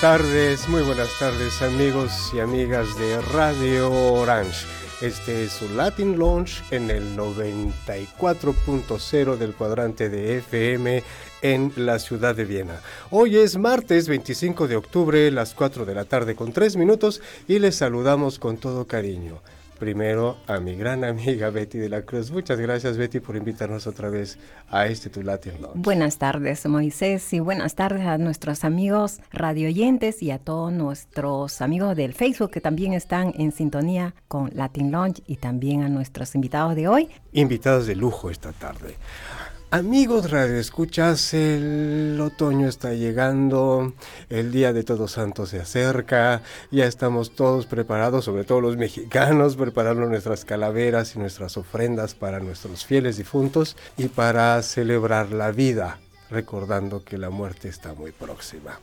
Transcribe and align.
tardes, 0.04 0.68
muy 0.68 0.82
buenas 0.82 1.18
tardes 1.18 1.62
amigos 1.62 2.34
y 2.34 2.42
amigas 2.42 3.00
de 3.00 3.22
Radio 3.22 3.90
Orange. 3.90 4.68
Este 5.00 5.46
es 5.46 5.54
su 5.54 5.70
Latin 5.70 6.20
Launch 6.20 6.62
en 6.72 6.92
el 6.92 7.16
94.0 7.16 9.38
del 9.38 9.54
cuadrante 9.54 10.10
de 10.10 10.40
FM 10.40 11.04
en 11.42 11.72
la 11.78 12.00
ciudad 12.00 12.36
de 12.36 12.44
Viena. 12.44 12.82
Hoy 13.12 13.38
es 13.38 13.58
martes 13.58 14.10
25 14.10 14.68
de 14.68 14.76
octubre, 14.76 15.32
las 15.32 15.54
4 15.54 15.86
de 15.86 15.96
la 15.96 16.04
tarde 16.04 16.36
con 16.36 16.52
3 16.52 16.76
minutos 16.76 17.22
y 17.48 17.60
les 17.60 17.78
saludamos 17.78 18.40
con 18.40 18.58
todo 18.58 18.86
cariño 18.86 19.40
primero 19.80 20.38
a 20.48 20.60
mi 20.60 20.76
gran 20.76 21.04
amiga 21.04 21.50
Betty 21.50 21.78
de 21.78 21.90
la 21.90 22.04
Cruz. 22.04 22.32
Muchas 22.32 22.60
gracias 22.60 22.98
Betty 22.98 23.20
por 23.20 23.36
invitarnos 23.36 23.88
otra 23.88 24.10
vez 24.10 24.38
a 24.70 24.88
este 24.88 25.10
Tu 25.10 25.22
Latin 25.22 25.62
Lounge. 25.62 25.80
Buenas 25.80 26.18
tardes 26.18 26.66
Moisés 26.66 27.34
y 27.34 27.40
buenas 27.40 27.76
tardes 27.76 28.06
a 28.06 28.18
nuestros 28.18 28.64
amigos 28.64 29.20
radioyentes 29.32 30.22
y 30.22 30.32
a 30.32 30.40
todos 30.40 30.72
nuestros 30.72 31.62
amigos 31.62 31.96
del 31.96 32.14
Facebook 32.14 32.52
que 32.52 32.62
también 32.62 32.94
están 32.94 33.34
en 33.38 33.52
sintonía 33.52 34.16
con 34.28 34.52
Latin 34.54 34.92
Lounge 34.92 35.24
y 35.28 35.38
también 35.38 35.84
a 35.84 35.90
nuestros 35.90 36.36
invitados 36.36 36.76
de 36.76 36.88
hoy. 36.88 37.10
Invitados 37.32 37.88
de 37.88 37.96
lujo 37.96 38.30
esta 38.30 38.52
tarde. 38.52 38.96
Amigos 39.74 40.30
Radio 40.30 40.60
Escuchas, 40.60 41.34
el 41.34 42.20
otoño 42.22 42.68
está 42.68 42.94
llegando, 42.94 43.94
el 44.30 44.52
Día 44.52 44.72
de 44.72 44.84
Todos 44.84 45.14
Santos 45.14 45.50
se 45.50 45.60
acerca, 45.60 46.44
ya 46.70 46.86
estamos 46.86 47.34
todos 47.34 47.66
preparados, 47.66 48.26
sobre 48.26 48.44
todo 48.44 48.62
los 48.62 48.78
mexicanos, 48.78 49.56
preparando 49.56 50.06
nuestras 50.06 50.46
calaveras 50.46 51.16
y 51.16 51.20
nuestras 51.20 51.58
ofrendas 51.58 52.14
para 52.14 52.40
nuestros 52.40 52.86
fieles 52.86 53.18
difuntos 53.18 53.76
y 53.98 54.10
para 54.10 54.62
celebrar 54.62 55.32
la 55.32 55.50
vida, 55.50 55.98
recordando 56.30 57.04
que 57.04 57.18
la 57.18 57.32
muerte 57.32 57.68
está 57.68 57.96
muy 57.96 58.12
próxima. 58.12 58.80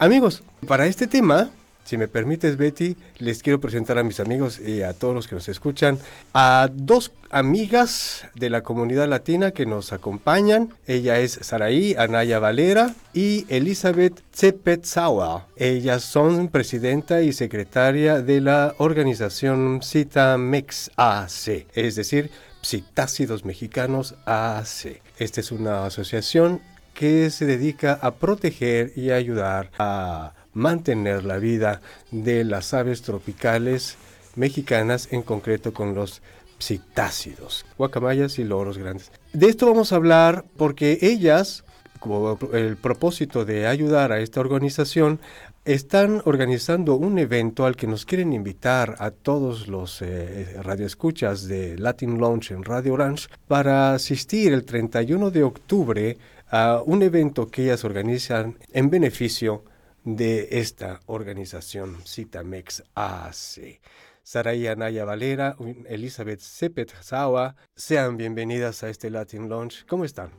Amigos, 0.00 0.42
para 0.66 0.86
este 0.86 1.06
tema 1.06 1.50
si 1.84 1.96
me 1.96 2.08
permites, 2.08 2.56
Betty, 2.56 2.96
les 3.18 3.42
quiero 3.42 3.60
presentar 3.60 3.98
a 3.98 4.02
mis 4.02 4.20
amigos 4.20 4.60
y 4.60 4.82
a 4.82 4.92
todos 4.92 5.14
los 5.14 5.28
que 5.28 5.34
nos 5.34 5.48
escuchan 5.48 5.98
a 6.32 6.70
dos 6.72 7.12
amigas 7.30 8.26
de 8.34 8.50
la 8.50 8.62
comunidad 8.62 9.08
latina 9.08 9.50
que 9.50 9.66
nos 9.66 9.92
acompañan. 9.92 10.70
Ella 10.86 11.18
es 11.18 11.38
Saraí 11.42 11.94
Anaya 11.98 12.38
Valera 12.38 12.94
y 13.12 13.46
Elizabeth 13.48 14.20
Tzepetzawa. 14.32 15.48
Ellas 15.56 16.04
son 16.04 16.48
presidenta 16.48 17.22
y 17.22 17.32
secretaria 17.32 18.22
de 18.22 18.40
la 18.40 18.74
organización 18.78 19.80
Citamex 19.82 20.92
AC, 20.96 21.66
es 21.74 21.96
decir, 21.96 22.30
Psitácidos 22.62 23.44
Mexicanos 23.44 24.14
AC. 24.24 25.02
Esta 25.18 25.40
es 25.40 25.50
una 25.50 25.86
asociación 25.86 26.60
que 26.94 27.30
se 27.30 27.44
dedica 27.44 27.98
a 28.00 28.12
proteger 28.12 28.92
y 28.94 29.10
ayudar 29.10 29.70
a 29.78 30.34
mantener 30.54 31.24
la 31.24 31.38
vida 31.38 31.80
de 32.10 32.44
las 32.44 32.74
aves 32.74 33.02
tropicales 33.02 33.96
mexicanas, 34.36 35.08
en 35.10 35.22
concreto 35.22 35.72
con 35.72 35.94
los 35.94 36.22
psitácidos, 36.58 37.66
guacamayas 37.76 38.38
y 38.38 38.44
loros 38.44 38.78
grandes. 38.78 39.10
De 39.32 39.48
esto 39.48 39.66
vamos 39.66 39.92
a 39.92 39.96
hablar 39.96 40.44
porque 40.56 40.98
ellas, 41.02 41.64
como 41.98 42.38
el 42.52 42.76
propósito 42.76 43.44
de 43.44 43.66
ayudar 43.66 44.12
a 44.12 44.20
esta 44.20 44.40
organización, 44.40 45.20
están 45.64 46.22
organizando 46.24 46.96
un 46.96 47.18
evento 47.18 47.66
al 47.66 47.76
que 47.76 47.86
nos 47.86 48.04
quieren 48.04 48.32
invitar 48.32 48.96
a 48.98 49.12
todos 49.12 49.68
los 49.68 50.02
eh, 50.02 50.56
radioescuchas 50.60 51.46
de 51.46 51.78
Latin 51.78 52.20
Launch 52.20 52.50
en 52.50 52.64
Radio 52.64 52.94
Orange 52.94 53.28
para 53.46 53.94
asistir 53.94 54.52
el 54.52 54.64
31 54.64 55.30
de 55.30 55.44
octubre 55.44 56.18
a 56.50 56.82
un 56.84 57.02
evento 57.02 57.46
que 57.48 57.64
ellas 57.64 57.84
organizan 57.84 58.56
en 58.72 58.90
beneficio 58.90 59.64
de 60.04 60.48
esta 60.60 61.00
organización 61.06 61.98
Citamex 62.06 62.84
AC. 62.94 63.80
Saray 64.22 64.66
Anaya 64.68 65.04
Valera, 65.04 65.56
Elizabeth 65.88 66.40
Sepet 66.40 66.92
Zawa, 67.02 67.56
sean 67.74 68.16
bienvenidas 68.16 68.82
a 68.82 68.88
este 68.88 69.10
Latin 69.10 69.48
Launch. 69.48 69.84
¿Cómo 69.86 70.04
están? 70.04 70.30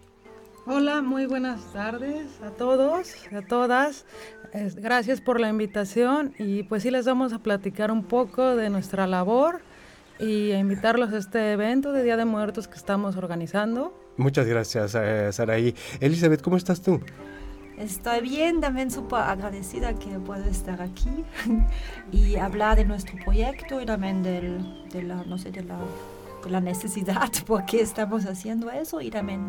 Hola, 0.65 1.01
muy 1.01 1.25
buenas 1.25 1.61
tardes 1.73 2.27
a 2.41 2.51
todos, 2.51 3.15
a 3.33 3.41
todas. 3.41 4.05
Gracias 4.77 5.19
por 5.19 5.41
la 5.41 5.49
invitación 5.49 6.33
y 6.39 6.63
pues 6.63 6.83
sí 6.83 6.91
les 6.91 7.05
vamos 7.05 7.33
a 7.33 7.39
platicar 7.39 7.91
un 7.91 8.05
poco 8.05 8.55
de 8.55 8.69
nuestra 8.69 9.05
labor 9.05 9.61
y 10.19 10.51
a 10.51 10.59
invitarlos 10.59 11.11
a 11.11 11.17
este 11.17 11.51
evento 11.51 11.91
de 11.91 12.03
Día 12.03 12.15
de 12.15 12.23
Muertos 12.23 12.69
que 12.69 12.75
estamos 12.75 13.17
organizando. 13.17 13.93
Muchas 14.15 14.47
gracias, 14.47 14.95
eh, 14.95 15.33
Saraí. 15.33 15.75
Elizabeth, 15.99 16.41
¿cómo 16.41 16.55
estás 16.55 16.81
tú? 16.81 17.01
Estoy 17.77 18.21
bien, 18.21 18.61
también 18.61 18.91
súper 18.91 19.19
agradecida 19.19 19.93
que 19.93 20.19
puedo 20.19 20.45
estar 20.45 20.81
aquí 20.81 21.25
y 22.11 22.35
hablar 22.35 22.77
de 22.77 22.85
nuestro 22.85 23.17
proyecto 23.23 23.81
y 23.81 23.85
también 23.85 24.21
del, 24.21 24.87
de, 24.89 25.03
la, 25.03 25.23
no 25.23 25.37
sé, 25.37 25.51
de, 25.51 25.63
la, 25.63 25.79
la 26.47 26.61
necesidad 26.61 27.31
por 27.47 27.65
qué 27.65 27.81
estamos 27.81 28.25
haciendo 28.25 28.69
eso 28.69 29.01
y 29.01 29.09
también 29.09 29.41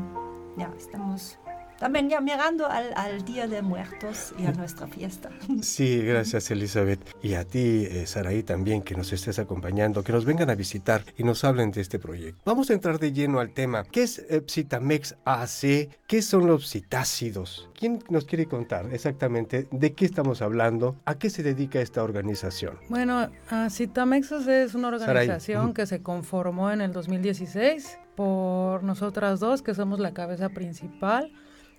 ya 0.57 0.73
estamos 0.79 1.39
también 1.79 2.09
ya 2.09 2.21
mirando 2.21 2.67
al, 2.67 2.93
al, 2.97 3.25
Día 3.25 3.47
de 3.47 3.63
Muertos 3.63 4.35
y 4.39 4.47
a 4.47 4.53
nuestra 4.53 4.87
fiesta. 4.87 5.31
Sí, 5.63 6.03
gracias 6.03 6.51
Elizabeth. 6.51 7.01
Y 7.23 7.35
a 7.35 7.45
ti, 7.45 7.87
eh, 7.89 8.07
Saraí, 8.07 8.43
también 8.43 8.83
que 8.83 8.95
nos 8.95 9.13
estés 9.13 9.39
acompañando, 9.39 10.03
que 10.03 10.13
nos 10.13 10.25
vengan 10.25 10.51
a 10.51 10.55
visitar 10.55 11.03
y 11.17 11.25
nos 11.25 11.43
hablen 11.45 11.71
de 11.71 11.81
este 11.81 11.99
proyecto. 11.99 12.41
Vamos 12.45 12.71
a 12.71 12.75
entrar 12.75 12.99
de 12.99 13.13
lleno 13.13 13.41
al 13.41 13.53
tema. 13.53 13.85
¿Qué 13.85 14.03
es 14.03 14.25
Psitamex 14.47 15.17
AC? 15.25 15.89
¿Qué 16.07 16.23
son 16.23 16.47
los 16.47 16.69
psitácidos? 16.69 17.71
¿Quién 17.79 18.03
nos 18.09 18.25
quiere 18.25 18.47
contar 18.47 18.93
exactamente 18.93 19.69
de 19.71 19.93
qué 19.95 20.05
estamos 20.05 20.43
hablando? 20.43 20.97
¿A 21.05 21.17
qué 21.17 21.31
se 21.31 21.43
dedica 21.43 21.81
esta 21.81 22.03
organización? 22.03 22.79
Bueno, 22.89 23.31
Psitamex 23.69 24.33
AC 24.33 24.49
es 24.49 24.75
una 24.75 24.89
organización 24.89 25.75
que 25.75 25.87
se 25.87 26.03
conformó 26.03 26.71
en 26.71 26.81
el 26.81 26.93
2016 26.93 27.99
por 28.15 28.83
nosotras 28.83 29.41
dos, 29.41 29.63
que 29.63 29.75
somos 29.75 29.99
la 29.99 30.13
cabeza 30.13 30.49
principal. 30.49 31.33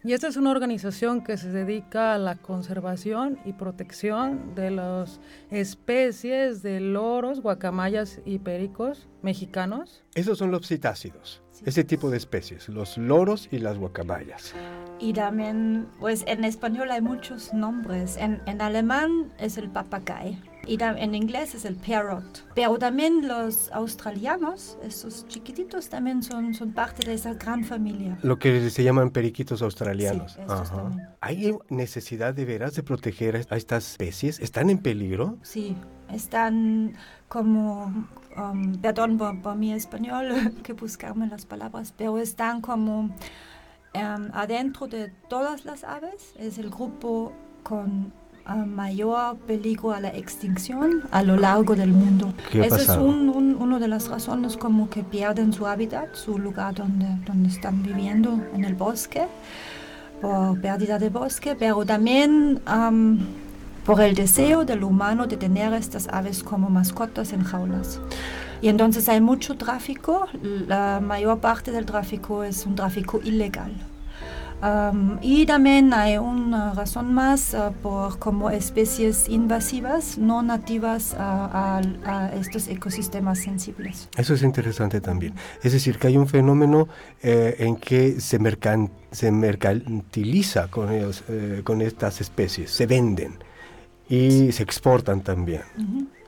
Y 0.05 0.13
esta 0.13 0.27
es 0.27 0.37
una 0.37 0.51
organización 0.51 1.23
que 1.23 1.35
se 1.35 1.49
dedica 1.49 2.13
a 2.13 2.19
la 2.19 2.35
conservación 2.35 3.39
y 3.43 3.53
protección 3.53 4.53
de 4.53 4.69
las 4.69 5.19
especies 5.49 6.61
de 6.61 6.79
loros, 6.79 7.41
guacamayas 7.41 8.21
y 8.23 8.37
pericos 8.37 9.07
mexicanos. 9.23 10.03
Esos 10.13 10.37
son 10.37 10.51
los 10.51 10.67
citácidos, 10.67 11.41
ese 11.65 11.83
tipo 11.83 12.09
de 12.09 12.17
especies, 12.17 12.69
los 12.69 12.97
loros 12.97 13.47
y 13.51 13.59
las 13.59 13.77
guacamayas. 13.77 14.53
Y 14.99 15.13
también, 15.13 15.87
pues 15.99 16.23
en 16.27 16.43
español 16.43 16.91
hay 16.91 17.01
muchos 17.01 17.53
nombres. 17.53 18.17
En, 18.17 18.41
en 18.45 18.61
alemán 18.61 19.33
es 19.37 19.57
el 19.57 19.69
papagayo 19.69 20.37
y 20.67 20.81
en 20.81 21.15
inglés 21.15 21.55
es 21.55 21.65
el 21.65 21.75
parrot. 21.75 22.45
Pero 22.55 22.77
también 22.77 23.27
los 23.27 23.71
australianos, 23.71 24.77
esos 24.83 25.27
chiquititos, 25.27 25.89
también 25.89 26.23
son, 26.23 26.53
son 26.53 26.71
parte 26.71 27.05
de 27.05 27.13
esa 27.13 27.33
gran 27.33 27.63
familia. 27.63 28.17
Lo 28.23 28.39
que 28.39 28.69
se 28.69 28.83
llaman 28.83 29.11
periquitos 29.11 29.61
australianos. 29.61 30.37
¿Hay 31.21 31.55
necesidad 31.69 32.33
de 32.33 32.45
veras 32.45 32.75
de 32.75 32.83
proteger 32.83 33.45
a 33.49 33.57
estas 33.57 33.91
especies? 33.91 34.39
¿Están 34.39 34.69
en 34.69 34.79
peligro? 34.79 35.37
Sí, 35.43 35.75
están 36.11 36.93
como, 37.27 38.07
um, 38.37 38.75
perdón 38.75 39.17
por, 39.17 39.55
mi 39.55 39.73
español, 39.73 40.53
que 40.63 40.73
buscarme 40.73 41.27
las 41.27 41.45
palabras, 41.45 41.93
pero 41.95 42.17
están 42.17 42.61
como 42.61 43.01
um, 43.01 43.11
adentro 44.33 44.87
de 44.87 45.09
todas 45.29 45.65
las 45.65 45.83
aves. 45.83 46.33
Es 46.37 46.57
el 46.57 46.69
grupo 46.69 47.33
con 47.63 48.13
mayor 48.53 49.37
peligro 49.37 49.91
a 49.91 49.99
la 49.99 50.09
extinción 50.09 51.03
a 51.11 51.23
lo 51.23 51.35
largo 51.35 51.75
del 51.75 51.91
mundo. 51.91 52.33
Esa 52.53 52.81
es 52.81 52.89
una 52.89 53.79
de 53.79 53.87
las 53.87 54.07
razones 54.07 54.55
como 54.55 54.89
que 54.89 55.03
pierden 55.03 55.51
su 55.51 55.65
hábitat, 55.65 56.13
su 56.13 56.37
lugar 56.37 56.75
donde, 56.75 57.07
donde 57.25 57.49
están 57.49 57.81
viviendo 57.81 58.39
en 58.53 58.63
el 58.63 58.75
bosque, 58.75 59.25
por 60.21 60.59
pérdida 60.61 60.99
de 60.99 61.09
bosque, 61.09 61.55
pero 61.57 61.85
también 61.85 62.61
por 63.85 64.01
el 64.01 64.15
deseo 64.15 64.65
del 64.65 64.83
humano 64.83 65.27
de 65.27 65.37
tener 65.37 65.73
estas 65.73 66.07
aves 66.09 66.43
como 66.43 66.69
mascotas 66.69 67.33
en 67.33 67.43
jaulas. 67.43 67.99
Y 68.61 68.69
entonces 68.69 69.07
hay 69.09 69.21
mucho 69.21 69.55
tráfico, 69.55 70.27
la 70.41 70.99
mayor 71.01 71.39
parte 71.39 71.71
del 71.71 71.85
tráfico 71.85 72.43
es 72.43 72.65
un 72.65 72.75
tráfico 72.75 73.21
ilegal 73.23 73.71
y 75.21 75.45
también 75.45 75.93
hay 75.93 76.17
una 76.17 76.73
razón 76.73 77.13
más 77.13 77.53
uh, 77.53 77.71
por 77.83 78.17
como 78.17 78.49
especies 78.49 79.29
invasivas 79.29 80.17
no 80.17 80.41
nativas 80.41 81.15
a, 81.17 81.81
estos 82.39 82.67
ecosistemas 82.67 83.39
sensibles. 83.39 84.09
Eso 84.17 84.33
es 84.33 84.41
interesante 84.41 85.01
también. 85.01 85.33
Es 85.61 85.73
decir, 85.73 85.97
que 85.99 86.07
hay 86.07 86.17
un 86.17 86.27
fenómeno 86.27 86.87
eh, 87.21 87.55
en 87.59 87.75
que 87.75 88.19
se, 88.19 88.39
se 89.11 89.31
mercantiliza 89.31 90.67
con, 90.69 90.91
ellos, 90.91 91.23
eh, 91.29 91.61
con 91.63 91.81
estas 91.81 92.21
especies, 92.21 92.71
se 92.71 92.85
venden 92.85 93.37
y 94.09 94.51
se 94.51 94.63
exportan 94.63 95.21
también. 95.21 95.61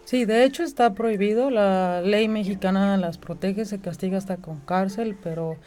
Sí, 0.05 0.25
de 0.25 0.45
hecho 0.45 0.63
está 0.63 0.93
prohibido, 0.93 1.49
la 1.49 2.01
ley 2.01 2.27
mexicana 2.27 2.97
las 2.97 3.17
protege, 3.17 3.65
se 3.65 3.79
castiga 3.79 4.17
hasta 4.17 4.37
con 4.37 4.59
cárcel, 4.61 5.17
pero 5.21 5.57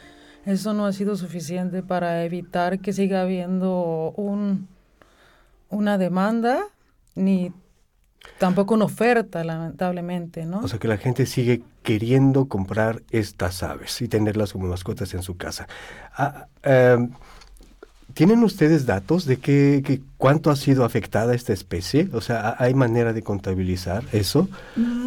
eso 0.47 0.73
no 0.73 0.87
ha 0.87 0.93
sido 0.93 1.17
suficiente 1.17 1.83
para 1.83 2.25
evitar 2.25 2.79
que 2.79 2.93
siga 2.93 3.23
habiendo 3.23 4.13
un, 4.17 4.69
una 5.69 5.99
demanda 5.99 6.65
ni 7.15 7.53
tampoco 8.39 8.75
una 8.75 8.87
oferta, 8.87 9.45
lamentablemente, 9.45 10.47
¿no? 10.47 10.61
O 10.61 10.69
sea 10.69 10.79
que 10.79 10.89
la 10.89 10.97
gente 10.97 11.27
sigue 11.27 11.63
queriendo 11.83 12.49
comprar 12.49 13.03
estas 13.11 13.63
aves 13.63 14.01
y 14.01 14.09
tenerlas 14.09 14.53
como 14.53 14.69
mascotas 14.69 15.13
en 15.15 15.23
su 15.23 15.37
casa. 15.37 15.67
Ah, 16.15 16.47
em, 16.63 17.11
¿Tienen 18.21 18.45
ustedes 18.45 18.85
datos 18.85 19.25
de 19.25 19.39
qué, 19.39 20.03
cuánto 20.19 20.51
ha 20.51 20.57
sido 20.57 20.85
afectada 20.85 21.35
esta 21.35 21.55
especie? 21.55 22.11
O 22.13 22.21
sea, 22.21 22.55
¿hay 22.59 22.75
manera 22.75 23.15
de 23.15 23.23
contabilizar 23.23 24.05
eso? 24.13 24.47
Mm, 24.77 25.07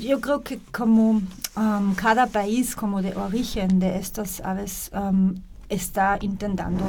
yo 0.00 0.20
creo 0.20 0.42
que 0.42 0.58
como 0.72 1.22
um, 1.56 1.94
cada 1.94 2.26
país 2.26 2.74
como 2.74 3.00
de 3.00 3.14
origen 3.14 3.78
de 3.78 3.98
estas 3.98 4.40
aves 4.40 4.90
um, 4.92 5.36
está 5.68 6.18
intentando 6.20 6.84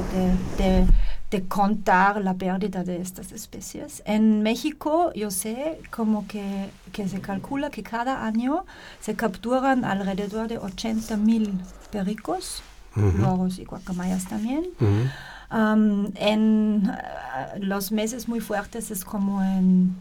de, 0.57 0.87
de, 1.29 1.43
contar 1.43 2.19
la 2.23 2.33
pérdida 2.33 2.83
de 2.83 2.99
estas 2.99 3.31
especies. 3.31 4.01
En 4.07 4.41
México 4.41 5.13
yo 5.13 5.29
sé 5.29 5.79
como 5.91 6.25
que, 6.25 6.71
que 6.91 7.07
se 7.07 7.21
calcula 7.21 7.69
que 7.69 7.83
cada 7.83 8.25
año 8.25 8.65
se 9.01 9.13
capturan 9.13 9.85
alrededor 9.85 10.47
de 10.47 10.57
80 10.57 11.15
mil 11.17 11.61
pericos, 11.91 12.63
loros 12.95 13.59
y 13.59 13.65
guacamayas 13.65 14.27
también 14.27 14.65
en 15.51 16.85
eh, 16.85 17.59
los 17.59 17.91
meses 17.91 18.27
muy 18.27 18.39
fuertes 18.39 18.91
es 18.91 19.03
como 19.03 19.43
en 19.43 19.95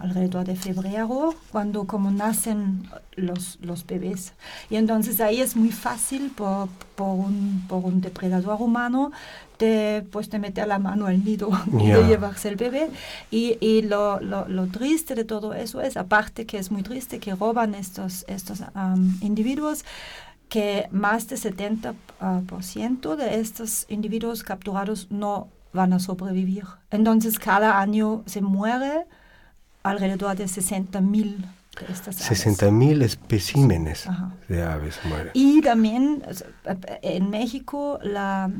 alrededor 0.00 0.46
de 0.46 0.56
febrero, 0.56 1.34
cuando 1.52 1.84
como 1.84 2.10
nacen 2.10 2.88
los, 3.14 3.58
los 3.60 3.86
bebés. 3.86 4.32
Y 4.70 4.76
entonces 4.76 5.20
ahí 5.20 5.40
es 5.40 5.54
muy 5.54 5.70
fácil 5.70 6.30
por, 6.30 6.68
por, 6.94 7.08
un, 7.08 7.64
por 7.68 7.84
un, 7.84 8.00
depredador 8.00 8.60
humano 8.60 9.12
de, 9.58 10.06
pues, 10.10 10.30
de 10.30 10.38
meter 10.38 10.66
la 10.66 10.78
mano 10.78 11.06
al 11.06 11.22
nido 11.24 11.50
y 11.78 11.88
de 11.88 12.06
llevarse 12.06 12.48
el 12.48 12.56
bebé. 12.56 12.90
Y, 13.30 13.58
y 13.60 13.82
lo, 13.82 14.20
lo, 14.20 14.48
lo, 14.48 14.66
triste 14.66 15.14
de 15.14 15.24
todo 15.24 15.52
eso 15.52 15.80
es, 15.80 15.96
aparte 15.96 16.46
que 16.46 16.58
es 16.58 16.70
muy 16.70 16.82
triste 16.82 17.18
que 17.18 17.34
roban 17.34 17.74
estos, 17.74 18.24
estos 18.28 18.62
individuos, 19.20 19.84
que 20.48 20.88
más 20.90 21.28
del 21.28 21.38
70% 21.38 21.94
ah, 22.20 23.16
de 23.16 23.40
estos 23.40 23.86
individuos 23.88 24.42
capturados 24.42 25.08
no 25.10 25.48
van 25.72 25.92
a 25.92 25.98
sobrevivir. 25.98 26.64
Entonces, 26.90 27.38
cada 27.38 27.80
año 27.80 28.22
se 28.26 28.40
muere 28.40 29.06
alrededor 29.82 30.36
de 30.36 30.48
60 30.48 31.00
mil 31.00 31.46
de 31.80 31.92
estas 31.92 32.16
60 32.16 32.70
mil 32.70 33.02
especímenes 33.02 34.08
de 34.48 34.62
aves 34.62 34.98
mueren. 35.04 35.30
Y 35.34 35.60
también 35.60 36.22
en 37.02 37.30
México 37.30 37.98
la, 38.02 38.50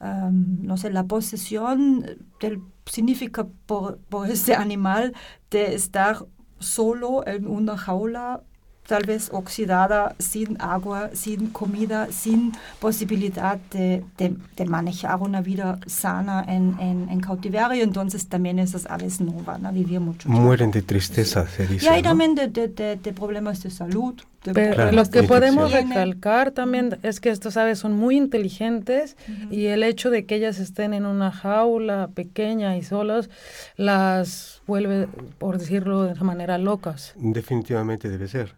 no 0.00 0.76
sé, 0.76 0.90
la 0.90 1.04
posesión 1.04 2.04
del, 2.40 2.60
significa 2.86 3.46
por, 3.66 3.98
por 4.08 4.28
este 4.28 4.54
animal 4.66 5.14
de 5.50 5.74
estar 5.74 6.26
solo 6.58 7.26
en 7.26 7.46
una 7.46 7.76
jaula 7.76 8.42
tal 8.86 9.04
vez 9.04 9.30
oxidada, 9.32 10.14
sin 10.18 10.60
agua, 10.60 11.10
sin 11.14 11.48
comida, 11.48 12.08
sin 12.10 12.52
posibilidad 12.80 13.58
de, 13.70 14.04
de, 14.18 14.64
manejar 14.66 15.20
una 15.20 15.40
vida 15.40 15.78
sana 15.86 16.44
en, 16.46 16.76
en, 16.80 17.20
cautiverio, 17.20 17.82
entonces 17.82 18.28
también 18.28 18.58
esas 18.58 18.86
aves 18.86 19.20
no 19.20 19.32
van 19.32 19.64
a 19.66 19.72
vivir 19.72 20.00
mucho. 20.00 20.28
Mueren 20.28 20.70
de 20.70 20.82
tristeza, 20.82 21.46
se 21.46 21.66
dice. 21.66 21.86
Y 21.86 21.88
hay 21.88 22.02
también 22.02 22.34
de, 22.34 22.48
de, 22.48 23.12
problemas 23.12 23.62
de 23.62 23.70
salud. 23.70 24.14
Pero 24.52 24.92
lo 24.92 25.04
que 25.06 25.22
podemos 25.22 25.72
recalcar 25.72 26.50
también 26.50 26.98
es 27.02 27.18
que 27.20 27.30
estas 27.30 27.56
aves 27.56 27.78
son 27.78 27.94
muy 27.94 28.18
inteligentes 28.18 29.16
y 29.50 29.66
el 29.66 29.82
hecho 29.82 30.10
de 30.10 30.26
que 30.26 30.34
ellas 30.34 30.58
estén 30.58 30.92
en 30.92 31.06
una 31.06 31.30
jaula 31.30 32.10
pequeña 32.14 32.76
y 32.76 32.82
solas 32.82 33.30
las 33.78 34.60
vuelve, 34.66 35.08
por 35.38 35.56
decirlo 35.56 36.02
de 36.02 36.12
esa 36.12 36.24
manera, 36.24 36.58
locas. 36.58 37.14
Definitivamente 37.16 38.10
debe 38.10 38.28
ser. 38.28 38.54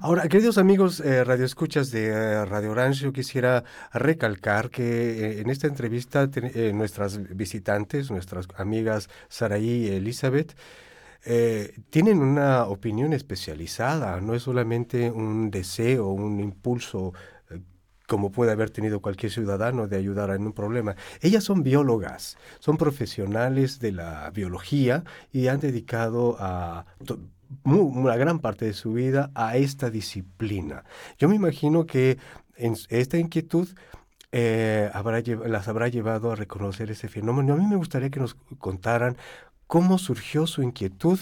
Ahora, 0.00 0.28
queridos 0.28 0.58
amigos 0.58 0.98
eh, 0.98 1.22
radioescuchas 1.22 1.92
de 1.92 2.08
eh, 2.08 2.44
Radio 2.46 2.72
Orange, 2.72 3.04
yo 3.04 3.12
quisiera 3.12 3.62
recalcar 3.92 4.70
que 4.70 4.82
eh, 4.82 5.40
en 5.40 5.50
esta 5.50 5.68
entrevista 5.68 6.28
nuestras 6.72 7.36
visitantes, 7.36 8.10
nuestras 8.10 8.48
amigas 8.56 9.08
Saraí 9.28 9.86
y 9.86 9.88
Elizabeth, 9.88 10.56
tienen 11.90 12.18
una 12.18 12.64
opinión 12.64 13.12
especializada, 13.12 14.20
no 14.20 14.34
es 14.34 14.42
solamente 14.42 15.08
un 15.08 15.52
deseo, 15.52 16.08
un 16.08 16.40
impulso 16.40 17.12
como 18.08 18.32
puede 18.32 18.50
haber 18.50 18.70
tenido 18.70 19.00
cualquier 19.00 19.30
ciudadano 19.30 19.86
de 19.86 19.96
ayudar 19.96 20.30
en 20.30 20.42
un 20.42 20.52
problema. 20.52 20.96
Ellas 21.20 21.44
son 21.44 21.62
biólogas, 21.62 22.36
son 22.58 22.76
profesionales 22.76 23.78
de 23.78 23.92
la 23.92 24.28
biología 24.30 25.04
y 25.30 25.46
han 25.46 25.60
dedicado 25.60 26.36
a 26.40 26.86
una 27.64 28.16
gran 28.16 28.38
parte 28.38 28.64
de 28.64 28.72
su 28.72 28.92
vida 28.92 29.30
a 29.34 29.56
esta 29.56 29.90
disciplina. 29.90 30.84
Yo 31.18 31.28
me 31.28 31.36
imagino 31.36 31.86
que 31.86 32.18
en 32.56 32.76
esta 32.88 33.18
inquietud 33.18 33.68
eh, 34.32 34.90
las 35.46 35.68
habrá 35.68 35.88
llevado 35.88 36.32
a 36.32 36.36
reconocer 36.36 36.90
ese 36.90 37.08
fenómeno. 37.08 37.54
A 37.54 37.56
mí 37.56 37.66
me 37.66 37.76
gustaría 37.76 38.10
que 38.10 38.20
nos 38.20 38.34
contaran 38.58 39.16
cómo 39.66 39.98
surgió 39.98 40.46
su 40.46 40.62
inquietud 40.62 41.18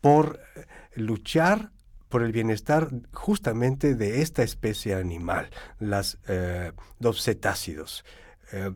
por 0.00 0.40
eh, 0.56 0.66
luchar 0.94 1.70
por 2.10 2.22
el 2.22 2.32
bienestar 2.32 2.90
justamente 3.12 3.94
de 3.94 4.20
esta 4.20 4.42
especie 4.42 4.94
animal, 4.94 5.48
las 5.78 6.18
eh, 6.28 6.72
dos 6.98 7.22
cetácidos. 7.22 8.04
Eh, 8.52 8.72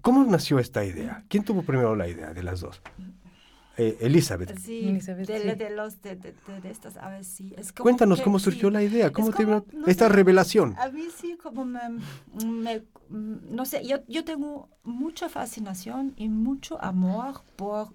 ¿Cómo 0.00 0.24
nació 0.24 0.58
esta 0.58 0.82
idea? 0.82 1.24
¿Quién 1.28 1.44
tuvo 1.44 1.62
primero 1.62 1.94
la 1.94 2.08
idea 2.08 2.32
de 2.32 2.42
las 2.42 2.60
dos? 2.60 2.80
Eh, 3.80 3.96
Elizabeth. 4.00 4.58
Sí, 4.58 4.82
de, 4.92 5.70
los, 5.70 6.02
de, 6.02 6.34
estas 6.64 6.98
aves, 6.98 7.26
sí. 7.26 7.54
Cuéntanos 7.78 8.20
cómo 8.20 8.38
surgió 8.38 8.68
la 8.70 8.82
idea, 8.82 9.10
cómo 9.10 9.32
te 9.32 9.46
esta 9.86 10.10
revelación. 10.10 10.74
A 10.78 10.90
mí 10.90 11.04
sí, 11.16 11.38
como 11.42 11.64
me, 11.64 11.80
no 13.08 13.64
sé, 13.64 13.86
yo, 13.86 14.04
yo 14.06 14.22
tengo 14.24 14.68
mucha 14.82 15.30
fascinación 15.30 16.12
y 16.16 16.28
mucho 16.28 16.82
amor 16.82 17.40
por 17.56 17.88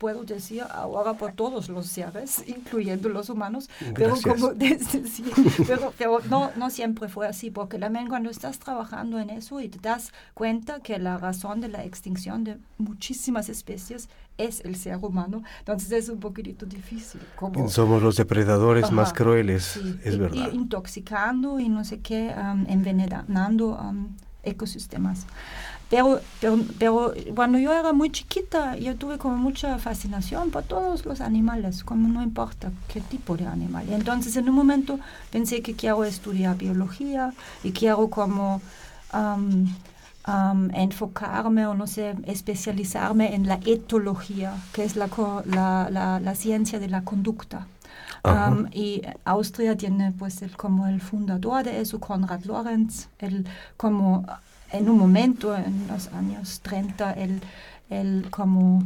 puedo 0.00 0.24
decir 0.24 0.62
ahora 0.70 1.12
por 1.12 1.32
todos 1.32 1.68
los 1.68 1.86
seres, 1.86 2.42
incluyendo 2.48 3.10
los 3.10 3.28
humanos, 3.28 3.68
pero, 3.94 4.16
como, 4.22 4.52
pero, 5.98 6.20
no, 6.30 6.50
no 6.56 6.70
siempre 6.70 7.08
fue 7.10 7.28
así, 7.28 7.50
porque 7.50 7.78
también 7.78 8.08
cuando 8.08 8.30
estás 8.30 8.58
trabajando 8.58 9.18
en 9.18 9.28
eso 9.28 9.60
y 9.60 9.68
te 9.68 9.78
das 9.78 10.12
cuenta 10.32 10.80
que 10.80 10.98
la 10.98 11.18
razón 11.18 11.60
de 11.60 11.68
la 11.68 11.84
extinción 11.84 12.44
de 12.44 12.56
muchísimas 12.78 13.50
especies 13.50 14.08
es 14.38 14.62
el 14.64 14.74
ser 14.76 14.96
humano, 14.96 15.42
entonces 15.58 15.92
es 15.92 16.08
un 16.08 16.18
poquitito 16.18 16.64
difícil. 16.64 17.20
Como, 17.36 17.68
Somos 17.68 18.02
los 18.02 18.16
depredadores 18.16 18.90
más 18.90 19.12
crueles, 19.12 19.76
es 20.02 20.16
verdad. 20.16 20.50
Y 20.50 20.56
intoxicando 20.56 21.60
y 21.60 21.68
no 21.68 21.84
sé 21.84 22.00
qué, 22.00 22.34
envenenando 22.68 23.78
ecosistemas. 24.42 25.26
Pero, 25.90 26.20
pero, 26.78 27.12
cuando 27.34 27.58
yo 27.58 27.72
era 27.72 27.92
muy 27.92 28.10
chiquita, 28.10 28.76
yo 28.76 28.94
tuve 28.94 29.18
como 29.18 29.36
mucha 29.36 29.76
fascinación 29.78 30.52
por 30.52 30.62
todos 30.62 31.04
los 31.04 31.20
animales, 31.20 31.82
como 31.82 32.06
no 32.06 32.22
importa 32.22 32.70
qué 32.86 33.00
tipo 33.00 33.36
de 33.36 33.44
animal. 33.46 33.84
Y 33.90 33.94
entonces 33.94 34.36
en 34.36 34.48
un 34.48 34.54
momento 34.54 35.00
pensé 35.32 35.62
que 35.62 35.74
quiero 35.74 36.04
estudiar 36.04 36.56
biología 36.56 37.32
y 37.64 37.72
quiero 37.72 38.08
como 38.08 38.62
enfocarme 40.74 41.66
o 41.66 41.74
no 41.74 41.88
sé, 41.88 42.14
especializarme 42.24 43.34
en 43.34 43.48
la 43.48 43.58
etología, 43.66 44.54
que 44.72 44.84
es 44.84 44.94
la, 44.94 45.08
la, 45.44 46.20
la, 46.20 46.34
ciencia 46.36 46.78
de 46.78 46.88
la 46.88 47.02
conducta. 47.02 47.66
y 48.72 49.02
Austria 49.24 49.76
tiene 49.76 50.12
pues 50.12 50.42
el, 50.42 50.56
como 50.56 50.86
el 50.86 51.00
fundador 51.00 51.64
de 51.64 51.80
eso, 51.80 51.98
Konrad 51.98 52.44
Lorenz, 52.44 53.08
el, 53.18 53.44
como 53.76 54.24
en 54.72 54.88
un 54.88 54.98
momento 54.98 55.56
en 55.56 55.86
los 55.88 56.08
años 56.08 56.60
30, 56.62 57.12
el, 57.12 57.40
el 57.88 58.30
como 58.30 58.84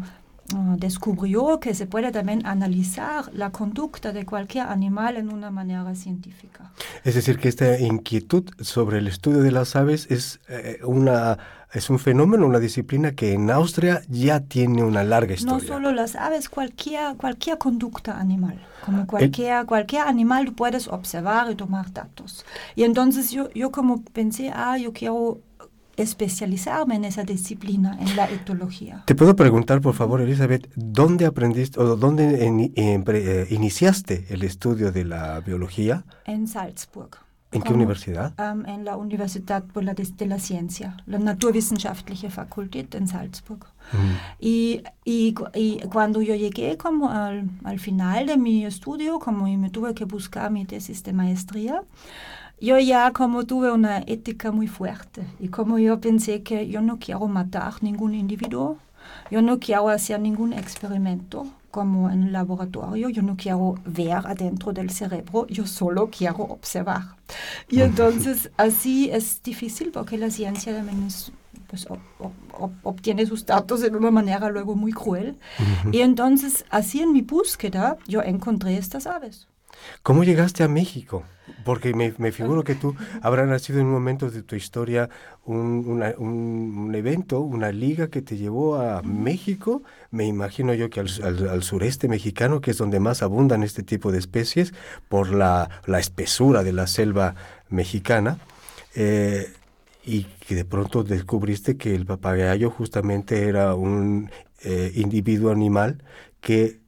Ah, 0.52 0.74
descubrió 0.76 1.58
que 1.58 1.74
se 1.74 1.86
puede 1.86 2.12
también 2.12 2.44
analizar 2.44 3.32
la 3.32 3.50
conducta 3.50 4.12
de 4.12 4.26
cualquier 4.26 4.66
animal 4.66 5.16
en 5.16 5.32
una 5.32 5.50
manera 5.50 5.94
científica. 5.94 6.70
Es 7.02 7.14
decir, 7.14 7.38
que 7.38 7.48
esta 7.48 7.78
inquietud 7.78 8.50
sobre 8.60 8.98
el 8.98 9.08
estudio 9.08 9.40
de 9.40 9.50
las 9.50 9.74
aves 9.74 10.06
es, 10.10 10.40
eh, 10.48 10.80
una, 10.84 11.38
es 11.72 11.88
un 11.88 11.98
fenómeno, 11.98 12.46
una 12.46 12.58
disciplina 12.58 13.12
que 13.12 13.32
en 13.32 13.50
Austria 13.50 14.02
ya 14.08 14.40
tiene 14.40 14.82
una 14.82 15.02
larga 15.02 15.32
historia. 15.32 15.54
No 15.54 15.66
solo 15.66 15.92
las 15.92 16.14
aves, 16.14 16.50
cualquier, 16.50 17.16
cualquier 17.16 17.56
conducta 17.56 18.18
animal. 18.18 18.60
Como 18.84 19.06
cualquier, 19.06 19.64
cualquier 19.64 20.02
animal 20.02 20.44
tú 20.44 20.54
puedes 20.54 20.88
observar 20.88 21.50
y 21.50 21.54
tomar 21.54 21.90
datos. 21.90 22.44
Y 22.76 22.82
entonces 22.82 23.30
yo, 23.30 23.48
yo 23.54 23.72
como 23.72 24.02
pensé, 24.02 24.52
ah, 24.54 24.76
yo 24.76 24.92
quiero 24.92 25.40
especializarme 25.96 26.96
en 26.96 27.04
esa 27.04 27.24
disciplina, 27.24 27.98
en 28.00 28.16
la 28.16 28.30
etología. 28.30 29.04
Te 29.06 29.14
puedo 29.14 29.36
preguntar, 29.36 29.80
por 29.80 29.94
favor, 29.94 30.20
Elizabeth, 30.20 30.70
¿dónde 30.74 31.26
aprendiste 31.26 31.80
o 31.80 31.96
dónde 31.96 32.46
eh, 32.46 33.46
iniciaste 33.50 34.26
el 34.30 34.42
estudio 34.42 34.92
de 34.92 35.04
la 35.04 35.40
biología? 35.40 36.04
En 36.24 36.46
Salzburg. 36.46 37.24
¿En 37.54 37.62
qué 37.62 37.72
universidad? 37.72 38.34
en 38.66 38.84
la 38.84 38.96
Universidad 38.96 39.62
de 39.62 40.26
la 40.26 40.38
Ciencia, 40.40 40.96
la 41.06 41.20
Naturwissenschaftliche 41.20 42.28
Fakultät 42.28 42.92
en 42.96 43.06
Salzburg. 43.06 43.64
Mm. 43.92 43.96
Y, 44.40 44.82
y, 45.04 45.34
y, 45.54 45.78
cuando 45.92 46.20
yo 46.20 46.34
llegué 46.34 46.76
como 46.76 47.10
al, 47.10 47.48
al, 47.62 47.78
final 47.78 48.26
de 48.26 48.38
mi 48.38 48.66
estudio, 48.66 49.20
como 49.20 49.46
me 49.56 49.70
tuve 49.70 49.94
que 49.94 50.04
buscar 50.04 50.50
mi 50.50 50.64
tesis 50.64 51.04
de 51.04 51.12
maestría, 51.12 51.82
yo 52.60 52.78
ya 52.78 53.12
como 53.12 53.44
tuve 53.44 53.72
una 53.72 53.98
ética 53.98 54.50
muy 54.52 54.68
fuerte 54.68 55.22
y 55.38 55.48
como 55.48 55.78
yo 55.78 56.00
pensé 56.00 56.42
que 56.42 56.68
yo 56.68 56.80
no 56.80 56.98
quiero 56.98 57.26
matar 57.26 57.82
ningún 57.82 58.14
individuo, 58.14 58.78
yo 59.30 59.42
no 59.42 59.58
quiero 59.58 59.88
hacer 59.88 60.20
ningún 60.20 60.52
experimento 60.52 61.46
como 61.70 62.08
en 62.08 62.22
el 62.22 62.32
laboratorio, 62.32 63.08
yo 63.08 63.20
no 63.22 63.36
quiero 63.36 63.74
ver 63.84 64.12
adentro 64.24 64.72
del 64.72 64.90
cerebro, 64.90 65.46
yo 65.48 65.66
solo 65.66 66.08
quiero 66.08 66.36
observar. 66.36 67.16
Y 67.68 67.80
entonces 67.80 68.50
así 68.56 69.10
es 69.10 69.42
difícil 69.42 69.90
porque 69.90 70.16
la 70.16 70.30
ciencia 70.30 70.72
también 70.72 71.08
pues, 71.66 71.88
obtiene 72.84 73.26
sus 73.26 73.44
datos 73.44 73.80
de 73.80 73.88
una 73.88 74.12
manera 74.12 74.50
luego 74.50 74.76
muy 74.76 74.92
cruel. 74.92 75.36
Y 75.90 76.00
entonces 76.02 76.64
así 76.70 77.00
en 77.00 77.12
mi 77.12 77.22
búsqueda 77.22 77.96
yo 78.06 78.22
encontré 78.22 78.76
estas 78.76 79.08
aves. 79.08 79.48
¿Cómo 80.02 80.24
llegaste 80.24 80.62
a 80.62 80.68
México? 80.68 81.24
Porque 81.64 81.94
me, 81.94 82.32
figuro 82.32 82.64
que 82.64 82.74
tú 82.74 82.94
habrás 83.22 83.48
nacido 83.48 83.80
en 83.80 83.86
un 83.86 83.92
momento 83.92 84.30
de 84.30 84.42
tu 84.42 84.56
historia 84.56 85.08
un, 85.44 86.92
evento, 86.94 87.40
una 87.40 87.70
liga 87.70 88.08
que 88.08 88.22
te 88.22 88.36
llevó 88.36 88.76
a 88.76 89.02
México. 89.02 89.82
Me 90.10 90.26
imagino 90.26 90.74
yo 90.74 90.90
que 90.90 91.00
al, 91.00 91.62
sureste 91.62 92.08
mexicano, 92.08 92.60
que 92.60 92.70
es 92.72 92.78
donde 92.78 93.00
más 93.00 93.22
abundan 93.22 93.62
este 93.62 93.82
tipo 93.82 94.12
de 94.12 94.18
especies, 94.18 94.74
por 95.08 95.32
la, 95.32 95.68
espesura 95.98 96.62
de 96.62 96.72
la 96.72 96.86
selva 96.86 97.34
mexicana. 97.68 98.38
Eh, 98.94 99.52
y 100.06 100.24
que 100.46 100.54
de 100.54 100.64
pronto 100.64 101.02
descubriste 101.02 101.76
que 101.76 101.94
el 101.94 102.04
papagayo 102.04 102.70
justamente 102.70 103.48
era 103.48 103.74
un 103.74 104.30
eh, 104.62 104.92
individuo 104.94 105.50
animal 105.50 106.02
que 106.40 106.83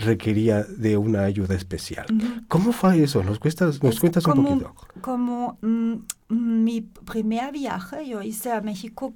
requería 0.00 0.62
de 0.64 0.96
una 0.96 1.24
ayuda 1.24 1.54
especial. 1.54 2.06
¿Cómo 2.48 2.72
fue 2.72 3.02
eso? 3.02 3.22
¿Nos, 3.22 3.38
cuentas, 3.38 3.82
nos 3.82 4.00
cuentas 4.00 4.26
un 4.26 4.44
poquito? 4.44 4.74
Como 5.00 5.58
mm, 5.60 5.94
mi 6.28 6.80
primer 6.80 7.52
viaje, 7.52 8.06
yo 8.06 8.22
hice 8.22 8.52
a 8.52 8.60
México 8.60 9.14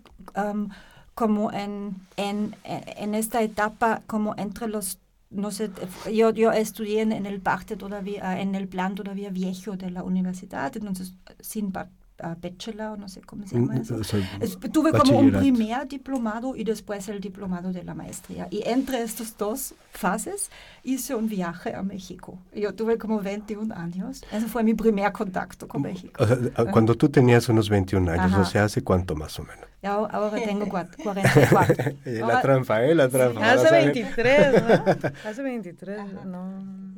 como 1.15 1.53
en, 1.53 1.97
en, 2.17 2.57
en, 2.65 3.15
esta 3.15 3.43
etapa, 3.43 4.03
como 4.07 4.35
entre 4.37 4.69
los 4.69 4.99
no 5.31 5.51
sé, 5.51 5.71
yo, 6.13 6.31
yo 6.31 6.53
estudié 6.53 7.03
en, 7.03 7.27
el 7.27 7.41
parte 7.41 7.77
todavía, 7.77 8.41
en 8.41 8.55
el 8.55 8.69
plan 8.69 8.95
todavía 8.95 9.31
viejo 9.31 9.77
de 9.77 9.91
la 9.91 10.05
universidad, 10.05 10.77
entonces 10.77 11.15
sin 11.41 11.73
bachelor, 12.19 12.99
no 12.99 13.09
sé 13.09 13.21
cómo 13.23 13.47
se 13.47 13.57
llama 13.57 13.75
mm, 13.75 13.81
eso. 13.81 14.59
tuve 14.73 14.93
como 14.93 15.19
un 15.19 15.33
primer 15.33 15.89
diplomado 15.89 16.57
y 16.57 16.65
después 16.65 17.09
el 17.09 17.21
diplomado 17.21 17.73
de 17.73 17.83
la 17.83 17.95
maestría. 17.95 18.47
Y 18.51 18.63
entre 18.67 19.03
estas 19.03 19.37
dos 19.37 19.75
fases 19.91 20.51
hice 20.83 21.15
un 21.15 21.29
viaje 21.29 21.75
a 21.75 21.83
México. 21.83 22.39
Yo 22.55 22.75
tuve 22.75 22.99
como 22.99 23.21
21 23.21 23.75
años. 23.75 24.25
Ese 24.31 24.47
fue 24.47 24.63
mi 24.63 24.75
primer 24.75 25.11
contacto 25.13 25.67
con 25.67 25.83
México. 25.83 26.25
cuando 26.73 26.95
tú 26.95 27.09
tenías 27.09 27.49
unos 27.49 27.69
21 27.69 28.13
años, 28.13 28.35
o 28.39 28.45
sea, 28.45 28.65
¿hace 28.65 28.83
cuánto 28.83 29.17
más 29.17 29.39
o 29.39 29.43
menos? 29.43 29.65
Ya, 29.83 29.93
ahora 29.93 30.37
tengo 30.45 30.67
44. 30.67 31.95
la 32.27 32.41
trampa, 32.41 32.85
¿eh? 32.85 32.95
La 32.95 33.09
trampa. 33.09 33.53
Hace 33.53 33.71
23, 33.71 34.63
¿no? 34.63 35.11
Hace 35.29 35.43
23, 35.43 36.25
no. 36.25 36.94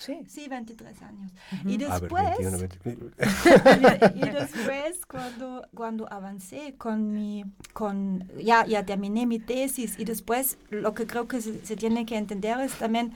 Sí. 0.00 0.24
Sí, 0.26 0.48
23 0.48 1.02
años. 1.02 1.30
Y 1.66 1.76
después, 1.76 2.38
y, 4.14 4.20
después 4.20 5.04
cuando, 5.06 5.68
cuando 5.74 6.10
avancé 6.10 6.74
con 6.78 7.12
mi, 7.12 7.44
con, 7.74 8.26
ya, 8.42 8.64
ya 8.64 8.84
terminé 8.86 9.26
mi 9.26 9.38
tesis 9.38 9.98
y 9.98 10.06
después 10.06 10.56
lo 10.70 10.94
que 10.94 11.06
creo 11.06 11.28
que 11.28 11.42
se, 11.42 11.76
tiene 11.76 12.06
que 12.06 12.16
entender 12.16 12.58
es 12.60 12.72
también, 12.72 13.12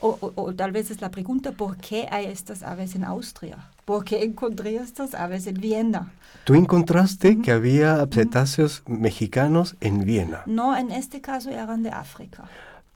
o, 0.00 0.32
o, 0.36 0.54
tal 0.54 0.70
vez 0.70 0.92
es 0.92 1.00
la 1.00 1.10
pregunta, 1.10 1.50
¿por 1.50 1.76
qué 1.76 2.06
hay 2.08 2.26
estas 2.26 2.62
aves 2.62 2.94
en 2.94 3.02
Austria? 3.02 3.58
¿Por 3.84 4.04
qué 4.04 4.22
encontré 4.22 4.76
estas 4.76 5.14
aves 5.14 5.48
en 5.48 5.54
Viena? 5.54 6.12
¿Tú 6.44 6.54
encontraste 6.54 7.40
que 7.40 7.50
había 7.50 8.06
cetáceos 8.12 8.84
mexicanos 8.86 9.76
en 9.80 10.04
Viena? 10.04 10.44
No, 10.46 10.76
en 10.76 10.92
este 10.92 11.20
caso 11.20 11.50
eran 11.50 11.82
de 11.82 11.90
África. 11.90 12.44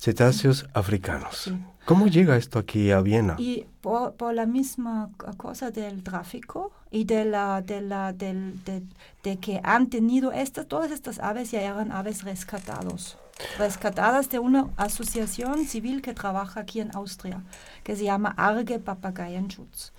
Cetáceos 0.02 0.66
africanos. 0.75 1.52
¿Cómo 1.85 2.09
llega 2.09 2.37
esto 2.37 2.59
aquí 2.59 2.90
a 2.90 3.00
Viena? 3.02 3.37
Y 3.38 3.66
por, 3.80 4.35
la 4.35 4.47
misma 4.47 5.11
cosa 5.37 5.71
del 5.71 6.02
tráfico 6.02 6.73
y 6.90 7.04
de, 7.04 7.25
la, 7.25 7.62
de, 7.62 7.82
la, 7.82 8.12
de, 8.12 9.37
que 9.40 9.61
han 9.62 9.90
tenido 9.90 10.32
estas, 10.32 10.66
todas 10.66 10.90
estas 10.90 11.21
aves 11.21 11.52
ya 11.52 11.61
eran 11.61 11.92
aves 11.92 12.25
rescatados, 12.25 13.16
rescatadas 13.61 14.28
de 14.28 14.40
una 14.40 14.71
asociación 14.76 15.66
civil 15.66 16.02
que 16.02 16.14
trabaja 16.14 16.59
aquí 16.59 16.80
en 16.80 16.90
Austria, 16.97 17.44
que 17.85 17.94
se 17.94 18.02
llama 18.02 18.35
Arge 18.37 18.80
Papageienschutz. 18.80 19.92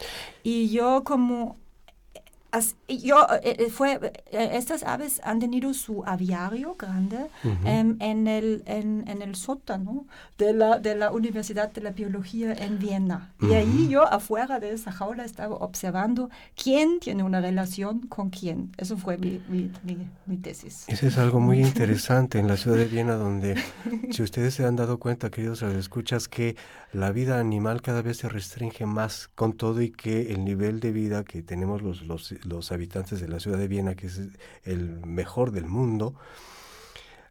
Y 0.44 0.68
yo 0.68 1.06
como 1.06 1.56
yo, 2.88 3.26
eh, 3.42 3.56
eh, 3.60 3.70
fue, 3.70 4.00
eh, 4.32 4.50
estas 4.54 4.84
aves 4.84 5.22
han 5.24 5.40
tenido 5.40 5.74
su 5.74 6.04
aviario 6.06 6.76
grande 6.76 7.26
em, 7.66 7.98
en, 8.00 8.28
el, 8.28 8.64
en, 8.68 9.04
en, 9.08 9.22
el 9.24 9.36
sótano 9.36 10.06
de 10.38 10.54
la, 10.54 10.78
de 10.78 10.96
la 10.96 11.12
Universidad 11.12 11.72
de 11.72 11.82
la 11.82 11.92
Biología 11.92 12.54
en 12.54 12.78
Viena. 12.78 13.34
Y 13.42 13.54
ahí 13.54 13.88
yo 13.90 14.04
afuera 14.04 14.60
de 14.60 14.72
esa 14.72 14.92
jaula 14.92 15.26
estaba 15.26 15.56
observando 15.56 16.30
quién 16.62 17.00
tiene 17.00 17.24
una 17.24 17.42
relación 17.42 18.02
con 18.08 18.30
quién. 18.30 18.72
Eso 18.78 18.98
fue 18.98 19.18
mi, 19.18 19.42
mi, 19.50 19.72
mi, 20.28 20.38
tesis. 20.38 20.86
Eso 20.88 21.08
es 21.08 21.18
algo 21.18 21.40
muy 21.40 21.60
interesante 21.62 22.38
en 22.38 22.48
la 22.48 22.58
ciudad 22.58 22.78
de 22.78 22.86
Viena, 22.86 23.16
donde 23.16 23.56
si 24.12 24.22
ustedes 24.22 24.54
se 24.54 24.66
han 24.66 24.76
dado 24.76 25.00
cuenta, 25.00 25.32
queridos 25.32 25.64
escuchas, 25.64 26.28
que 26.28 26.56
la 26.92 27.12
vida 27.12 27.40
animal 27.40 27.82
cada 27.82 28.04
vez 28.04 28.18
se 28.18 28.30
restringe 28.30 28.86
más 28.86 29.30
con 29.34 29.54
todo 29.54 29.82
y 29.82 29.90
que 29.90 30.32
el 30.34 30.46
nivel 30.46 30.80
de 30.80 30.92
vida 30.92 31.24
que 31.24 31.42
tenemos 31.42 31.82
los, 31.82 32.04
los 32.04 32.32
los 32.46 32.72
habitantes 32.72 33.20
de 33.22 33.28
la 33.28 33.40
ciudad 33.40 33.58
de 33.58 33.68
Viena, 33.68 33.96
que 33.96 34.08
es 34.08 34.22
el 34.64 35.06
mejor 35.06 35.52
del 35.52 35.66
mundo, 35.66 36.16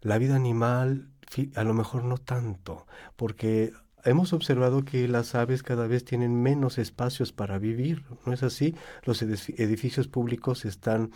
la 0.00 0.18
vida 0.18 0.36
animal 0.36 1.08
a 1.54 1.64
lo 1.64 1.74
mejor 1.74 2.04
no 2.04 2.18
tanto, 2.18 2.86
porque 3.16 3.72
hemos 4.04 4.32
observado 4.32 4.84
que 4.84 5.08
las 5.08 5.34
aves 5.34 5.62
cada 5.62 5.86
vez 5.86 6.04
tienen 6.04 6.42
menos 6.42 6.78
espacios 6.78 7.32
para 7.32 7.58
vivir, 7.58 8.04
¿no 8.26 8.32
es 8.32 8.42
así? 8.42 8.74
Los 9.04 9.22
edificios 9.22 10.08
públicos 10.08 10.64
están 10.64 11.10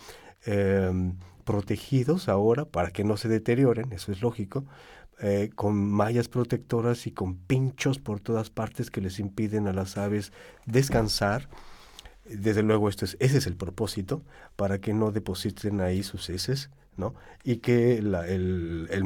em, 0.45 1.17
protegidos 1.43 2.29
ahora 2.29 2.65
para 2.65 2.91
que 2.91 3.03
no 3.03 3.17
se 3.17 3.27
deterioren, 3.27 3.91
eso 3.93 4.11
es 4.11 4.21
lógico, 4.21 4.65
eh, 5.19 5.49
con 5.55 5.75
mallas 5.75 6.27
protectoras 6.27 7.07
y 7.07 7.11
con 7.11 7.37
pinchos 7.37 7.99
por 7.99 8.19
todas 8.19 8.49
partes 8.49 8.91
que 8.91 9.01
les 9.01 9.19
impiden 9.19 9.67
a 9.67 9.73
las 9.73 9.97
aves 9.97 10.31
descansar 10.65 11.49
desde 12.29 12.63
luego, 12.63 12.89
esto 12.89 13.05
es, 13.05 13.17
ese 13.19 13.37
es 13.37 13.47
el 13.47 13.55
propósito, 13.55 14.23
para 14.55 14.79
que 14.79 14.93
no 14.93 15.11
depositen 15.11 15.81
ahí 15.81 16.03
sus 16.03 16.29
heces, 16.29 16.69
¿no? 16.95 17.13
Y 17.43 17.57
que 17.57 17.97
el, 17.97 18.15
el, 18.89 19.03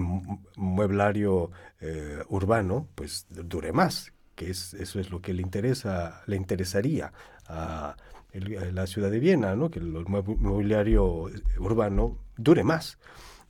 mueblario 0.56 1.52
eh, 1.80 2.24
urbano, 2.30 2.88
pues, 2.96 3.28
dure 3.30 3.72
más, 3.72 4.14
que 4.36 4.50
es, 4.50 4.74
eso 4.74 5.00
es 5.00 5.12
lo 5.12 5.22
que 5.22 5.34
le 5.34 5.42
interesa, 5.42 6.24
le 6.26 6.36
interesaría 6.36 7.12
a, 7.48 7.96
la 8.34 8.88
ciudad 8.88 9.12
de 9.12 9.20
Viena, 9.20 9.58
¿no? 9.58 9.70
que 9.70 9.80
el 9.80 9.92
mobiliario 9.92 11.30
urbano 11.60 12.18
dure 12.38 12.64
más, 12.64 12.98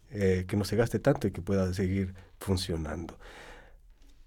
que 0.10 0.58
no 0.58 0.64
se 0.64 0.76
gaste 0.76 0.98
tanto 0.98 1.28
y 1.28 1.32
que 1.32 1.44
pueda 1.44 1.72
seguir 1.76 2.16
funcionando. 2.40 3.16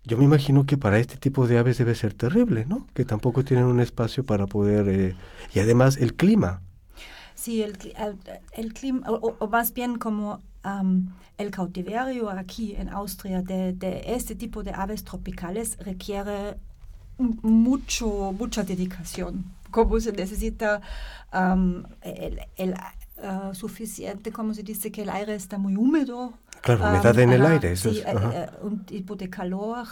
Yo 0.06 0.18
me 0.18 0.24
imagino 0.24 0.66
que 0.66 0.76
para 0.76 0.98
este 0.98 1.16
tipo 1.16 1.46
de 1.46 1.58
aves 1.58 1.78
debe 1.78 1.94
ser 1.94 2.12
terrible, 2.12 2.66
¿no? 2.66 2.86
Que 2.92 3.06
tampoco 3.06 3.42
tienen 3.42 3.64
un 3.64 3.80
espacio 3.80 4.24
para 4.24 4.46
poder... 4.46 4.88
Eh, 4.88 5.16
y 5.54 5.60
además 5.60 5.96
el 5.96 6.14
clima. 6.14 6.60
Sí, 7.34 7.62
el, 7.62 7.76
el, 8.52 8.74
clima, 8.74 9.06
o, 9.08 9.48
más 9.48 9.72
bien 9.72 9.98
como 9.98 10.40
el 11.36 11.50
cautiverio 11.50 12.30
aquí 12.30 12.74
en 12.76 12.88
Austria 12.88 13.42
de, 13.42 14.02
este 14.06 14.34
tipo 14.34 14.62
de 14.62 14.72
aves 14.72 15.04
tropicales 15.04 15.76
requiere 15.78 16.56
mucho, 17.18 18.32
mucha 18.38 18.62
dedicación. 18.62 19.44
Como 19.70 20.00
se 20.00 20.12
necesita 20.12 20.80
el 21.32 22.74
uh, 23.18 23.54
suficiente, 23.54 24.32
como 24.32 24.54
se 24.54 24.62
dice, 24.62 24.90
que 24.90 25.02
el 25.02 25.10
aire 25.10 25.34
está 25.34 25.58
muy 25.58 25.76
húmedo 25.76 26.34
Claro, 26.64 26.88
humedad 26.88 27.18
en 27.18 27.30
el 27.30 27.44
aire, 27.44 27.72
eso 27.72 27.92
sí, 27.92 27.98
es. 27.98 28.06
Eh, 28.06 28.48
un 28.62 28.86
tipo 28.86 29.16
de 29.16 29.28
calor, 29.28 29.86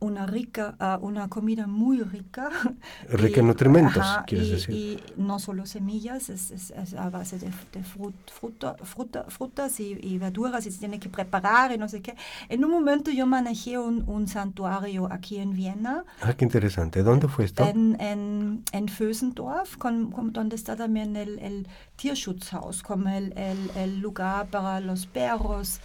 una 0.00 0.26
rica, 0.26 0.74
ah, 0.80 0.98
una 1.00 1.28
comida 1.28 1.68
muy 1.68 2.02
rica. 2.02 2.50
Rica 3.08 3.40
en 3.40 3.46
nutrimentos, 3.46 4.04
quieres 4.26 4.50
decir. 4.50 4.74
Y 4.74 5.00
no 5.16 5.38
solo 5.38 5.64
semillas, 5.64 6.30
es, 6.30 6.50
es, 6.50 6.94
a 6.94 7.10
base 7.10 7.38
de, 7.38 7.52
de 7.72 7.84
fruta, 7.84 8.74
fruta, 8.82 9.24
frutas 9.28 9.78
y, 9.78 10.18
verduras 10.18 10.66
y 10.66 10.72
se 10.72 10.80
tiene 10.80 10.98
que 10.98 11.08
preparar 11.08 11.70
y 11.70 11.78
no 11.78 11.88
sé 11.88 12.02
qué. 12.02 12.16
En 12.48 12.64
un 12.64 12.72
momento 12.72 13.12
yo 13.12 13.26
manejé 13.26 13.78
un, 13.78 14.02
un 14.08 14.26
santuario 14.26 15.12
aquí 15.12 15.38
en 15.38 15.52
Viena. 15.52 16.04
Ah, 16.22 16.32
qué 16.32 16.44
interesante. 16.44 17.04
¿Dónde 17.04 17.28
fue 17.28 17.44
esto? 17.44 17.64
En, 17.64 18.00
en, 18.00 18.64
en 18.72 18.88
Fösendorf, 18.88 19.76
con, 19.76 20.10
con, 20.10 20.32
donde 20.32 20.56
está 20.56 20.74
también 20.74 21.14
el, 21.14 21.38
el 21.38 21.68
Tierschutzhaus, 22.02 22.82
como 22.82 23.08
el, 23.08 23.32
el, 23.38 23.70
el 23.76 24.00
lugar 24.00 24.48
para 24.48 24.80
los 24.80 25.06
perros 25.06 25.80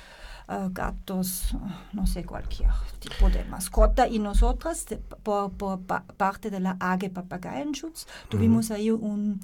Uh, 0.50 0.70
gatos, 0.72 1.58
no 1.92 2.08
sé, 2.08 2.24
cualquier 2.24 2.72
tipo 3.00 3.30
de 3.30 3.44
mascota. 3.44 4.08
Y 4.08 4.18
nosotras, 4.18 4.86
por, 5.22 5.52
parte 5.82 6.50
de 6.50 6.62
la 6.62 6.78
AG 6.80 7.12
Papageienschutz, 7.12 8.08
tuvimos 8.30 8.72
ahí 8.72 8.90
un, 8.90 9.42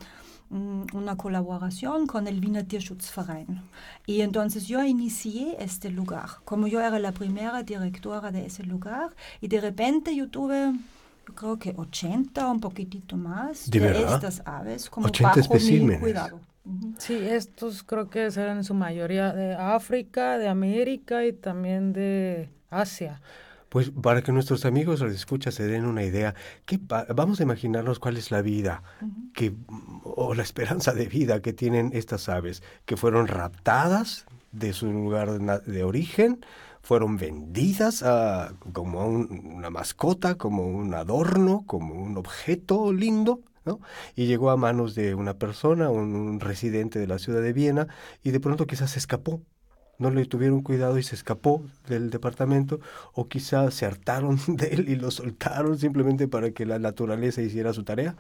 una 0.49 1.17
colaboración 1.17 2.07
con 2.07 2.25
el 2.29 2.39
Wiener 2.39 2.65
Tierschutzverein. 2.65 3.61
Y 4.05 4.21
entonces 4.21 4.65
yo 4.65 4.81
inicié 4.81 5.57
este 5.59 5.89
lugar, 5.89 6.29
como 6.45 6.67
yo 6.67 6.79
era 6.79 6.97
la 6.99 7.11
primera 7.11 7.63
directora 7.63 8.31
de 8.31 8.45
ese 8.45 8.63
lugar, 8.63 9.13
y 9.41 9.49
de 9.49 9.59
repente 9.59 10.15
yo 10.15 10.29
tuve 10.29 10.71
yo 11.27 11.35
creo 11.35 11.59
que 11.59 11.73
80, 11.75 12.47
un 12.47 12.61
poquitito 12.61 13.17
más 13.17 13.69
de, 13.69 13.79
de 13.81 14.03
estas 14.03 14.41
aves, 14.45 14.89
como 14.89 15.07
80 15.07 15.35
bajo 15.35 15.55
mi 15.55 15.99
cuidado. 15.99 16.39
Sí, 16.97 17.15
estos 17.15 17.83
creo 17.83 18.09
que 18.09 18.31
serán 18.31 18.57
en 18.57 18.63
su 18.63 18.73
mayoría 18.73 19.33
de 19.33 19.53
África, 19.53 20.37
de 20.37 20.47
América 20.47 21.25
y 21.25 21.33
también 21.33 21.91
de 21.91 22.49
Asia. 22.69 23.21
Pues 23.67 23.89
para 23.89 24.21
que 24.21 24.31
nuestros 24.31 24.65
amigos 24.65 24.99
los 25.01 25.13
escucha 25.13 25.51
se 25.51 25.65
den 25.65 25.85
una 25.85 26.03
idea, 26.03 26.35
¿qué 26.65 26.79
vamos 27.13 27.39
a 27.39 27.43
imaginarnos 27.43 27.99
cuál 27.99 28.17
es 28.17 28.29
la 28.29 28.41
vida 28.41 28.83
que, 29.33 29.53
o 30.03 30.35
la 30.35 30.43
esperanza 30.43 30.93
de 30.93 31.07
vida 31.07 31.41
que 31.41 31.53
tienen 31.53 31.89
estas 31.93 32.29
aves, 32.29 32.61
que 32.85 32.97
fueron 32.97 33.27
raptadas 33.27 34.25
de 34.51 34.73
su 34.73 34.91
lugar 34.91 35.39
de 35.63 35.83
origen, 35.83 36.45
fueron 36.83 37.17
vendidas 37.17 38.05
como 38.73 39.07
una 39.07 39.69
mascota, 39.69 40.35
como 40.35 40.67
un 40.67 40.93
adorno, 40.93 41.63
como 41.65 41.95
un 41.95 42.15
objeto 42.17 42.93
lindo, 42.93 43.41
y 44.15 44.27
llegó 44.27 44.49
a 44.49 44.57
manos 44.57 44.95
de 44.95 45.15
una 45.15 45.35
persona, 45.35 45.89
un, 45.89 46.39
residente 46.39 46.99
de 46.99 47.07
la 47.07 47.19
ciudad 47.19 47.41
de 47.41 47.53
Viena, 47.53 47.87
y 48.23 48.31
de 48.31 48.39
pronto 48.39 48.67
quizás 48.67 48.91
se 48.91 48.99
escapó. 48.99 49.41
No 49.99 50.09
le 50.09 50.25
tuvieron 50.25 50.61
cuidado 50.61 50.97
y 50.97 51.03
se 51.03 51.15
escapó 51.15 51.63
del 51.87 52.09
departamento, 52.09 52.79
o 53.13 53.27
quizás 53.27 53.73
se 53.73 53.85
hartaron 53.85 54.39
de 54.47 54.67
él 54.67 54.89
y 54.89 54.95
lo 54.95 55.11
soltaron 55.11 55.77
simplemente 55.77 56.27
para 56.27 56.51
que 56.51 56.65
la 56.65 56.79
naturaleza 56.79 57.41
hiciera 57.41 57.73
su 57.73 57.83
tarea. 57.83 58.15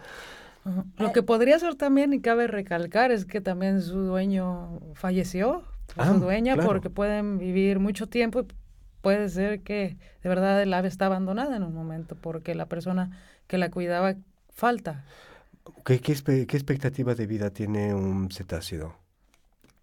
Lo 0.97 1.11
que 1.11 1.23
podría 1.23 1.59
ser 1.59 1.75
también, 1.75 2.13
y 2.13 2.21
cabe 2.21 2.47
recalcar, 2.47 3.11
es 3.11 3.25
que 3.25 3.41
también 3.41 3.81
su 3.81 3.99
dueño 3.99 4.79
falleció, 4.93 5.63
su 5.93 6.01
ah, 6.01 6.13
dueña, 6.13 6.55
porque 6.55 6.89
pueden 6.89 7.37
vivir 7.37 7.79
mucho 7.79 8.07
tiempo 8.07 8.41
y 8.41 8.47
puede 9.01 9.27
ser 9.27 9.61
que 9.61 9.97
de 10.23 10.29
verdad 10.29 10.61
el 10.61 10.73
ave 10.73 10.87
está 10.87 11.07
abandonada 11.07 11.57
en 11.57 11.63
un 11.63 11.73
momento 11.73 12.15
porque 12.15 12.55
la 12.55 12.67
persona 12.67 13.11
que 13.47 13.57
la 13.57 13.69
cuidaba 13.69 14.15
falta. 14.49 15.03
¿Qué, 15.85 15.99
qué, 15.99 16.11
expectativa 16.11 17.15
de 17.15 17.27
vida 17.27 17.49
tiene 17.49 17.93
un 17.93 18.29
cetáceo? 18.31 18.95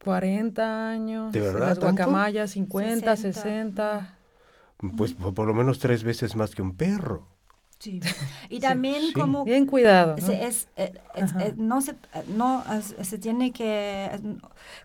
40 0.05 0.91
años. 0.91 1.33
¿De 1.33 1.41
verdad? 1.41 1.69
Las 1.69 1.79
guacamayas, 1.79 2.53
50, 2.53 3.17
60. 3.17 4.19
Pues 4.97 5.13
por 5.13 5.47
lo 5.47 5.55
menos 5.55 5.79
tres 5.79 6.03
veces 6.03 6.37
más 6.37 6.55
que 6.55 6.63
un 6.63 6.77
perro. 6.77 7.27
Sí. 7.79 8.01
Y 8.51 8.61
también 8.61 9.13
como... 9.13 9.45
Bien 9.45 9.65
cuidado. 9.65 10.17
¿no? 10.21 10.33
Es, 10.33 10.69
eh, 10.77 10.93
eh, 11.15 11.55
no, 11.57 11.81
se, 11.81 11.95
no 12.29 12.65
se 13.03 13.19
tiene 13.19 13.53
que 13.53 14.11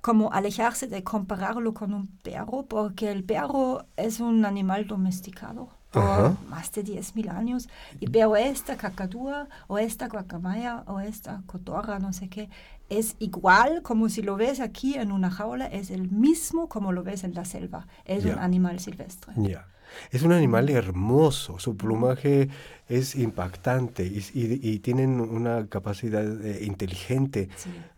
como 0.01 0.31
alejarse 0.31 0.87
de 0.87 1.03
compararlo 1.03 1.73
con 1.73 1.93
un 1.93 2.07
perro 2.07 2.65
porque 2.67 3.11
el 3.11 3.23
perro 3.23 3.85
es 3.97 4.19
un 4.19 4.45
animal 4.45 4.87
domesticado 4.87 5.74
por 5.95 6.49
más 6.49 6.71
de 6.71 6.83
10.000 6.83 7.29
años. 7.29 7.69
Y, 7.99 8.07
pero 8.07 8.35
esta 8.35 8.77
cacatúa 8.77 9.47
o 9.67 9.77
esta 9.77 10.07
guacamaya 10.07 10.83
o 10.87 10.99
esta 10.99 11.41
cotorra, 11.45 11.99
no 11.99 12.13
sé 12.13 12.29
qué, 12.29 12.49
es 12.89 13.15
igual 13.19 13.81
como 13.81 14.09
si 14.09 14.21
lo 14.21 14.35
ves 14.35 14.59
aquí 14.59 14.95
en 14.95 15.11
una 15.11 15.31
jaula, 15.31 15.65
es 15.67 15.89
el 15.89 16.11
mismo 16.11 16.69
como 16.69 16.91
lo 16.91 17.03
ves 17.03 17.23
en 17.23 17.33
la 17.33 17.45
selva. 17.45 17.87
Es 18.05 18.25
un 18.25 18.37
animal 18.39 18.79
silvestre. 18.79 19.33
Ya. 19.37 19.67
Es 20.11 20.23
un 20.23 20.31
animal 20.31 20.69
hermoso, 20.69 21.59
su 21.59 21.77
plumaje 21.77 22.49
es 22.87 23.15
impactante 23.15 24.05
y, 24.05 24.23
y, 24.33 24.79
tienen 24.79 25.19
una 25.19 25.67
capacidad 25.67 26.23
eh, 26.45 26.65
inteligente 26.65 27.49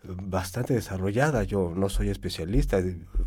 bastante 0.03 0.73
desarrollada. 0.73 1.43
Yo 1.43 1.73
no 1.75 1.89
soy 1.89 2.09
especialista, 2.09 2.81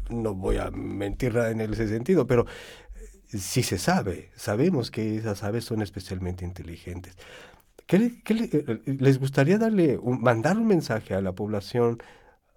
no 0.08 0.34
voy 0.34 0.58
a 0.58 0.70
mentir 0.70 1.36
en 1.36 1.60
ese 1.60 1.88
sentido, 1.88 2.26
pero 2.26 2.46
sí 3.38 3.62
se 3.62 3.78
sabe, 3.78 4.30
sabemos 4.34 4.90
que 4.90 5.16
esas 5.16 5.42
aves 5.42 5.64
son 5.64 5.82
especialmente 5.82 6.44
inteligentes. 6.44 7.16
¿Qué, 7.86 8.22
eh, 8.28 8.82
les 8.86 9.18
gustaría 9.18 9.58
darle, 9.58 9.98
mandar 10.02 10.56
un 10.56 10.66
mensaje 10.66 11.14
a 11.14 11.20
la 11.20 11.32
población 11.32 11.98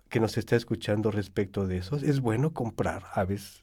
que 0.09 0.19
nos 0.19 0.37
está 0.37 0.55
escuchando 0.55 1.09
respecto 1.09 1.65
de 1.65 1.77
eso? 1.77 1.95
¿Es 1.95 2.19
bueno 2.19 2.53
comprar 2.53 3.05
aves, 3.13 3.62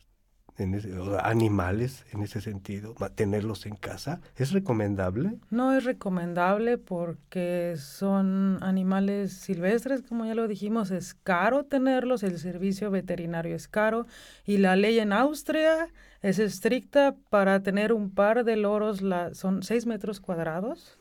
en 0.61 0.81
animales 1.23 2.05
en 2.13 2.23
ese 2.23 2.41
sentido, 2.41 2.95
tenerlos 3.15 3.67
en 3.67 3.77
casa? 3.77 4.21
¿Es 4.37 4.53
recomendable? 4.53 5.35
No 5.51 5.77
es 5.77 5.85
recomendable 5.85 6.79
porque 6.79 7.75
son 7.77 8.59
animales 8.63 9.33
silvestres, 9.33 10.03
como 10.03 10.25
ya 10.27 10.35
lo 10.35 10.47
dijimos, 10.49 10.91
es 10.91 11.15
caro 11.15 11.65
tenerlos, 11.65 12.23
el 12.23 12.39
servicio 12.39 12.91
veterinario 12.91 13.57
es 13.57 13.69
caro 13.69 14.07
y 14.45 14.59
la 14.59 14.77
ley 14.77 14.99
en 14.99 15.13
Austria 15.13 15.89
es 16.23 16.39
estricta 16.39 17.17
para 17.31 17.63
tener 17.63 17.93
un 17.93 18.11
par 18.11 18.45
de 18.45 18.57
loros, 18.57 19.03
la, 19.03 19.35
son 19.35 19.63
6 19.63 19.87
metros 19.87 20.21
cuadrados, 20.21 20.99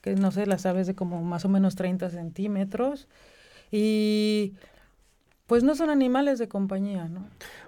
que 0.00 0.16
no 0.16 0.30
sé, 0.30 0.46
las 0.46 0.66
aves 0.66 0.86
de 0.86 0.94
como 0.94 1.22
más 1.22 1.44
o 1.44 1.48
menos 1.48 1.76
30 1.76 2.10
centímetros. 2.10 3.08
Y 3.70 4.54
pues 5.52 5.64
no 5.64 5.74
son 5.74 5.90
animales 5.90 6.38
de 6.38 6.48
compañía, 6.48 7.08
¿no? 7.08 7.26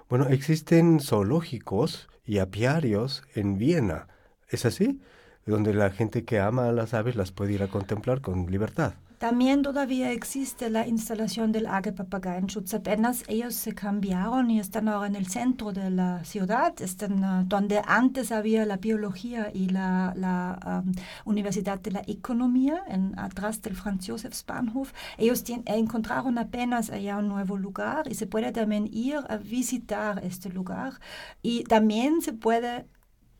Bueno, 0.09 0.25
existen 0.29 0.99
zoológicos 0.99 2.09
y 2.25 2.39
apiarios 2.39 3.21
en 3.35 3.59
Viena, 3.59 4.07
¿es 4.49 4.65
así? 4.65 4.99
Donde 5.45 5.71
la 5.71 5.91
gente 5.91 6.25
que 6.25 6.39
ama 6.39 6.67
a 6.67 6.71
las 6.71 6.95
aves 6.95 7.15
las 7.15 7.31
puede 7.31 7.53
ir 7.53 7.61
a 7.61 7.67
contemplar 7.67 8.21
con 8.21 8.47
libertad. 8.47 8.95
También 9.25 9.63
todavía 9.63 10.11
existe 10.11 10.69
la 10.69 10.87
instalación 10.87 11.51
del 11.51 11.65
Age 11.65 11.93
Papageienschutz. 11.93 12.75
Apenas 12.75 13.23
ellos 13.27 13.55
se 13.55 13.73
cambiaron 13.73 14.51
y 14.51 14.59
están 14.59 14.87
ahora 14.87 15.07
en 15.07 15.15
el 15.15 15.25
centro 15.25 15.71
de 15.71 15.89
la 15.89 16.23
ciudad, 16.23 16.79
están 16.79 17.23
uh, 17.23 17.43
donde 17.43 17.81
antes 17.87 18.31
había 18.31 18.67
la 18.67 18.77
biología 18.77 19.49
y 19.51 19.69
la, 19.69 20.13
la 20.15 20.83
Universidad 21.23 21.79
de 21.79 21.89
la 21.89 22.03
Economía, 22.05 22.83
en, 22.87 23.17
atrás 23.17 23.63
del 23.63 23.75
Franz 23.75 24.05
Josefs 24.07 24.45
Bahnhof. 24.45 24.93
Ellos 25.17 25.43
encontraron 25.65 26.37
apenas 26.37 26.91
allá 26.91 27.17
un 27.17 27.27
nuevo 27.27 27.57
lugar 27.57 28.07
y 28.07 28.13
se 28.13 28.27
puede 28.27 28.51
también 28.51 28.87
ir 28.93 29.15
a 29.27 29.37
visitar 29.37 30.23
este 30.23 30.49
lugar 30.49 30.99
y 31.41 31.63
también 31.63 32.21
se 32.21 32.33
puede 32.33 32.85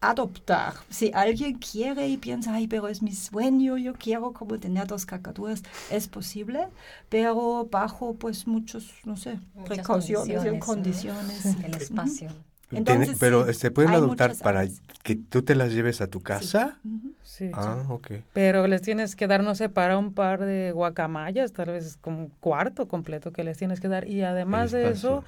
adoptar. 0.02 0.74
Si 0.90 1.12
alguien 1.14 1.58
quiere 1.58 2.08
y 2.08 2.18
piensa, 2.18 2.54
ay, 2.54 2.68
pero 2.68 2.88
es 2.88 3.02
mi 3.02 3.14
sueño, 3.14 3.78
yo 3.78 3.94
quiero 3.94 4.34
como 4.34 4.60
tener 4.60 4.88
dos 4.88 5.06
cacatúas, 5.06 5.64
es 5.90 6.08
posible, 6.08 6.68
pero 7.10 7.68
bajo 7.72 8.16
pues 8.16 8.48
muchos, 8.48 8.94
no 9.04 9.18
sé, 9.18 9.40
precauciones 9.66 10.46
y 10.46 10.60
condiciones. 10.60 11.46
El 11.64 11.76
espacio. 11.76 12.30
Pero 13.20 13.52
se 13.54 13.72
pueden 13.72 13.92
adoptar 13.94 14.36
para 14.42 14.66
que 15.04 15.16
tú 15.16 15.44
te 15.44 15.56
las 15.56 15.72
lleves 15.72 16.02
a 16.02 16.08
tu 16.08 16.22
casa. 16.22 16.80
Sí. 17.24 17.52
Ah, 17.54 17.84
ok. 17.90 18.12
Pero 18.34 18.66
les 18.68 18.82
tienes 18.82 19.16
que 19.16 19.28
dar, 19.28 19.44
no 19.44 19.56
sé, 19.56 19.70
para 19.70 19.98
un 19.98 20.14
par 20.14 20.46
de 20.46 20.72
guacamayas, 20.72 21.52
tal 21.54 21.68
vez 21.68 21.98
como 21.98 22.20
un 22.20 22.30
cuarto 22.40 22.88
completo 22.88 23.32
que 23.32 23.44
les 23.44 23.58
tienes 23.58 23.80
que 23.80 23.88
dar. 23.88 24.08
Y 24.08 24.24
además 24.24 24.72
de 24.72 24.90
eso, 24.90 25.24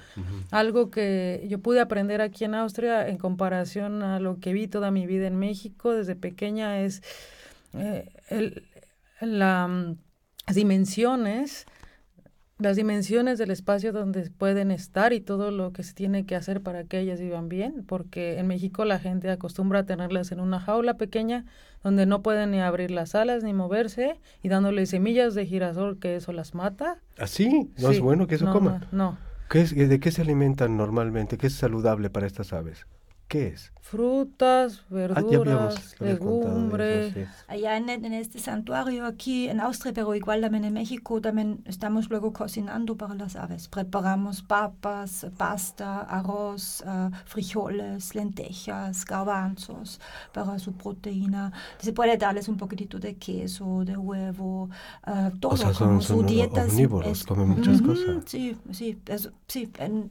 algo 0.50 0.90
que 0.90 1.46
yo 1.48 1.60
pude 1.60 1.80
aprender 1.80 2.20
aquí 2.20 2.44
en 2.44 2.54
Austria 2.54 3.06
en 3.08 3.18
comparación 3.18 4.02
a 4.02 4.20
lo 4.20 4.40
que 4.40 4.52
vi 4.52 4.68
toda 4.68 4.90
mi 4.90 5.06
vida 5.06 5.26
en 5.26 5.36
México 5.36 5.92
desde 5.92 6.16
pequeña 6.16 6.80
es 6.80 7.02
eh, 7.74 8.08
el, 8.28 8.64
la, 9.20 9.68
mm, 9.68 9.96
las 10.46 10.56
dimensiones 10.56 11.66
las 12.58 12.76
dimensiones 12.76 13.38
del 13.38 13.52
espacio 13.52 13.92
donde 13.92 14.30
pueden 14.30 14.70
estar 14.70 15.12
y 15.12 15.20
todo 15.20 15.50
lo 15.50 15.72
que 15.72 15.84
se 15.84 15.94
tiene 15.94 16.26
que 16.26 16.34
hacer 16.34 16.60
para 16.60 16.84
que 16.84 16.98
ellas 16.98 17.20
vivan 17.20 17.48
bien, 17.48 17.84
porque 17.86 18.38
en 18.38 18.48
México 18.48 18.84
la 18.84 18.98
gente 18.98 19.30
acostumbra 19.30 19.80
a 19.80 19.86
tenerlas 19.86 20.32
en 20.32 20.40
una 20.40 20.58
jaula 20.58 20.94
pequeña 20.94 21.44
donde 21.84 22.04
no 22.04 22.20
pueden 22.22 22.50
ni 22.50 22.60
abrir 22.60 22.90
las 22.90 23.14
alas 23.14 23.44
ni 23.44 23.52
moverse 23.52 24.18
y 24.42 24.48
dándoles 24.48 24.90
semillas 24.90 25.34
de 25.34 25.46
girasol 25.46 26.00
que 26.00 26.16
eso 26.16 26.32
las 26.32 26.54
mata. 26.54 26.98
¿Así? 27.16 27.70
¿Ah, 27.76 27.82
¿No 27.82 27.90
es 27.92 28.00
bueno 28.00 28.26
que 28.26 28.34
eso 28.34 28.50
coma? 28.50 28.88
No. 28.90 29.16
¿Qué 29.48 29.60
es, 29.60 29.74
¿De 29.74 30.00
qué 30.00 30.10
se 30.10 30.22
alimentan 30.22 30.76
normalmente? 30.76 31.38
¿Qué 31.38 31.46
es 31.46 31.54
saludable 31.54 32.10
para 32.10 32.26
estas 32.26 32.52
aves? 32.52 32.86
¿Qué 33.28 33.48
es? 33.48 33.72
Frutas, 33.82 34.80
ah, 34.80 34.94
verduras, 34.94 35.94
legumbres. 36.00 37.14
Allá 37.46 37.76
en, 37.76 37.88
en, 37.90 38.12
este 38.12 38.38
santuario 38.38 39.06
aquí 39.06 39.48
en 39.48 39.60
Austria, 39.60 39.92
pero 39.94 40.14
igual 40.14 40.40
también 40.40 40.64
en 40.64 40.72
México, 40.74 41.20
también 41.20 41.62
estamos 41.66 42.08
luego 42.08 42.32
cocinando 42.32 42.96
para 42.96 43.14
las 43.14 43.36
aves. 43.36 43.68
Preparamos 43.68 44.42
papas, 44.42 45.26
pasta, 45.36 46.00
arroz, 46.00 46.82
uh, 46.86 47.10
frijoles, 47.26 48.14
lentejas, 48.14 49.04
garbanzos 49.04 50.00
para 50.32 50.58
su 50.58 50.72
proteína. 50.72 51.52
Se 51.78 51.92
puede 51.92 52.16
darles 52.16 52.48
un 52.48 52.56
poquitito 52.56 52.98
de 52.98 53.16
queso, 53.16 53.84
de 53.84 53.96
huevo, 53.96 54.70
uh, 55.06 55.38
todo. 55.38 55.52
O 55.52 55.56
sea, 55.56 55.74
son, 55.74 56.00
son 56.00 56.26
omnívoros, 56.26 57.24
comen 57.24 57.48
muchas 57.50 57.80
cosas. 57.82 58.24
Sí, 58.26 58.56
sí, 58.70 58.98
sí. 59.46 59.70
En, 59.78 60.10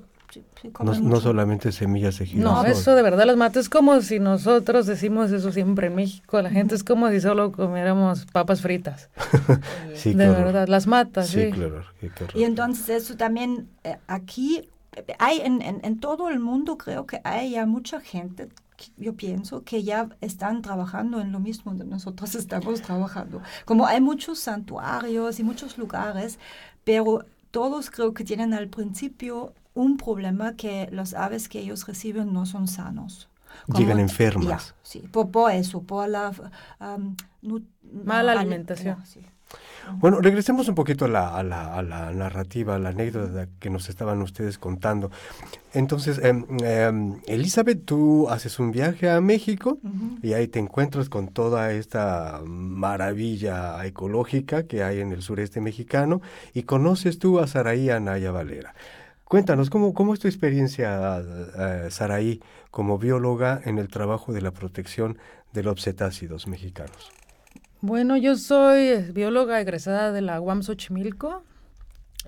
no, 0.83 1.19
solamente 1.19 1.71
semillas 1.71 2.19
de 2.19 2.25
girasol. 2.25 2.53
No, 2.53 2.65
eso 2.65 2.95
de 2.95 3.01
verdad 3.01 3.25
las 3.25 3.37
mata. 3.37 3.59
Es 3.59 3.69
como 3.69 4.01
si 4.01 4.19
nosotros 4.19 4.85
decimos 4.85 5.31
eso 5.31 5.51
siempre 5.51 5.87
en 5.87 5.95
México. 5.95 6.41
La 6.41 6.49
gente 6.49 6.75
es 6.75 6.83
como 6.83 7.09
si 7.09 7.21
solo 7.21 7.51
comiéramos 7.51 8.25
papas 8.25 8.61
fritas. 8.61 9.09
sí, 9.95 10.13
de 10.13 10.27
verdad, 10.27 10.67
las 10.67 10.87
matas. 10.87 11.29
Sí, 11.29 11.51
claro. 11.51 11.83
y 12.33 12.43
entonces 12.43 13.03
eso 13.03 13.17
también 13.17 13.69
eh, 13.83 13.97
aquí 14.07 14.69
hay 15.19 15.41
en, 15.41 15.61
en, 15.61 15.79
en, 15.83 15.99
todo 15.99 16.29
el 16.29 16.39
mundo 16.39 16.77
creo 16.77 17.05
que 17.05 17.21
hay 17.23 17.51
ya 17.51 17.67
mucha 17.67 17.99
gente 17.99 18.49
yo 18.97 19.15
pienso 19.15 19.63
que 19.63 19.83
ya 19.83 20.09
están 20.21 20.61
trabajando 20.61 21.19
en 21.19 21.31
lo 21.31 21.39
mismo 21.39 21.75
que 21.77 21.83
nosotros 21.83 22.35
estamos 22.35 22.81
trabajando. 22.81 23.41
Como 23.65 23.87
hay 23.87 24.01
muchos 24.01 24.39
santuarios 24.39 25.39
y 25.39 25.43
muchos 25.43 25.77
lugares, 25.77 26.39
pero 26.83 27.25
todos 27.51 27.89
creo 27.89 28.13
que 28.13 28.23
tienen 28.23 28.53
al 28.53 28.67
principio 28.67 29.53
un 29.77 29.97
problema 29.97 30.55
que 30.55 30.89
las 30.91 31.13
aves 31.13 31.47
que 31.47 31.59
ellos 31.59 31.87
reciben 31.87 32.33
no 32.33 32.45
son 32.45 32.67
sanos. 32.67 33.29
Llegan 33.75 33.99
enfermas. 33.99 34.75
sí, 34.83 34.99
por, 34.99 35.51
eso, 35.51 35.81
por 35.81 36.07
la 36.07 36.31
um, 36.79 37.15
mala 38.03 38.33
alimentación. 38.33 38.97
Bueno, 39.99 40.19
regresemos 40.19 40.67
un 40.67 40.75
poquito 40.75 41.05
a 41.05 41.07
la, 41.07 41.29
a, 41.29 41.43
la, 41.43 41.73
a 41.73 41.81
la, 41.81 42.11
narrativa, 42.11 42.75
a 42.75 42.79
la 42.79 42.89
anécdota 42.89 43.47
que 43.59 43.69
nos 43.69 43.87
estaban 43.87 44.21
ustedes 44.21 44.57
contando. 44.57 45.09
Entonces, 45.73 46.19
eh, 46.21 47.19
Elizabeth, 47.25 47.85
tú 47.85 48.27
haces 48.29 48.59
un 48.59 48.71
viaje 48.71 49.09
a 49.09 49.21
México 49.21 49.79
y 50.21 50.33
ahí 50.33 50.49
te 50.49 50.59
encuentras 50.59 51.07
con 51.07 51.29
toda 51.29 51.71
esta 51.71 52.41
maravilla 52.45 53.85
ecológica 53.85 54.63
que 54.63 54.83
hay 54.83 54.99
en 54.99 55.13
el 55.13 55.21
sureste 55.21 55.61
mexicano 55.61 56.21
y 56.53 56.63
conoces 56.63 57.17
tú 57.17 57.39
a 57.39 57.47
Saraí 57.47 57.89
Anaya 57.89 58.31
Valera. 58.31 58.73
Cuéntanos, 59.27 59.69
¿cómo, 59.69 59.93
cómo 59.93 60.13
es 60.13 60.21
tu 60.21 60.29
experiencia, 60.29 61.19
eh, 61.19 61.87
Saraí, 61.89 62.41
como 62.71 62.97
bióloga 62.97 63.59
en 63.65 63.77
el 63.77 63.89
trabajo 63.89 64.31
de 64.31 64.41
la 64.41 64.51
protección 64.51 65.17
de 65.51 65.63
los 65.63 65.83
cetáceos 65.83 66.47
mexicanos? 66.47 67.11
Bueno, 67.81 68.15
yo 68.15 68.37
soy 68.37 69.01
bióloga 69.11 69.59
egresada 69.59 70.13
de 70.13 70.21
la 70.21 70.39
UAM 70.39 70.63
Xochimilco 70.63 71.43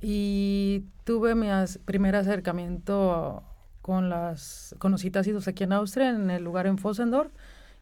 y 0.01 0.83
tuve 1.05 1.35
mi 1.35 1.47
primer 1.85 2.17
acercamiento 2.17 3.43
con, 3.81 4.09
las, 4.09 4.75
con 4.77 4.91
los 4.91 5.01
cetáceos 5.01 5.47
aquí 5.47 5.63
en 5.63 5.71
Austria, 5.71 6.09
en 6.09 6.29
el 6.29 6.43
lugar 6.43 6.67
en 6.67 6.77
Fossendorf. 6.77 7.31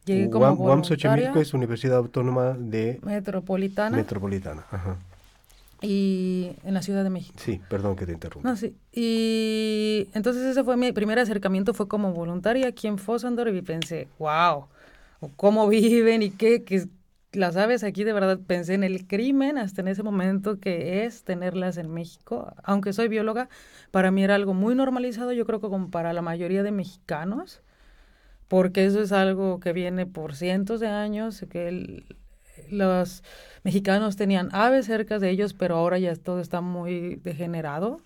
Llegué 0.04 0.30
como 0.30 0.52
UAM 0.52 0.84
Xochimilco 0.84 1.40
es 1.40 1.52
Universidad 1.54 1.96
Autónoma 1.96 2.54
de... 2.56 3.00
Metropolitana. 3.02 3.96
Metropolitana, 3.96 4.64
ajá 4.70 4.96
y 5.80 6.52
en 6.64 6.74
la 6.74 6.82
Ciudad 6.82 7.04
de 7.04 7.10
México. 7.10 7.38
Sí, 7.38 7.60
perdón 7.68 7.96
que 7.96 8.06
te 8.06 8.12
interrumpa. 8.12 8.48
No, 8.48 8.56
sí. 8.56 8.74
Y 8.92 10.08
entonces 10.14 10.44
ese 10.44 10.64
fue 10.64 10.76
mi 10.76 10.92
primer 10.92 11.18
acercamiento, 11.18 11.74
fue 11.74 11.88
como 11.88 12.12
voluntaria 12.12 12.68
aquí 12.68 12.86
en 12.86 12.98
Fossandor 12.98 13.48
y 13.48 13.62
pensé, 13.62 14.08
wow, 14.18 14.66
cómo 15.36 15.68
viven 15.68 16.22
y 16.22 16.30
qué, 16.30 16.64
que 16.64 16.88
las 17.32 17.56
aves 17.56 17.84
aquí 17.84 18.04
de 18.04 18.12
verdad 18.12 18.38
pensé 18.46 18.74
en 18.74 18.84
el 18.84 19.06
crimen 19.06 19.58
hasta 19.58 19.82
en 19.82 19.88
ese 19.88 20.02
momento 20.02 20.58
que 20.58 21.04
es 21.04 21.22
tenerlas 21.24 21.76
en 21.76 21.92
México. 21.92 22.54
Aunque 22.64 22.92
soy 22.92 23.08
bióloga, 23.08 23.48
para 23.90 24.10
mí 24.10 24.24
era 24.24 24.34
algo 24.34 24.54
muy 24.54 24.74
normalizado, 24.74 25.32
yo 25.32 25.46
creo 25.46 25.60
que 25.60 25.68
como 25.68 25.90
para 25.90 26.12
la 26.12 26.22
mayoría 26.22 26.62
de 26.62 26.72
mexicanos, 26.72 27.62
porque 28.48 28.86
eso 28.86 29.00
es 29.00 29.12
algo 29.12 29.60
que 29.60 29.72
viene 29.72 30.06
por 30.06 30.34
cientos 30.34 30.80
de 30.80 30.88
años, 30.88 31.44
que 31.50 31.68
el, 31.68 32.16
los 32.70 33.22
mexicanos 33.64 34.16
tenían 34.16 34.48
aves 34.52 34.86
cerca 34.86 35.18
de 35.18 35.30
ellos, 35.30 35.54
pero 35.54 35.76
ahora 35.76 35.98
ya 35.98 36.14
todo 36.16 36.40
está 36.40 36.60
muy 36.60 37.16
degenerado. 37.16 38.00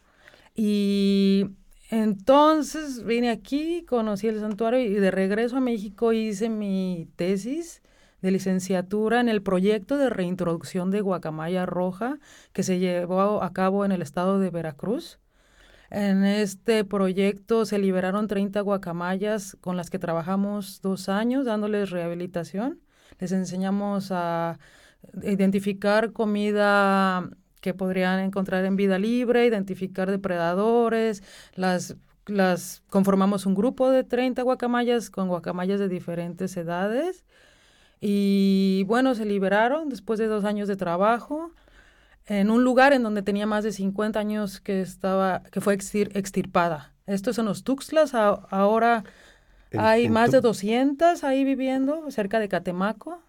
Y 0.55 1.47
entonces 1.91 3.05
vine 3.05 3.31
aquí, 3.31 3.85
conocí 3.87 4.29
el 4.29 4.41
santuario 4.41 4.81
y 4.81 4.95
de 4.95 5.11
regreso 5.11 5.57
a 5.57 5.61
México 5.61 6.13
hice 6.13 6.49
mi 6.49 7.09
tesis 7.17 7.83
de 8.23 8.31
licenciatura 8.31 9.21
en 9.21 9.29
el 9.29 9.43
proyecto 9.43 9.99
de 9.99 10.09
reintroducción 10.09 10.91
de 10.91 11.01
guacamaya 11.01 11.67
roja 11.67 12.19
que 12.53 12.63
se 12.63 12.79
llevó 12.79 13.43
a 13.43 13.53
cabo 13.53 13.85
en 13.85 13.93
el 13.93 14.01
estado 14.01 14.39
de 14.39 14.51
Veracruz. 14.51 15.19
En 15.91 16.25
este 16.25 16.85
proyecto 16.85 17.67
se 17.67 17.79
liberaron 17.79 18.27
30 18.29 18.61
guacamayas 18.63 19.59
con 19.61 19.77
las 19.77 19.91
que 19.91 19.99
trabajamos 19.99 20.81
dos 20.81 21.11
años 21.11 21.45
dándoles 21.45 21.91
rehabilitación 21.91 22.81
les 23.19 23.33
enseñamos 23.33 24.11
a 24.11 24.59
identificar 25.23 26.13
comida 26.13 27.29
que 27.61 27.75
podrían 27.75 28.21
encontrar 28.21 28.65
en 28.65 28.77
vida 28.77 28.99
libre, 28.99 29.47
identificar 29.47 30.11
depredadores, 30.11 31.23
las, 31.55 31.97
las 32.27 32.83
conformamos 32.89 33.47
un 33.47 33.55
grupo 33.55 33.91
de 33.91 34.05
30 34.05 34.43
guacamayas 34.43 35.11
con 35.11 35.29
guacamayas 35.29 35.79
de 35.79 35.89
diferentes 35.89 36.57
edades 36.57 37.25
y 38.01 38.83
bueno, 38.89 39.15
se 39.15 39.25
liberaron 39.25 39.89
después 39.89 40.19
de 40.19 40.27
dos 40.27 40.45
años 40.45 40.67
de 40.67 40.75
trabajo 40.75 41.53
en 42.27 42.51
un 42.51 42.65
lugar 42.65 42.93
en 42.93 43.05
donde 43.05 43.23
tenía 43.23 43.47
más 43.47 43.63
de 43.63 43.71
50 43.71 44.19
años 44.19 44.61
que 44.61 44.81
estaba 44.81 45.45
que 45.53 45.61
fue 45.61 45.75
extirpada. 45.75 46.93
Esto 47.07 47.31
es 47.31 47.39
en 47.39 47.45
los 47.47 47.63
Tuxtlas, 47.63 48.15
ahora 48.15 49.05
hay 49.79 50.09
más 50.09 50.31
de 50.31 50.41
200 50.41 51.25
ahí 51.25 51.45
viviendo, 51.45 52.11
cerca 52.11 52.39
de 52.41 52.49
Catemaco. 52.49 53.21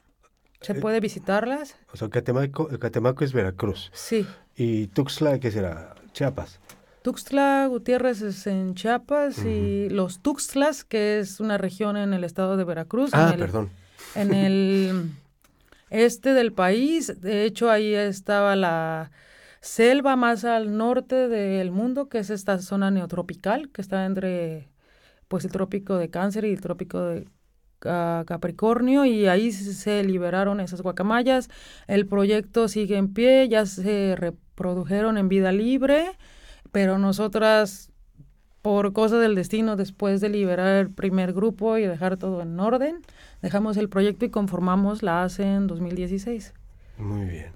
¿Se 0.62 0.74
eh, 0.74 0.76
puede 0.76 1.00
visitarlas? 1.00 1.76
O 1.92 1.98
sea, 1.98 2.10
Catemaco, 2.10 2.68
Catemaco 2.80 3.24
es 3.24 3.34
Veracruz. 3.34 3.92
Sí. 3.94 4.26
¿Y 4.56 4.88
Tuxtla 4.88 5.40
qué 5.40 5.52
será? 5.52 5.96
Chiapas. 6.14 6.60
Tuxtla 7.02 7.68
Gutiérrez 7.68 8.22
es 8.22 8.48
en 8.48 8.76
Chiapas 8.76 9.40
y 9.40 9.90
los 9.90 10.22
Tuxtlas, 10.22 10.86
que 10.86 11.20
es 11.20 11.42
una 11.42 11.58
región 11.58 11.98
en 11.98 12.14
el 12.14 12.24
estado 12.24 12.56
de 12.56 12.64
Veracruz. 12.64 13.10
Ah, 13.14 13.36
perdón. 13.38 13.70
En 14.16 14.34
el 14.34 15.12
este 15.90 16.34
del 16.34 16.54
país. 16.54 17.20
De 17.22 17.44
hecho, 17.44 17.70
ahí 17.70 17.94
estaba 17.94 18.56
la 18.56 19.12
selva 19.60 20.16
más 20.16 20.46
al 20.46 20.78
norte 20.78 21.28
del 21.28 21.72
mundo, 21.72 22.08
que 22.08 22.20
es 22.20 22.30
esta 22.30 22.60
zona 22.60 22.90
neotropical, 22.90 23.70
que 23.70 23.82
está 23.82 24.06
entre 24.06 24.70
pues 25.34 25.46
el 25.46 25.52
trópico 25.52 25.98
de 25.98 26.12
Cáncer 26.12 26.46
y 26.46 26.52
el 26.52 26.62
trópico 26.62 27.02
de 27.02 27.28
Capricornio 27.80 29.04
y 29.04 29.26
ahí 29.26 29.52
se 29.52 30.04
liberaron 30.04 30.60
esas 30.60 30.84
guacamayas. 30.84 31.50
El 31.88 32.06
proyecto 32.06 32.68
sigue 32.68 32.98
en 32.98 33.16
pie, 33.16 33.50
ya 33.50 33.66
se 33.66 34.16
reprodujeron 34.16 35.18
en 35.18 35.30
vida 35.30 35.52
libre, 35.52 36.06
pero 36.72 37.00
nosotras, 37.00 37.92
por 38.62 38.94
cosas 38.94 39.22
del 39.22 39.34
destino, 39.34 39.76
después 39.76 40.22
de 40.22 40.30
liberar 40.30 40.68
el 40.76 40.92
primer 40.92 41.34
grupo 41.34 41.80
y 41.80 41.88
dejar 41.88 42.18
todo 42.18 42.44
en 42.44 42.60
orden, 42.60 43.02
dejamos 43.42 43.76
el 43.78 43.90
proyecto 43.90 44.26
y 44.26 44.30
conformamos 44.30 45.02
la 45.02 45.24
ACE 45.24 45.52
en 45.52 45.66
2016. 45.66 46.54
Muy 47.04 47.26
bien. 47.26 47.52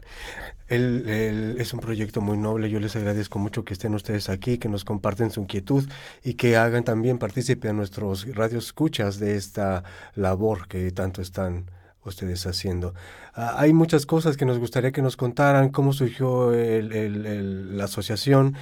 es 0.68 1.74
un 1.74 1.80
proyecto 1.80 2.20
muy 2.20 2.38
noble. 2.38 2.70
Yo 2.70 2.82
les 2.82 2.98
agradezco 2.98 3.40
mucho 3.40 3.64
que 3.64 3.74
estén 3.74 3.96
ustedes 3.96 4.28
aquí, 4.28 4.58
que 4.58 4.68
nos 4.68 4.84
comparten 4.84 5.32
su 5.32 5.40
inquietud 5.40 5.88
y 6.22 6.34
que 6.34 6.58
hagan 6.58 6.84
también 6.84 7.18
partícipe 7.18 7.70
a 7.70 7.74
nuestros 7.74 8.26
escuchas 8.52 9.20
de 9.20 9.38
esta 9.38 9.86
labor 10.16 10.68
que 10.68 10.92
tanto 10.92 11.22
están 11.22 11.72
ustedes 12.10 12.46
haciendo. 12.46 12.94
Ah, 13.34 13.56
hay 13.58 13.74
muchas 13.74 14.06
cosas 14.06 14.38
que 14.38 14.46
nos 14.46 14.60
gustaría 14.60 14.92
que 14.92 15.02
nos 15.02 15.18
contaran, 15.18 15.70
cómo 15.70 15.94
surgió 15.94 16.52
la 16.52 17.84
asociación, 17.84 18.56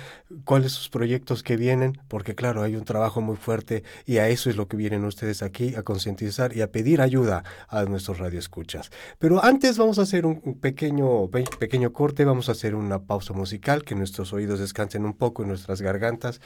cuáles 0.44 0.72
sus 0.72 0.90
proyectos 0.90 1.44
que 1.44 1.58
vienen, 1.58 1.98
porque 2.08 2.36
claro, 2.36 2.64
hay 2.64 2.76
un 2.76 2.84
trabajo 2.84 3.22
muy 3.22 3.36
fuerte 3.36 3.84
y 4.06 4.18
a 4.18 4.28
eso 4.30 4.50
es 4.50 4.58
lo 4.58 4.68
que 4.68 4.78
vienen 4.78 5.06
ustedes 5.06 5.44
aquí, 5.44 5.76
a 5.76 5.84
concientizar 5.84 6.56
y 6.56 6.62
a 6.62 6.72
pedir 6.72 7.02
ayuda 7.02 7.44
a 7.68 7.84
nuestros 7.86 8.20
radioescuchas. 8.20 8.92
Pero 9.20 9.44
antes 9.44 9.78
vamos 9.78 10.00
a 10.00 10.04
hacer 10.04 10.26
un 10.26 10.60
pequeño, 10.60 11.30
pequeño 11.30 11.94
corte, 11.94 12.26
vamos 12.26 12.50
a 12.50 12.54
hacer 12.54 12.76
una 12.76 13.00
pausa 13.00 13.34
musical, 13.34 13.84
que 13.84 13.96
nuestros 13.96 14.34
oídos 14.34 14.60
descansen 14.60 15.06
un 15.06 15.14
poco 15.14 15.44
en 15.44 15.50
nuestras 15.50 15.82
gargantas. 15.82 16.42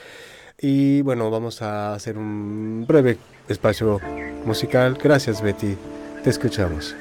Y 0.62 1.02
bueno, 1.02 1.32
vamos 1.32 1.62
a 1.62 1.94
hacer 1.94 2.18
un 2.18 2.86
breve 2.88 3.18
espacio 3.48 4.00
musical. 4.46 4.98
Gracias, 5.02 5.42
Betty. 5.42 5.99
Te 6.24 6.30
escuchamos. 6.30 6.96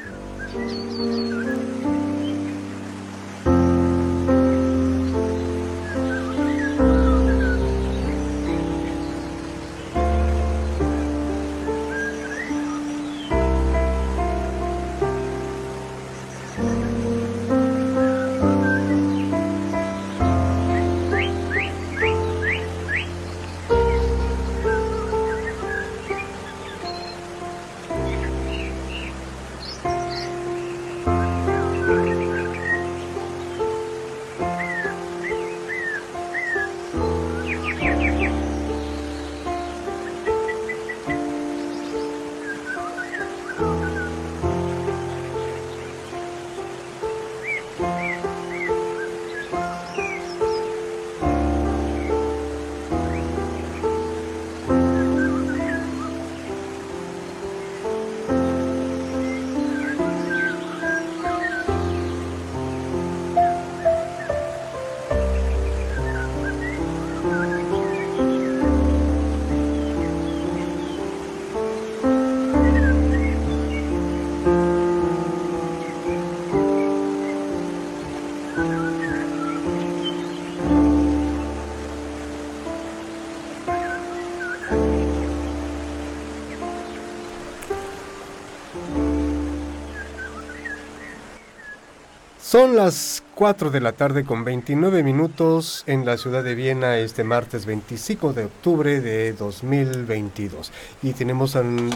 Son 92.48 92.76
las 92.76 93.22
4 93.34 93.70
de 93.70 93.82
la 93.82 93.92
tarde 93.92 94.24
con 94.24 94.42
29 94.42 95.02
minutos 95.02 95.84
en 95.86 96.06
la 96.06 96.16
ciudad 96.16 96.42
de 96.42 96.54
Viena 96.54 96.96
este 96.96 97.22
martes 97.22 97.66
25 97.66 98.32
de 98.32 98.46
octubre 98.46 99.02
de 99.02 99.34
2022. 99.34 100.72
Y 101.02 101.12
tenemos 101.12 101.52
con, 101.52 101.90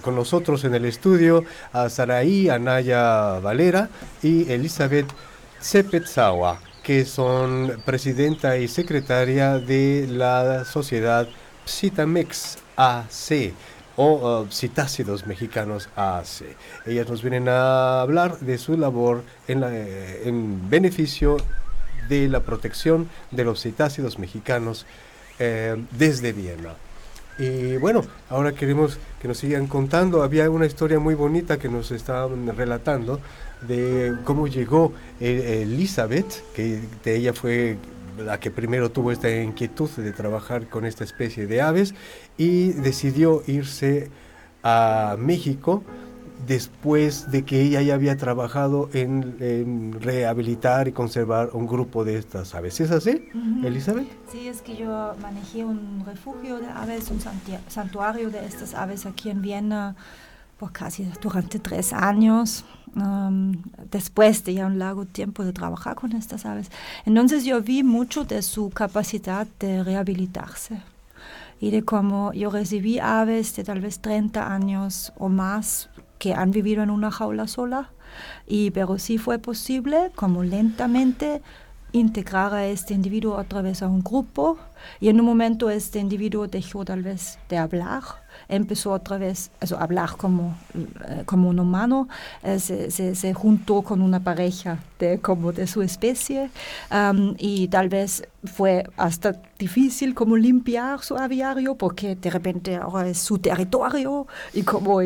con, 0.00 0.14
nosotros 0.14 0.64
en 0.64 0.74
el 0.76 0.86
estudio 0.86 1.44
a 1.74 1.90
Saraí 1.90 2.48
Anaya 2.48 3.38
Valera 3.40 3.90
y 4.22 4.50
Elizabeth 4.50 5.08
Cepetzawa, 5.60 6.62
que 6.82 7.04
son 7.04 7.82
presidenta 7.84 8.56
y 8.56 8.66
secretaria 8.66 9.58
de 9.58 10.06
la 10.08 10.64
sociedad 10.64 11.28
Psitamex 11.66 12.56
AC 12.76 13.52
o 14.02 14.40
uh, 14.42 14.46
citácidos 14.50 15.26
mexicanos 15.26 15.88
AC. 15.94 16.56
Ellas 16.86 17.08
nos 17.08 17.22
vienen 17.22 17.48
a 17.48 18.00
hablar 18.00 18.38
de 18.40 18.58
su 18.58 18.76
labor 18.76 19.22
en, 19.46 19.62
eh, 19.64 20.22
en 20.24 20.68
beneficio 20.68 21.36
de 22.08 22.28
la 22.28 22.40
protección 22.40 23.08
de 23.30 23.44
los 23.44 23.62
citácidos 23.62 24.18
mexicanos 24.18 24.86
eh, 25.38 25.76
desde 25.92 26.32
Viena. 26.32 26.74
Y 27.38 27.76
bueno, 27.76 28.04
ahora 28.28 28.52
queremos 28.52 28.98
que 29.20 29.28
nos 29.28 29.38
sigan 29.38 29.66
contando. 29.66 30.22
Había 30.22 30.50
una 30.50 30.66
historia 30.66 30.98
muy 30.98 31.14
bonita 31.14 31.58
que 31.58 31.68
nos 31.68 31.90
estaban 31.92 32.54
relatando 32.56 33.20
de 33.62 34.14
cómo 34.24 34.48
llegó 34.48 34.92
eh, 35.20 35.60
Elizabeth, 35.62 36.52
que 36.54 36.80
de 37.04 37.16
ella 37.16 37.32
fue 37.32 37.78
la 38.18 38.40
que 38.40 38.50
primero 38.50 38.90
tuvo 38.90 39.12
esta 39.12 39.30
inquietud 39.30 39.90
de 39.90 40.12
trabajar 40.12 40.68
con 40.68 40.84
esta 40.84 41.04
especie 41.04 41.46
de 41.46 41.60
aves 41.60 41.94
y 42.36 42.72
decidió 42.72 43.42
irse 43.46 44.10
a 44.62 45.16
México 45.18 45.82
después 46.46 47.30
de 47.30 47.44
que 47.44 47.62
ella 47.62 47.82
ya 47.82 47.94
había 47.94 48.16
trabajado 48.16 48.88
en, 48.92 50.00
rehabilitar 50.00 50.88
y 50.88 50.92
conservar 50.92 51.50
un 51.52 51.66
grupo 51.66 52.04
de 52.04 52.18
estas 52.18 52.54
aves. 52.54 52.80
¿Es 52.80 52.90
así, 52.90 53.28
Elizabeth? 53.62 54.08
Sí, 54.30 54.48
es 54.48 54.62
que 54.62 54.76
yo 54.76 55.14
manejé 55.20 55.64
un 55.64 56.02
refugio 56.04 56.58
de 56.58 56.66
aves, 56.66 57.10
un 57.10 57.20
santuario 57.68 58.30
de 58.30 58.44
estas 58.44 58.74
aves 58.74 59.06
aquí 59.06 59.30
en 59.30 59.42
Viena 59.42 59.94
por 60.58 60.72
casi 60.72 61.08
durante 61.20 61.58
tres 61.58 61.92
años 61.92 62.64
después 63.90 64.44
de 64.44 64.54
ya 64.54 64.66
un 64.66 64.78
largo 64.78 65.06
tiempo 65.06 65.44
de 65.44 65.52
trabajar 65.52 65.94
con 65.96 66.12
estas 66.12 66.44
aves. 66.44 66.70
Entonces 67.06 67.44
yo 67.44 67.62
vi 67.62 67.82
mucho 67.82 68.24
de 68.24 68.42
su 68.42 68.70
capacidad 68.70 69.46
de 69.58 69.82
rehabilitarse 69.82 70.82
y 71.60 71.70
de 71.70 71.84
cómo 71.84 72.32
yo 72.32 72.50
recibí 72.50 72.98
aves 72.98 73.54
de 73.56 73.64
tal 73.64 73.80
vez 73.80 74.00
30 74.00 74.52
años 74.52 75.12
o 75.16 75.28
más 75.28 75.88
que 76.18 76.34
han 76.34 76.50
vivido 76.50 76.82
en 76.82 76.90
una 76.90 77.10
jaula 77.10 77.46
sola, 77.46 77.90
y, 78.46 78.70
pero 78.72 78.98
sí 78.98 79.18
fue 79.18 79.38
posible 79.38 80.12
como 80.14 80.42
lentamente 80.42 81.42
integrar 81.92 82.54
a 82.54 82.66
este 82.66 82.94
individuo 82.94 83.36
otra 83.36 83.62
vez 83.62 83.82
a 83.82 83.88
un 83.88 84.02
grupo 84.02 84.58
y 85.00 85.08
en 85.08 85.20
un 85.20 85.26
momento 85.26 85.70
este 85.70 85.98
individuo 85.98 86.46
dejó 86.46 86.84
tal 86.84 87.02
vez 87.02 87.38
de 87.48 87.58
hablar 87.58 88.02
empezó 88.48 88.92
otra 88.92 89.18
vez 89.18 89.50
a 89.60 89.82
hablar 89.82 90.16
como, 90.16 90.56
eh, 90.74 91.22
como 91.24 91.48
un 91.48 91.58
humano, 91.58 92.08
eh, 92.42 92.58
se, 92.58 92.90
se, 92.90 93.34
juntó 93.34 93.82
con 93.82 94.02
una 94.02 94.20
pareja 94.20 94.78
de, 94.98 95.18
como 95.18 95.52
de 95.52 95.66
su 95.66 95.82
especie 95.82 96.50
y 97.38 97.68
tal 97.68 97.88
vez 97.88 98.28
fue 98.44 98.84
hasta 98.96 99.40
difícil 99.58 100.14
como 100.14 100.36
limpiar 100.36 101.00
su 101.00 101.16
aviario 101.16 101.76
porque 101.76 102.16
de 102.16 102.30
repente 102.30 102.76
ahora 102.76 103.08
es 103.08 103.18
su 103.18 103.38
territorio 103.38 104.26
y 104.52 104.62
como 104.62 105.00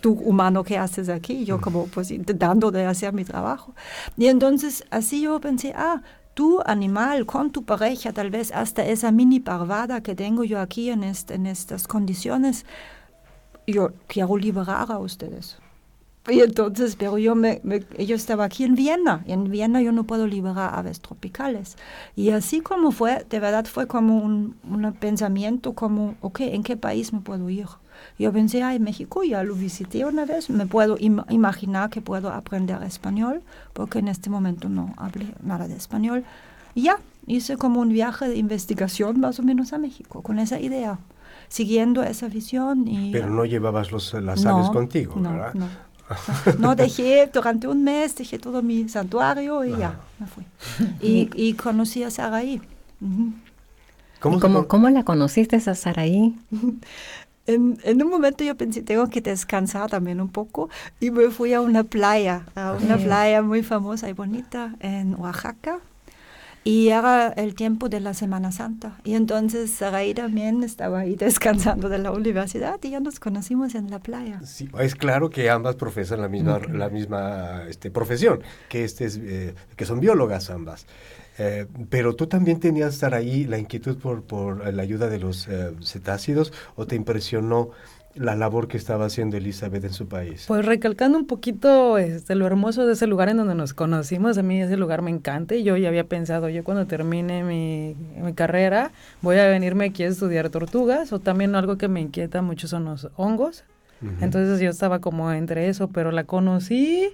tú 0.00 0.12
humano 0.24 0.64
¿qué 0.64 0.76
haces 0.76 1.08
aquí 1.08 1.44
yo 1.44 1.60
como 1.60 1.86
pues 1.86 2.10
intentando 2.10 2.70
de 2.70 2.84
hacer 2.84 3.12
mi 3.12 3.24
trabajo. 3.24 3.74
Y 4.16 4.26
entonces 4.26 4.84
así 4.90 5.22
yo 5.22 5.40
pensé 5.40 5.72
ah 5.76 6.02
tu 6.38 6.62
animal 6.66 7.26
con 7.26 7.50
tu 7.50 7.64
pareja, 7.64 8.12
tal 8.12 8.30
vez 8.30 8.52
hasta 8.52 8.86
esa 8.86 9.10
mini 9.10 9.40
parvada 9.40 10.04
que 10.04 10.14
tengo 10.14 10.44
yo 10.44 10.60
aquí 10.60 10.88
en, 10.88 11.02
en 11.02 11.46
estas 11.46 11.88
condiciones, 11.88 12.64
yo 13.66 13.90
quiero 14.06 14.36
liberar 14.36 14.92
a 14.92 15.00
ustedes. 15.00 15.58
Y 16.28 16.40
entonces, 16.40 16.96
pero 16.96 17.16
yo, 17.16 17.34
me, 17.34 17.62
yo 17.98 18.14
estaba 18.14 18.44
aquí 18.44 18.64
en 18.64 18.74
Viena, 18.74 19.24
y 19.26 19.32
en 19.32 19.50
Viena 19.50 19.80
yo 19.80 19.92
no 19.92 20.04
puedo 20.04 20.26
liberar 20.26 20.74
aves 20.74 21.00
tropicales. 21.00 21.76
Y 22.16 22.30
así 22.30 22.60
como 22.60 22.90
fue, 22.90 23.24
de 23.30 23.40
verdad 23.40 23.64
fue 23.64 23.86
como 23.86 24.18
un, 24.18 24.56
un 24.68 24.92
pensamiento 24.92 25.72
como, 25.72 26.16
ok, 26.20 26.40
¿en 26.40 26.62
qué 26.62 26.76
país 26.76 27.12
me 27.12 27.20
puedo 27.20 27.48
ir? 27.48 27.66
Yo 28.18 28.32
pensé, 28.32 28.62
ay, 28.62 28.78
México 28.78 29.22
ya 29.22 29.42
lo 29.42 29.54
visité 29.54 30.04
una 30.04 30.24
vez, 30.24 30.50
me 30.50 30.66
puedo 30.66 30.96
imaginar 30.98 31.90
que 31.90 32.00
puedo 32.00 32.30
aprender 32.30 32.82
español, 32.82 33.42
porque 33.72 34.00
en 34.00 34.08
este 34.08 34.30
momento 34.30 34.68
no 34.68 34.94
hablé 34.96 35.34
nada 35.42 35.68
de 35.68 35.76
español. 35.76 36.24
Y 36.74 36.82
ya, 36.82 36.98
hice 37.26 37.56
como 37.56 37.80
un 37.80 37.90
viaje 37.90 38.28
de 38.28 38.36
investigación 38.36 39.20
más 39.20 39.38
o 39.38 39.42
menos 39.42 39.72
a 39.72 39.78
México, 39.78 40.22
con 40.22 40.38
esa 40.38 40.60
idea, 40.60 40.98
siguiendo 41.48 42.02
esa 42.02 42.28
visión. 42.28 42.86
Y, 42.88 43.12
Pero 43.12 43.30
no 43.30 43.44
llevabas 43.44 43.92
los, 43.92 44.14
las 44.14 44.44
aves 44.44 44.68
contigo, 44.70 45.14
¿verdad? 45.16 45.54
No. 45.54 45.87
No 46.58 46.74
dejé 46.74 47.28
durante 47.32 47.68
un 47.68 47.84
mes, 47.84 48.14
dejé 48.16 48.38
todo 48.38 48.62
mi 48.62 48.88
santuario 48.88 49.64
y 49.64 49.76
ya, 49.76 49.98
me 50.18 50.26
fui. 50.26 50.44
Y, 51.00 51.30
y 51.34 51.54
conocí 51.54 52.02
a 52.02 52.10
Saraí. 52.10 52.60
¿Cómo, 54.20 54.40
¿Cómo, 54.40 54.66
¿Cómo, 54.66 54.90
la 54.90 55.04
conociste 55.04 55.56
a 55.56 55.74
Saraí? 55.74 56.36
En, 57.46 57.78
en, 57.82 58.02
un 58.02 58.10
momento 58.10 58.44
yo 58.44 58.54
pensé, 58.58 58.82
tengo 58.82 59.08
que 59.08 59.22
descansar 59.22 59.88
también 59.88 60.20
un 60.20 60.28
poco 60.28 60.68
y 61.00 61.10
me 61.10 61.30
fui 61.30 61.54
a 61.54 61.62
una 61.62 61.82
playa, 61.82 62.44
a 62.54 62.74
una 62.74 62.98
playa 62.98 63.40
muy 63.40 63.62
famosa 63.62 64.06
y 64.10 64.12
bonita 64.12 64.74
en 64.80 65.18
Oaxaca. 65.18 65.78
Y 66.68 66.90
era 66.90 67.28
el 67.28 67.54
tiempo 67.54 67.88
de 67.88 67.98
la 67.98 68.12
Semana 68.12 68.52
Santa. 68.52 68.98
Y 69.02 69.14
entonces 69.14 69.70
Sarai 69.70 70.12
también 70.12 70.62
estaba 70.62 70.98
ahí 70.98 71.16
descansando 71.16 71.88
de 71.88 71.96
la 71.96 72.10
universidad 72.10 72.78
y 72.82 72.90
ya 72.90 73.00
nos 73.00 73.20
conocimos 73.20 73.74
en 73.74 73.90
la 73.90 74.00
playa. 74.00 74.42
Sí, 74.44 74.68
es 74.78 74.94
claro 74.94 75.30
que 75.30 75.48
ambas 75.48 75.76
profesan 75.76 76.20
la 76.20 76.28
misma, 76.28 76.60
la 76.70 76.90
misma 76.90 77.62
este, 77.70 77.90
profesión, 77.90 78.42
que, 78.68 78.84
este 78.84 79.06
es, 79.06 79.16
eh, 79.16 79.54
que 79.76 79.86
son 79.86 79.98
biólogas 79.98 80.50
ambas. 80.50 80.86
Eh, 81.38 81.66
pero 81.88 82.14
tú 82.14 82.26
también 82.26 82.60
tenías 82.60 82.92
estar 82.92 83.14
ahí 83.14 83.44
la 83.44 83.56
inquietud 83.56 83.96
por, 83.96 84.24
por 84.24 84.70
la 84.74 84.82
ayuda 84.82 85.08
de 85.08 85.20
los 85.20 85.48
eh, 85.48 85.72
cetácidos 85.82 86.52
o 86.76 86.86
te 86.86 86.96
impresionó 86.96 87.70
la 88.18 88.34
labor 88.34 88.68
que 88.68 88.76
estaba 88.76 89.06
haciendo 89.06 89.36
Elizabeth 89.36 89.84
en 89.84 89.92
su 89.92 90.08
país. 90.08 90.44
Pues 90.48 90.64
recalcando 90.64 91.18
un 91.18 91.26
poquito 91.26 91.98
este, 91.98 92.34
lo 92.34 92.46
hermoso 92.46 92.86
de 92.86 92.94
ese 92.94 93.06
lugar 93.06 93.28
en 93.28 93.38
donde 93.38 93.54
nos 93.54 93.74
conocimos, 93.74 94.38
a 94.38 94.42
mí 94.42 94.60
ese 94.60 94.76
lugar 94.76 95.02
me 95.02 95.10
encanta 95.10 95.54
y 95.54 95.62
yo 95.62 95.76
ya 95.76 95.88
había 95.88 96.04
pensado, 96.04 96.48
yo 96.48 96.64
cuando 96.64 96.86
termine 96.86 97.44
mi, 97.44 97.96
mi 98.20 98.34
carrera 98.34 98.92
voy 99.22 99.38
a 99.38 99.46
venirme 99.48 99.86
aquí 99.86 100.02
a 100.02 100.08
estudiar 100.08 100.50
tortugas 100.50 101.12
o 101.12 101.20
también 101.20 101.54
algo 101.54 101.78
que 101.78 101.88
me 101.88 102.00
inquieta 102.00 102.42
mucho 102.42 102.68
son 102.68 102.84
los 102.84 103.08
hongos. 103.16 103.64
Entonces 104.20 104.60
yo 104.60 104.70
estaba 104.70 105.00
como 105.00 105.32
entre 105.32 105.68
eso, 105.68 105.88
pero 105.88 106.12
la 106.12 106.22
conocí 106.22 107.12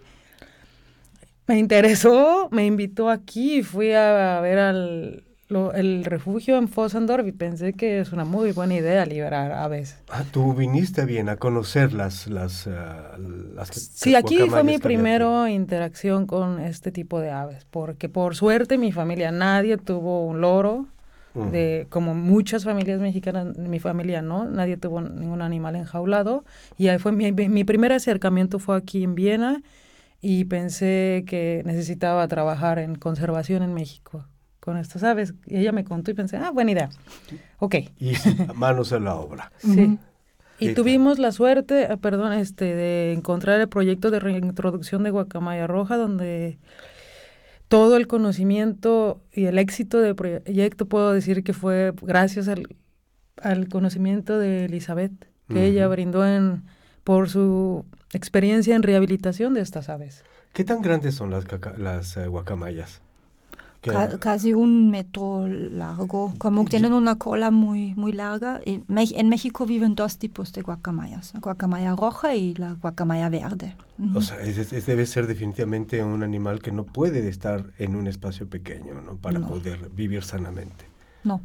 me 1.47 1.59
interesó, 1.59 2.49
me 2.51 2.67
invitó 2.67 3.11
aquí, 3.11 3.62
fui 3.62 3.93
a 3.93 4.40
ver 4.40 4.59
al, 4.59 5.25
el 5.50 6.04
refugio 6.04 6.57
en 6.57 6.68
Fossendorf 6.68 7.26
y 7.26 7.33
pensé 7.33 7.74
que 7.74 8.00
es 8.00 8.12
una 8.12 8.24
muy 8.24 8.52
buena 8.52 8.74
idea 8.74 9.04
liberar 9.04 9.52
aves. 9.52 9.96
Ah, 10.09 10.24
tú 10.30 10.54
viniste 10.54 11.04
bien 11.04 11.28
a 11.28 11.37
conocer 11.37 11.92
las... 11.92 12.26
las, 12.26 12.66
uh, 12.66 12.72
las 13.54 13.68
sí, 13.68 14.14
aquí 14.14 14.38
fue 14.48 14.64
mi 14.64 14.78
primera 14.78 15.50
interacción 15.50 16.26
con 16.26 16.61
este 16.61 16.90
tipo 16.90 17.20
de 17.20 17.30
aves, 17.30 17.66
porque 17.70 18.09
por 18.09 18.37
suerte 18.37 18.78
mi 18.78 18.90
familia, 18.90 19.30
nadie 19.30 19.76
tuvo 19.76 20.26
un 20.26 20.40
loro, 20.40 20.87
de 21.35 21.88
como 21.90 22.14
muchas 22.14 22.62
familias 22.62 23.00
mexicanas, 23.00 23.59
mi 23.59 23.80
familia 23.80 24.22
no, 24.22 24.44
nadie 24.44 24.76
tuvo 24.76 25.00
ningún 25.00 25.42
animal 25.42 25.74
enjaulado, 25.74 26.44
y 26.78 26.87
ahí 26.88 26.98
fue 26.98 27.11
mi, 27.11 27.33
mi 27.33 27.64
primer 27.64 27.92
acercamiento 27.92 28.61
fue 28.61 28.76
aquí 28.76 29.02
en 29.02 29.16
Viena, 29.16 29.61
y 30.20 30.44
pensé 30.44 31.24
que 31.26 31.62
necesitaba 31.66 32.26
trabajar 32.28 32.78
en 32.78 32.94
conservación 32.94 33.64
en 33.64 33.74
México 33.74 34.26
con 34.64 34.79
estas 34.79 35.05
aves. 35.05 35.35
Y 35.44 35.59
ella 35.59 35.72
me 35.72 35.85
contó 35.85 36.11
y 36.11 36.14
pensé, 36.14 36.38
ah, 36.38 36.50
buena 36.50 36.70
idea. 36.70 36.88
Ok. 37.59 37.77
Y 37.98 38.14
manos 38.55 38.92
a 38.92 38.98
la 38.98 39.14
obra. 39.14 39.53
Sí. 39.61 39.98
Y 40.61 40.72
tuvimos 40.72 41.18
la 41.18 41.33
suerte, 41.33 41.88
ah, 41.90 41.96
perdón, 41.96 42.33
este, 42.33 42.77
de 42.77 43.12
encontrar 43.12 43.61
el 43.61 43.68
proyecto 43.68 44.11
de 44.12 44.20
reintroducción 44.20 45.03
de 45.03 45.11
Guacamaya 45.11 45.66
Roja, 45.66 45.96
donde 45.96 46.59
todo 47.66 47.96
el 47.96 48.07
conocimiento 48.07 49.20
y 49.33 49.46
el 49.46 49.59
éxito 49.59 49.98
del 50.00 50.14
proyecto 50.14 50.87
puedo 50.87 51.12
decir 51.12 51.42
que 51.42 51.53
fue 51.53 51.92
gracias 52.00 52.46
al, 52.46 52.68
al 53.42 53.68
conocimiento 53.68 54.38
de 54.38 54.66
Elizabeth, 54.66 55.12
que 55.48 55.66
ella 55.66 55.88
brindó 55.88 56.24
en, 56.24 56.62
por 57.03 57.29
su 57.29 57.85
experiencia 58.12 58.77
en 58.77 58.85
rehabilitación 58.85 59.55
de 59.55 59.61
estas 59.61 59.88
aves. 59.88 60.22
¿Qué 60.53 60.62
tan 60.62 60.83
grandes 60.83 61.16
son 61.16 61.31
las, 61.31 61.44
las 61.77 62.16
eh, 62.16 62.29
guacamayas? 62.29 63.03
Casi 64.18 64.53
un 64.55 64.90
metro 64.90 65.47
largo, 65.47 66.33
como 66.38 66.64
tienen 66.64 66.92
una 66.92 67.16
cola 67.16 67.51
muy, 67.51 67.94
muy 67.94 68.12
larga. 68.12 68.61
En, 68.64 68.85
México 69.29 69.66
viven 69.66 69.94
dos 69.94 70.18
tipos 70.18 70.53
de 70.53 70.62
guacamayas, 70.62 71.35
la 71.35 71.40
guacamaya 71.40 71.94
roja 71.94 72.35
y 72.35 72.55
la 72.55 72.73
guacamaya 72.75 73.29
verde. 73.29 73.77
O 74.14 74.20
sea, 74.20 74.37
debe 74.38 75.07
ser 75.07 75.27
definitivamente 75.27 76.03
un 76.03 76.23
animal 76.23 76.61
que 76.61 76.73
no 76.73 76.85
puede 76.85 77.29
estar 77.29 77.64
en 77.79 77.97
un 77.97 78.07
espacio 78.07 78.49
pequeño, 78.49 79.01
¿no? 79.01 79.16
Para 79.16 79.40
poder 79.40 79.90
vivir 79.90 80.25
sanamente. 80.25 80.87
No. 81.23 81.40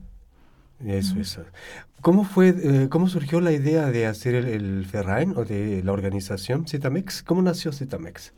Eso, 0.85 1.19
eso. 1.19 1.43
¿Cómo 2.01 2.23
fue, 2.23 2.55
eh, 2.57 2.87
cómo 2.89 3.09
surgió 3.09 3.41
la 3.41 3.51
idea 3.51 3.87
de 3.87 4.07
hacer 4.07 4.35
el, 4.35 4.45
el 4.45 4.85
Ferrain 4.85 5.33
o 5.35 5.43
de 5.43 5.83
la 5.83 5.91
organización 5.91 6.65
Citamex? 6.65 7.21
¿Cómo 7.23 7.41
nació 7.41 7.73
Citamex? 7.73 8.31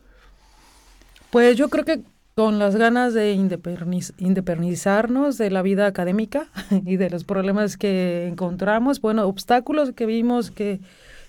Pues 1.30 1.56
yo 1.56 1.70
creo 1.70 1.86
que 1.86 2.02
con 2.42 2.60
las 2.60 2.76
ganas 2.76 3.14
de 3.14 3.34
independizarnos 3.34 5.38
de 5.38 5.52
la 5.52 5.62
vida 5.62 5.86
académica 5.86 6.48
y 6.86 6.98
de 6.98 7.10
los 7.10 7.24
problemas 7.24 7.78
que 7.78 8.28
encontramos, 8.28 9.02
bueno, 9.02 9.28
obstáculos 9.28 9.92
que 9.94 10.06
vimos 10.06 10.52
que, 10.52 10.80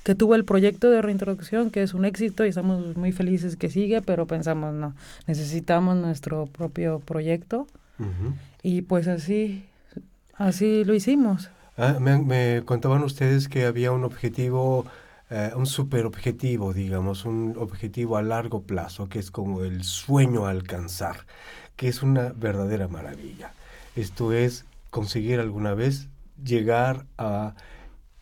que 0.05 0.15
tuvo 0.15 0.35
el 0.35 0.45
proyecto 0.45 0.91
de 0.91 1.03
reintroducción, 1.03 1.71
que 1.71 1.83
es 1.83 1.95
un 1.95 2.05
éxito 2.05 2.45
y 2.45 2.49
estamos 2.49 2.97
muy 2.97 3.13
felices 3.13 3.57
que 3.57 3.69
sigue, 3.69 4.03
pero 4.03 4.27
pensamos, 4.27 4.75
no, 4.75 4.95
necesitamos 5.27 5.97
nuestro 5.97 6.47
propio 6.47 7.01
proyecto. 7.01 7.67
Y 8.63 8.83
pues 8.83 9.07
así 9.07 9.65
Así 10.43 10.85
lo 10.85 10.95
hicimos. 10.95 11.51
Ah, 11.77 11.99
me, 12.01 12.63
contaban 12.65 13.03
ustedes 13.03 13.49
que 13.49 13.65
había 13.65 13.93
un 13.93 14.05
objetivo, 14.05 14.85
eh, 15.35 15.51
un 15.57 15.65
super 15.65 16.05
objetivo, 16.05 16.75
digamos, 16.75 17.25
un 17.25 17.55
objetivo 17.59 18.19
a 18.19 18.23
largo 18.23 18.65
plazo, 18.65 19.09
que 19.09 19.19
es 19.19 19.31
como 19.31 19.63
el 19.65 19.83
sueño 19.83 20.45
a 20.45 20.51
alcanzar, 20.51 21.25
que 21.75 21.89
es 21.89 22.03
una 22.03 22.35
verdadera 22.37 22.87
maravilla. 22.87 23.55
Esto 23.97 24.35
es 24.35 24.67
conseguir 24.91 25.41
alguna 25.41 25.73
vez 25.73 26.09
llegar 26.45 27.07
a 27.17 27.55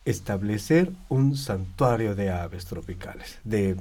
establecer 0.05 0.93
un 1.09 1.35
santuario 1.35 2.15
de 2.15 2.31
aves 2.31 2.65
tropicales, 2.65 3.39
de 3.43 3.75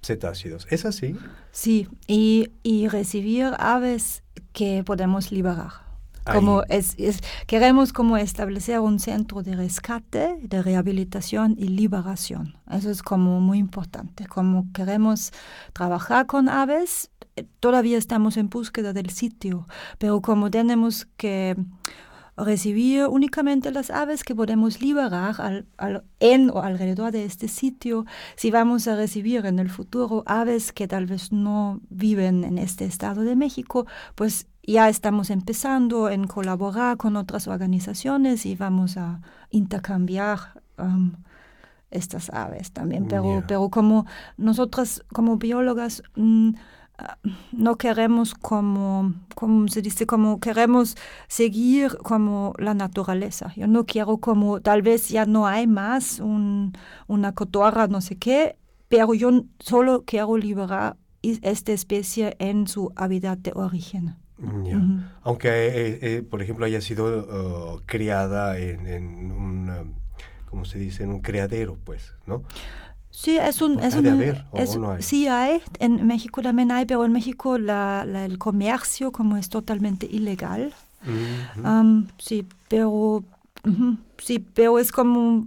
cetáceos. 0.00 0.68
¿Es 0.70 0.84
así? 0.84 1.16
Sí, 1.50 1.88
y, 2.06 2.52
y 2.62 2.86
recibir 2.86 3.50
aves 3.58 4.22
que 4.52 4.84
podemos 4.84 5.32
liberar. 5.32 5.85
Como 6.32 6.62
es, 6.68 6.96
queremos 7.46 7.92
como 7.92 8.16
establecer 8.16 8.80
un 8.80 8.98
centro 8.98 9.42
de 9.42 9.54
rescate, 9.54 10.38
de 10.42 10.62
rehabilitación 10.62 11.54
y 11.58 11.68
liberación. 11.68 12.56
Eso 12.70 12.90
es 12.90 13.02
como 13.02 13.40
muy 13.40 13.58
importante. 13.58 14.26
Como 14.26 14.66
queremos 14.72 15.32
trabajar 15.72 16.26
con 16.26 16.48
aves, 16.48 17.10
eh, 17.36 17.46
todavía 17.60 17.98
estamos 17.98 18.36
en 18.36 18.48
búsqueda 18.48 18.92
del 18.92 19.10
sitio, 19.10 19.68
pero 19.98 20.20
como 20.20 20.50
tenemos 20.50 21.06
que 21.16 21.56
recibir 22.36 23.06
únicamente 23.06 23.70
las 23.70 23.90
aves 23.90 24.22
que 24.22 24.34
podemos 24.34 24.80
liberar 24.80 25.36
al, 25.38 26.04
en 26.20 26.50
o 26.50 26.60
alrededor 26.60 27.12
de 27.12 27.24
este 27.24 27.48
sitio, 27.48 28.04
si 28.36 28.50
vamos 28.50 28.86
a 28.88 28.96
recibir 28.96 29.46
en 29.46 29.58
el 29.58 29.70
futuro 29.70 30.22
aves 30.26 30.72
que 30.72 30.86
tal 30.86 31.06
vez 31.06 31.32
no 31.32 31.80
viven 31.88 32.44
en 32.44 32.58
este 32.58 32.84
estado 32.84 33.22
de 33.22 33.36
México, 33.36 33.86
pues 34.14 34.46
ya 34.66 34.88
estamos 34.88 35.30
empezando 35.30 36.10
en 36.10 36.26
colaborar 36.26 36.96
con 36.96 37.16
otras 37.16 37.46
organizaciones 37.46 38.46
y 38.46 38.56
vamos 38.56 38.96
a 38.96 39.20
intercambiar 39.50 40.60
um, 40.78 41.12
estas 41.90 42.30
aves 42.30 42.72
también. 42.72 43.06
Pero, 43.06 43.44
pero 43.46 43.68
como 43.70 44.06
nosotras, 44.36 45.04
como 45.12 45.36
biólogas, 45.36 46.02
mm, 46.16 46.50
ah, 46.98 47.16
no 47.52 47.76
queremos 47.76 48.34
como, 48.34 49.14
como 49.36 49.68
se 49.68 49.82
dice, 49.82 50.04
como 50.04 50.40
queremos 50.40 50.96
seguir 51.28 51.96
como 51.98 52.52
la 52.58 52.74
naturaleza. 52.74 53.52
Yo 53.56 53.68
no 53.68 53.86
quiero 53.86 54.18
como, 54.18 54.60
tal 54.60 54.82
vez 54.82 55.08
ya 55.08 55.26
no 55.26 55.46
hay 55.46 55.68
más 55.68 56.18
un, 56.18 56.72
una 57.06 57.32
cotorra, 57.34 57.86
no 57.86 58.00
sé 58.00 58.16
qué, 58.16 58.58
pero 58.88 59.14
yo 59.14 59.30
solo 59.60 60.02
quiero 60.04 60.36
liberar 60.36 60.96
esta 61.22 61.72
especie 61.72 62.36
en 62.38 62.66
su 62.68 62.92
hábitat 62.96 63.38
de 63.40 63.52
origen. 63.54 64.25
Aunque, 65.22 65.48
eh, 65.48 65.98
eh, 66.02 66.22
por 66.22 66.42
ejemplo, 66.42 66.66
haya 66.66 66.80
sido 66.80 67.76
uh, 67.76 67.80
criada 67.86 68.58
en, 68.58 69.32
un, 69.32 69.70
um, 69.70 69.94
¿cómo 70.50 70.64
se 70.64 70.78
dice? 70.78 71.04
En 71.04 71.10
un 71.10 71.20
criadero, 71.20 71.78
pues, 71.84 72.12
¿no? 72.26 72.42
Sí, 73.10 73.38
es 73.38 73.62
un... 73.62 73.80
Es 73.80 73.94
Sí, 75.00 75.26
hay. 75.26 75.62
En 75.78 76.06
México 76.06 76.42
también 76.42 76.70
hay, 76.70 76.84
pero 76.84 77.04
en 77.04 77.12
México 77.12 77.56
la, 77.56 78.02
el 78.02 78.36
comercio 78.36 79.10
como 79.10 79.38
es 79.38 79.48
totalmente 79.48 80.06
ilegal. 80.06 80.74
Um, 81.64 82.08
sí, 82.18 82.46
pero... 82.68 83.24
sí, 84.18 84.38
pero 84.38 84.78
es 84.78 84.92
como 84.92 85.46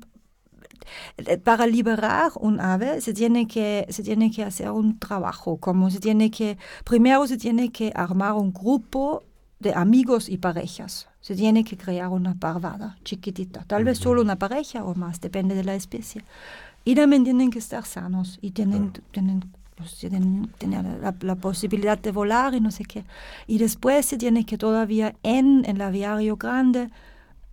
para 1.43 1.67
liberar 1.67 2.31
un 2.39 2.59
ave 2.59 3.01
se 3.01 3.13
tiene 3.13 3.47
que, 3.47 3.85
se 3.89 4.03
tiene 4.03 4.31
que 4.31 4.43
hacer 4.43 4.71
un 4.71 4.99
trabajo, 4.99 5.57
como 5.57 5.89
se 5.89 5.99
tiene 5.99 6.31
que, 6.31 6.57
primero 6.83 7.25
se 7.27 7.37
tiene 7.37 7.71
que 7.71 7.91
armar 7.95 8.33
un 8.33 8.51
grupo 8.53 9.23
de 9.59 9.73
amigos 9.73 10.29
y 10.29 10.37
parejas. 10.37 11.07
Se 11.21 11.35
tiene 11.35 11.63
que 11.63 11.77
crear 11.77 12.09
una 12.09 12.35
parvada 12.35 12.97
chiquitita, 13.03 13.65
tal 13.65 13.83
vez 13.83 13.97
solo 13.97 14.21
una 14.21 14.37
pareja 14.37 14.83
o 14.83 14.95
más, 14.95 15.19
depende 15.19 15.53
de 15.53 15.63
la 15.63 15.75
especie. 15.75 16.23
Y 16.85 16.95
también 16.95 17.23
tienen 17.25 17.51
que 17.51 17.59
estar 17.59 17.85
sanos 17.85 18.39
y 18.41 18.51
tienen, 18.51 18.93
tienen 19.11 19.51
pues, 19.79 19.95
tienen, 19.95 20.51
la, 21.21 21.35
posibilidad 21.35 21.97
de 21.97 22.11
volar 22.11 22.53
y 22.53 22.59
no 22.59 22.69
sé 22.69 22.83
qué. 22.83 23.05
Y 23.47 23.59
después 23.59 24.05
se 24.05 24.17
tiene 24.17 24.45
que 24.45 24.57
todavía 24.57 25.15
en 25.23 25.63
el 25.63 25.79
aviario 25.81 26.35
grande 26.35 26.89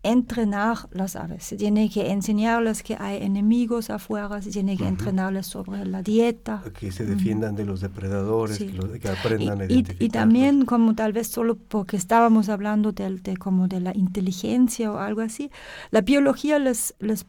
entrenar 0.06 0.78
las 0.92 1.16
aves, 1.16 1.44
se 1.44 1.56
tiene 1.56 1.90
que 1.90 2.10
enseñarles 2.10 2.82
que 2.82 2.96
hay 2.98 3.22
enemigos 3.22 3.90
afuera, 3.90 4.40
se 4.42 4.50
tiene 4.50 4.76
que 4.76 4.86
entrenarles 4.86 5.46
sobre 5.46 5.84
la 5.84 6.02
dieta. 6.02 6.62
Que 6.78 6.92
se 6.92 7.04
defiendan 7.04 7.54
de 7.56 7.64
los 7.64 7.80
depredadores, 7.80 8.58
que, 8.58 9.08
aprendan 9.08 9.62
y, 9.68 9.78
a. 9.78 9.94
Y, 9.98 10.08
también 10.08 10.64
como 10.64 10.94
tal 10.94 11.12
vez 11.12 11.28
solo 11.28 11.56
porque 11.56 11.96
estábamos 11.96 12.48
hablando 12.48 12.92
de, 12.92 13.16
de, 13.16 13.36
como 13.36 13.68
de 13.68 13.80
la 13.80 13.96
inteligencia 13.96 14.92
o 14.92 14.98
algo 14.98 15.20
así, 15.20 15.50
la 15.90 16.00
biología 16.00 16.58
les, 16.58 16.94
les, 16.98 17.26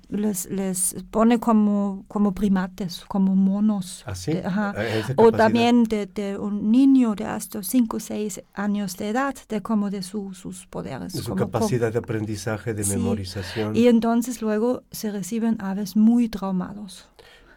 les, 0.50 0.96
pone 1.12 1.40
como, 1.40 2.06
como 2.08 2.34
primates, 2.34 3.04
como 3.08 3.36
monos. 3.36 4.04
¿Así? 4.06 4.34
¿Ah, 4.44 4.74
o 5.16 5.32
también 5.32 5.84
de, 5.84 6.38
un 6.40 6.72
niño 6.72 7.16
de 7.16 7.26
hasta 7.26 7.64
5 7.64 7.98
o 7.98 8.00
6 8.00 8.44
años 8.54 8.98
de 8.98 9.10
edad, 9.10 9.36
de 9.50 9.62
como 9.62 9.90
de 9.90 10.04
sus 10.04 10.68
poderes. 10.70 11.14
De 11.14 11.22
su 11.22 11.36
capacidad 11.36 11.92
de 11.92 12.00
aprendizaje 12.00 12.67
de 12.74 12.86
memorización. 12.86 13.76
Y 13.76 13.88
entonces 13.88 14.42
luego 14.42 14.84
se 14.92 15.12
reciben 15.12 15.58
aves 15.60 15.96
muy 15.96 16.30
traumados. 16.30 17.08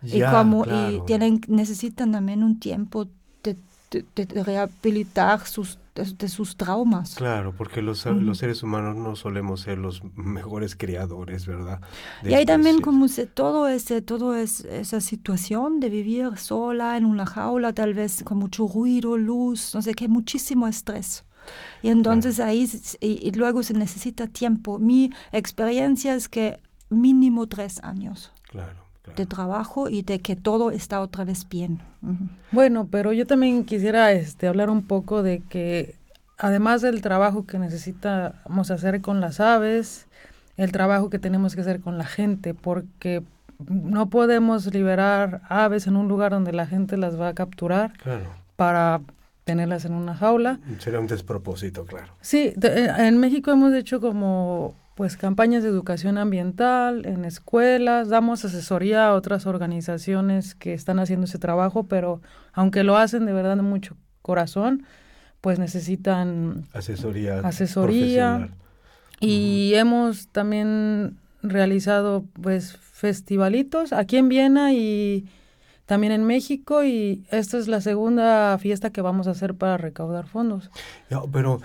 y 0.03 0.23
como 0.23 0.65
y 0.65 1.01
tienen, 1.07 1.41
necesitan 1.49 2.13
también 2.13 2.43
un 2.43 2.59
tiempo 2.59 3.07
de, 3.43 3.57
rehabilitar 4.45 5.47
sus, 5.47 5.79
de, 5.95 6.29
sus 6.29 6.57
traumas. 6.57 7.17
Claro, 7.17 7.53
porque 7.57 7.83
los, 7.83 8.07
los, 8.07 8.39
seres 8.39 8.63
humanos 8.63 8.97
no 8.97 9.17
solemos 9.17 9.63
ser 9.63 9.79
los 9.79 10.03
mejores 10.15 10.77
criadores, 10.77 11.47
¿verdad? 11.47 11.81
y 12.23 12.35
hay 12.35 12.47
también 12.47 12.81
como 12.81 13.09
se, 13.09 13.27
todo 13.27 13.67
ese, 13.67 14.01
todo 14.01 14.37
es, 14.37 14.61
esa 14.65 15.01
situación 15.01 15.81
de 15.81 15.91
vivir 15.91 16.37
sola 16.37 16.97
en 16.97 17.05
una 17.05 17.27
jaula, 17.27 17.73
tal 17.73 17.95
vez 17.95 18.23
con 18.23 18.39
mucho 18.39 18.69
ruido, 18.69 19.17
luz, 19.17 19.75
no 19.75 19.83
sé 19.83 19.95
qué, 19.95 20.07
muchísimo 20.07 20.69
estrés. 20.69 21.25
Y 21.83 21.89
entonces 21.89 22.41
ahí, 22.41 22.69
y, 23.01 23.31
luego 23.33 23.63
se 23.63 23.75
necesita 23.75 24.27
tiempo. 24.27 24.79
Mi 24.79 25.13
experiencia 25.33 26.15
es 26.15 26.29
que 26.29 26.61
mínimo 26.89 27.47
tres 27.47 27.83
años. 27.83 28.33
de 29.17 29.27
trabajo 29.27 29.89
y 29.89 30.03
de 30.03 30.21
que 30.21 30.37
todo 30.37 30.71
está 30.71 31.01
otra 31.01 31.25
vez 31.25 31.49
bien. 31.49 31.81
Bueno, 32.53 32.87
pero 32.89 33.13
yo 33.13 33.27
también 33.27 33.65
quisiera 33.65 34.13
este, 34.13 34.47
hablar 34.47 34.71
un 34.71 34.83
poco 34.83 35.25
de 35.25 35.41
que 35.41 35.97
además 36.39 36.83
del 36.83 37.03
trabajo 37.03 37.45
que 37.45 37.59
necesitamos 37.59 38.71
hacer 38.71 39.01
con 39.01 39.21
las 39.21 39.41
aves, 39.41 40.07
el 40.57 40.73
trabajo 40.73 41.11
que 41.11 41.19
tenemos 41.19 41.55
que 41.55 41.63
hacer 41.63 41.81
con 41.81 41.99
la 41.99 42.05
gente, 42.05 42.55
porque 42.55 43.23
no 43.69 44.09
podemos 44.09 44.73
liberar 44.73 45.43
aves 45.49 45.87
en 45.87 45.97
un 45.97 46.09
lugar 46.09 46.33
donde 46.33 46.53
la 46.53 46.67
gente 46.67 46.97
las 46.97 47.21
va 47.21 47.29
a 47.29 47.35
capturar 47.35 47.93
para 48.57 49.01
tenerlas 49.45 49.85
en 49.85 49.95
una 49.95 50.15
jaula. 50.15 50.61
Sería 50.79 51.01
un 51.01 51.07
despropósito, 51.07 51.85
claro. 51.85 52.15
Sí, 52.21 52.53
eh, 52.63 52.89
en 52.99 53.19
México 53.19 53.51
hemos 53.51 53.73
hecho 53.75 54.01
como 54.01 54.75
pues 54.95 55.17
campañas 55.17 55.63
de 55.63 55.71
educación 55.71 56.19
ambiental 56.19 57.07
en 57.07 57.25
escuelas, 57.25 58.11
damos 58.11 58.45
asesoría 58.45 59.07
a 59.07 59.15
otras 59.15 59.47
organizaciones 59.47 60.55
que 60.55 60.75
están 60.75 60.99
haciendo 60.99 61.25
ese 61.25 61.39
trabajo, 61.39 61.85
pero 61.85 62.21
aunque 62.53 62.85
lo 62.85 62.99
hacen 62.99 63.25
de 63.25 63.33
verdad 63.33 63.57
de 63.57 63.63
mucho 63.63 63.97
corazón, 64.21 64.85
pues 65.41 65.59
necesitan 65.59 66.67
asesoría. 66.75 67.41
Asesoría. 67.41 68.51
Y 69.21 69.73
hemos 69.75 70.29
también 70.29 71.17
realizado 71.43 72.25
pues 72.41 72.77
festivalitos 72.77 73.93
aquí 73.93 74.19
en 74.19 74.29
Viena 74.29 74.75
y 74.75 75.27
también 75.91 76.13
en 76.13 76.25
México 76.25 76.85
y 76.85 77.27
esta 77.33 77.59
es 77.59 77.67
la 77.67 77.81
segunda 77.81 78.57
fiesta 78.59 78.91
que 78.91 79.01
vamos 79.01 79.27
a 79.27 79.33
hacer 79.33 79.57
para 79.57 79.77
recaudar 79.77 80.29
fondos. 80.29 80.71
pero 81.33 81.61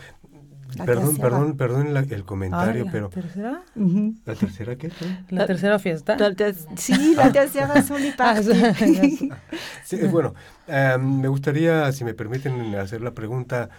perdón, 0.84 1.18
perdón, 1.18 1.58
perdón 1.58 1.96
el 1.96 2.26
comentario, 2.26 2.88
pero 2.92 3.10
¿Tercera? 3.10 3.62
¿La 4.26 4.34
tercera 4.34 4.76
qué? 4.78 4.92
La, 5.30 5.46
tercera 5.46 5.78
fiesta. 5.78 6.18
sí, 6.76 7.14
la 7.16 7.32
tercera 7.32 7.72
ah, 8.18 8.42
sí, 9.84 9.98
bueno, 10.08 10.34
em, 10.66 11.22
me 11.22 11.28
gustaría, 11.28 11.92
si 11.92 12.04
me 12.04 12.16
permiten 12.16 12.74
hacer 12.74 13.02
la 13.02 13.12
pregunta, 13.12 13.70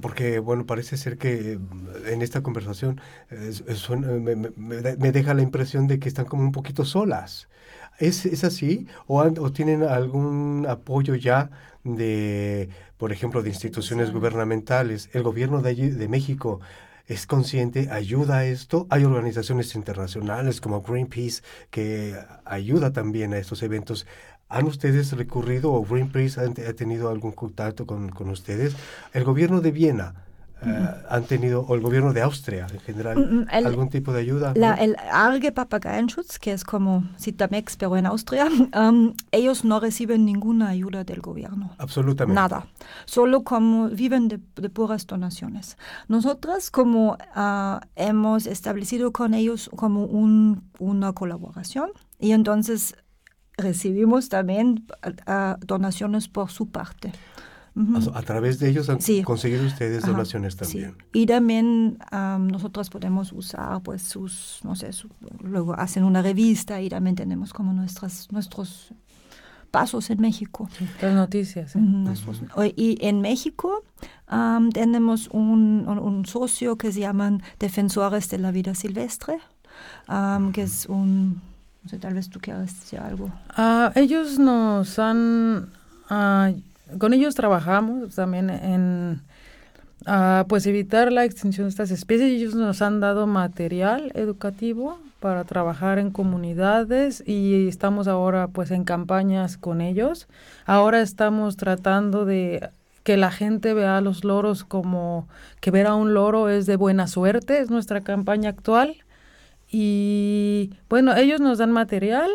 porque 0.00 0.38
bueno, 0.38 0.66
parece 0.66 0.96
ser 0.96 1.18
que 1.18 1.58
en 2.06 2.22
esta 2.22 2.42
conversación 2.42 3.00
me, 3.30 4.36
me, 4.36 5.12
deja 5.12 5.34
la 5.34 5.42
impresión 5.42 5.86
de 5.86 5.98
que 5.98 6.08
están 6.08 6.26
como 6.26 6.42
un 6.42 6.52
poquito 6.52 6.84
solas. 6.84 7.48
¿Es, 7.98 8.26
es 8.26 8.44
así? 8.44 8.86
¿O, 9.06 9.20
¿O, 9.20 9.52
tienen 9.52 9.82
algún 9.82 10.66
apoyo 10.68 11.14
ya 11.16 11.50
de, 11.84 12.68
por 12.96 13.12
ejemplo, 13.12 13.42
de 13.42 13.50
instituciones 13.50 14.12
gubernamentales? 14.12 15.10
¿El 15.12 15.22
gobierno 15.22 15.62
de, 15.62 15.74
de 15.74 16.08
México 16.08 16.60
es 17.06 17.26
consciente, 17.26 17.90
ayuda 17.90 18.38
a 18.38 18.44
esto? 18.46 18.86
Hay 18.90 19.04
organizaciones 19.04 19.74
internacionales 19.74 20.60
como 20.60 20.82
Greenpeace 20.82 21.42
que 21.70 22.14
ayuda 22.44 22.92
también 22.92 23.32
a 23.34 23.38
estos 23.38 23.62
eventos. 23.62 24.06
¿Han 24.48 24.66
ustedes 24.66 25.12
recurrido 25.12 25.72
o 25.72 25.84
Greenpeace 25.84 26.40
ha, 26.40 26.72
tenido 26.72 27.10
algún 27.10 27.32
contacto 27.32 27.86
con, 27.86 28.08
con 28.08 28.30
ustedes? 28.30 28.76
El 29.12 29.24
gobierno 29.24 29.60
de 29.60 29.72
Viena 29.72 30.14
eh, 30.60 30.88
han 31.08 31.24
tenido, 31.24 31.60
o 31.60 31.74
el 31.76 31.80
gobierno 31.80 32.12
de 32.12 32.20
Austria 32.20 32.66
en 32.72 32.80
general, 32.80 33.16
mm, 33.16 33.40
mm, 33.40 33.46
algún 33.64 33.88
tipo 33.90 34.12
de 34.12 34.20
ayuda. 34.20 34.52
La, 34.56 34.74
El 34.74 34.96
Arge 35.12 35.52
Papageienschutz, 35.52 36.38
que 36.40 36.52
es 36.52 36.64
como 36.64 37.04
Citamex, 37.20 37.76
pero 37.76 37.96
en 37.96 38.06
Austria, 38.06 38.48
um, 38.74 39.14
ellos 39.30 39.64
no 39.64 39.78
reciben 39.78 40.24
ninguna 40.24 40.70
ayuda 40.70 41.04
del 41.04 41.20
gobierno. 41.20 41.70
Absolutamente. 41.78 42.34
Nada. 42.34 42.66
Solo 43.04 43.44
como 43.44 43.88
viven 43.88 44.26
de, 44.26 44.38
puras 44.68 45.06
donaciones. 45.06 45.76
Nosotras 46.08 46.72
como 46.72 47.12
uh, 47.36 47.78
hemos 47.94 48.46
establecido 48.46 49.12
con 49.12 49.34
ellos 49.34 49.70
como 49.76 50.06
un, 50.06 50.64
una 50.80 51.12
colaboración 51.12 51.90
y 52.18 52.32
entonces 52.32 52.96
recibimos 53.58 54.28
también 54.28 54.86
uh, 55.04 55.64
donaciones 55.66 56.28
por 56.28 56.50
su 56.50 56.68
parte. 56.68 57.12
A, 58.12 58.22
través 58.22 58.58
de 58.58 58.70
ellos 58.70 58.88
han 58.90 58.98
conseguido 59.22 59.64
ustedes 59.64 60.04
donaciones 60.04 60.56
también. 60.56 60.96
Y 61.12 61.26
también 61.26 61.98
nosotros 62.10 62.90
podemos 62.90 63.32
usar, 63.32 63.80
pues, 63.82 64.02
sus, 64.02 64.60
no 64.64 64.74
sé, 64.74 64.90
luego 65.40 65.74
hacen 65.74 66.02
una 66.02 66.20
revista 66.20 66.80
y 66.80 66.88
también 66.88 67.14
tenemos 67.14 67.52
como 67.52 67.72
nuestras, 67.72 68.32
nuestros 68.32 68.92
pasos 69.70 70.10
en 70.10 70.20
México. 70.20 70.68
las 71.00 71.14
noticias. 71.14 71.76
Y 72.74 72.98
en 73.00 73.20
México 73.20 73.84
tenemos 74.72 75.28
un, 75.28 75.86
un, 75.86 76.26
socio 76.26 76.76
que 76.76 76.90
se 76.90 77.00
llaman 77.00 77.42
Defensores 77.60 78.28
de 78.28 78.38
la 78.38 78.50
Vida 78.50 78.74
Silvestre, 78.74 79.38
que 80.52 80.62
es 80.62 80.86
un... 80.86 81.40
No 81.88 81.92
sé, 81.92 81.98
tal 81.98 82.12
vez 82.12 82.28
tú 82.28 82.38
quieras 82.38 82.74
algo. 83.02 83.30
Ah, 83.56 83.92
ellos 83.94 84.38
nos 84.38 84.98
han 84.98 85.70
uh, 86.10 86.98
con 86.98 87.14
ellos 87.14 87.34
trabajamos 87.34 88.14
también 88.14 88.50
en 88.50 89.22
pues 90.48 90.66
evitar 90.66 91.10
la 91.10 91.24
extinción 91.24 91.64
de 91.64 91.70
estas 91.70 91.90
especies. 91.90 92.30
Ellos 92.30 92.54
nos 92.54 92.82
han 92.82 93.00
dado 93.00 93.26
material 93.26 94.12
educativo 94.14 94.98
para 95.18 95.44
trabajar 95.44 95.98
en 95.98 96.10
comunidades 96.10 97.22
y 97.26 97.68
estamos 97.68 98.06
ahora 98.06 98.48
pues 98.48 98.70
en 98.70 98.84
campañas 98.84 99.56
con 99.56 99.80
ellos. 99.80 100.28
Ahora 100.66 101.00
estamos 101.00 101.56
tratando 101.56 102.26
de 102.26 102.68
que 103.02 103.16
la 103.16 103.30
gente 103.30 103.72
vea 103.72 103.96
a 103.96 104.02
los 104.02 104.24
loros 104.24 104.62
como 104.62 105.26
que 105.60 105.70
ver 105.70 105.86
a 105.86 105.94
un 105.94 106.12
loro 106.12 106.50
es 106.50 106.66
de 106.66 106.76
buena 106.76 107.06
suerte, 107.06 107.60
es 107.60 107.70
nuestra 107.70 108.02
campaña 108.02 108.50
actual. 108.50 108.96
Y 109.70 110.74
bueno, 110.88 111.14
ellos 111.14 111.40
nos 111.40 111.58
dan 111.58 111.72
material 111.72 112.30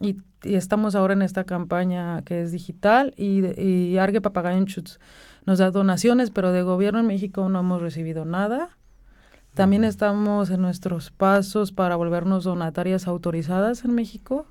y 0.00 0.16
y 0.42 0.54
estamos 0.54 0.94
ahora 0.94 1.14
en 1.14 1.22
esta 1.22 1.44
campaña 1.44 2.22
que 2.22 2.42
es 2.42 2.52
digital 2.52 3.12
y, 3.16 3.44
y 3.56 4.20
Papagayenchutz 4.22 4.98
nos 5.46 5.58
da 5.58 5.70
donaciones, 5.70 6.30
pero 6.30 6.52
de 6.52 6.62
gobierno 6.62 7.00
en 7.00 7.06
México 7.06 7.48
no 7.48 7.60
hemos 7.60 7.80
recibido 7.82 8.24
nada. 8.24 8.76
También 9.54 9.84
estamos 9.84 10.50
en 10.50 10.60
nuestros 10.60 11.10
pasos 11.10 11.72
para 11.72 11.96
volvernos 11.96 12.44
donatarias 12.44 13.08
autorizadas 13.08 13.84
en 13.84 13.94
México. 13.94 14.46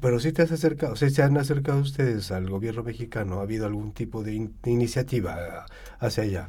Pero 0.00 0.20
si 0.20 0.32
te 0.32 0.42
has 0.42 0.52
acercado, 0.52 0.92
o 0.92 0.96
sea, 0.96 1.08
se 1.08 1.22
han 1.22 1.36
acercado 1.38 1.80
ustedes 1.80 2.30
al 2.32 2.50
gobierno 2.50 2.82
mexicano, 2.82 3.38
¿ha 3.38 3.42
habido 3.42 3.66
algún 3.66 3.92
tipo 3.92 4.22
de 4.22 4.50
iniciativa 4.64 5.66
hacia 6.00 6.24
allá? 6.24 6.48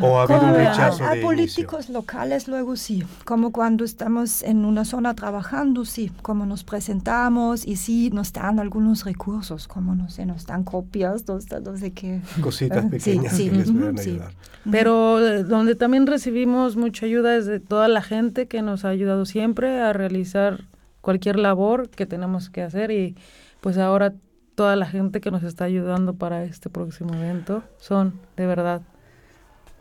¿O 0.00 0.18
ha 0.18 0.22
habido 0.24 0.42
un 0.42 0.54
rechazo 0.54 1.04
a, 1.04 1.14
políticos 1.20 1.88
locales 1.88 2.48
luego 2.48 2.76
sí, 2.76 3.04
como 3.24 3.52
cuando 3.52 3.84
estamos 3.84 4.42
en 4.42 4.64
una 4.64 4.84
zona 4.84 5.14
trabajando, 5.14 5.84
sí, 5.84 6.10
como 6.22 6.46
nos 6.46 6.64
presentamos 6.64 7.66
y 7.66 7.76
sí 7.76 8.10
nos 8.12 8.32
dan 8.32 8.58
algunos 8.58 9.04
recursos, 9.04 9.68
como 9.68 9.94
no 9.94 10.08
sé, 10.10 10.26
nos 10.26 10.46
dan 10.46 10.64
copias, 10.64 11.24
no, 11.28 11.40
sé 11.76 11.92
qué. 11.92 12.20
Cositas 12.40 12.86
pequeñas 12.86 13.36
que 13.36 13.50
les 13.50 13.70
pueden 13.70 13.98
ayudar. 13.98 14.32
Pero 14.70 15.20
eh, 15.26 15.44
donde 15.44 15.74
también 15.74 16.06
recibimos 16.06 16.76
mucha 16.76 17.06
ayuda 17.06 17.36
es 17.36 17.46
de 17.46 17.60
toda 17.60 17.88
la 17.88 18.02
gente 18.02 18.48
que 18.48 18.62
nos 18.62 18.84
ha 18.84 18.88
ayudado 18.88 19.26
siempre 19.26 19.80
a 19.80 19.92
realizar 19.92 20.64
cualquier 21.00 21.38
labor 21.38 21.88
que 21.88 22.06
tenemos 22.06 22.50
que 22.50 22.62
hacer 22.62 22.90
y 22.90 23.16
pues 23.60 23.78
ahora 23.78 24.14
toda 24.54 24.76
la 24.76 24.86
gente 24.86 25.20
que 25.20 25.30
nos 25.30 25.42
está 25.42 25.64
ayudando 25.64 26.14
para 26.14 26.44
este 26.44 26.68
próximo 26.70 27.14
evento. 27.14 27.62
Son, 27.78 28.14
de 28.36 28.46
verdad, 28.46 28.82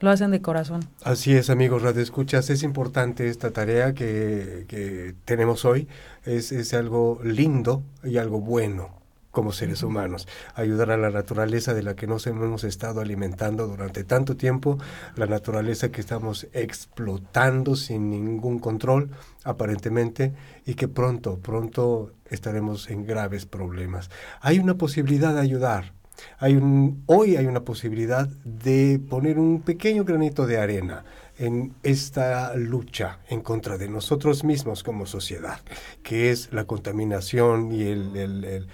lo 0.02 0.10
hacen 0.10 0.32
de 0.32 0.42
corazón. 0.42 0.82
Así 1.04 1.36
es, 1.36 1.50
amigos 1.50 1.82
Radio 1.82 2.02
Escuchas, 2.02 2.50
es 2.50 2.64
importante 2.64 3.30
esta 3.30 3.52
tarea 3.52 3.94
que, 3.94 4.66
que 4.68 5.16
tenemos 5.26 5.64
hoy. 5.66 5.88
Es, 6.26 6.52
es 6.52 6.74
algo 6.74 7.20
lindo 7.24 7.84
y 8.04 8.18
algo 8.18 8.42
bueno 8.42 9.02
como 9.32 9.54
seres 9.54 9.82
humanos, 9.82 10.28
ayudar 10.56 10.92
a 10.92 10.98
la 10.98 11.10
naturaleza 11.10 11.74
de 11.74 11.84
la 11.84 11.96
que 11.96 12.06
nos 12.06 12.28
hemos 12.28 12.64
estado 12.64 13.02
alimentando 13.02 13.66
durante 13.66 14.04
tanto 14.04 14.36
tiempo, 14.36 14.78
la 15.16 15.26
naturaleza 15.26 15.90
que 15.90 16.02
estamos 16.02 16.48
explotando 16.54 17.76
sin 17.76 18.10
ningún 18.10 18.60
control, 18.60 19.10
aparentemente, 19.44 20.34
y 20.66 20.74
que 20.76 20.88
pronto, 20.88 21.40
pronto 21.40 22.12
estaremos 22.30 22.90
en 22.90 23.06
graves 23.06 23.46
problemas. 23.46 24.10
Hay 24.42 24.60
una 24.60 24.76
posibilidad 24.76 25.34
de 25.34 25.42
ayudar. 25.42 25.94
Hay 26.40 26.56
un, 26.56 27.04
hoy 27.06 27.36
hay 27.36 27.46
una 27.46 27.62
posibilidad 27.62 28.28
de 28.28 29.00
poner 29.10 29.40
un 29.40 29.62
pequeño 29.62 30.04
granito 30.04 30.46
de 30.46 30.58
arena 30.58 31.04
en 31.38 31.74
esta 31.84 32.56
lucha 32.56 33.20
en 33.30 33.42
contra 33.42 33.78
de 33.78 33.90
nosotros 33.90 34.44
mismos 34.44 34.84
como 34.84 35.06
sociedad, 35.06 35.60
que 36.04 36.32
es 36.32 36.54
la 36.54 36.66
contaminación 36.66 37.72
y 37.72 37.84
el, 37.84 38.68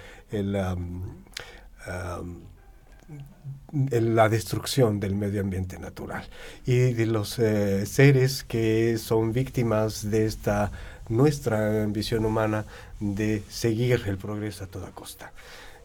la 3.90 4.28
destrucción 4.28 5.00
del 5.00 5.14
medio 5.14 5.40
ambiente 5.40 5.78
natural 5.78 6.28
y 6.66 6.92
de 6.92 7.06
los 7.06 7.38
eh, 7.38 7.86
seres 7.86 8.44
que 8.44 8.98
son 8.98 9.32
víctimas 9.32 10.10
de 10.10 10.26
esta 10.26 10.70
nuestra 11.08 11.84
ambición 11.84 12.24
humana 12.24 12.66
de 13.00 13.42
seguir 13.48 14.02
el 14.06 14.18
progreso 14.18 14.64
a 14.64 14.66
toda 14.66 14.90
costa, 14.90 15.32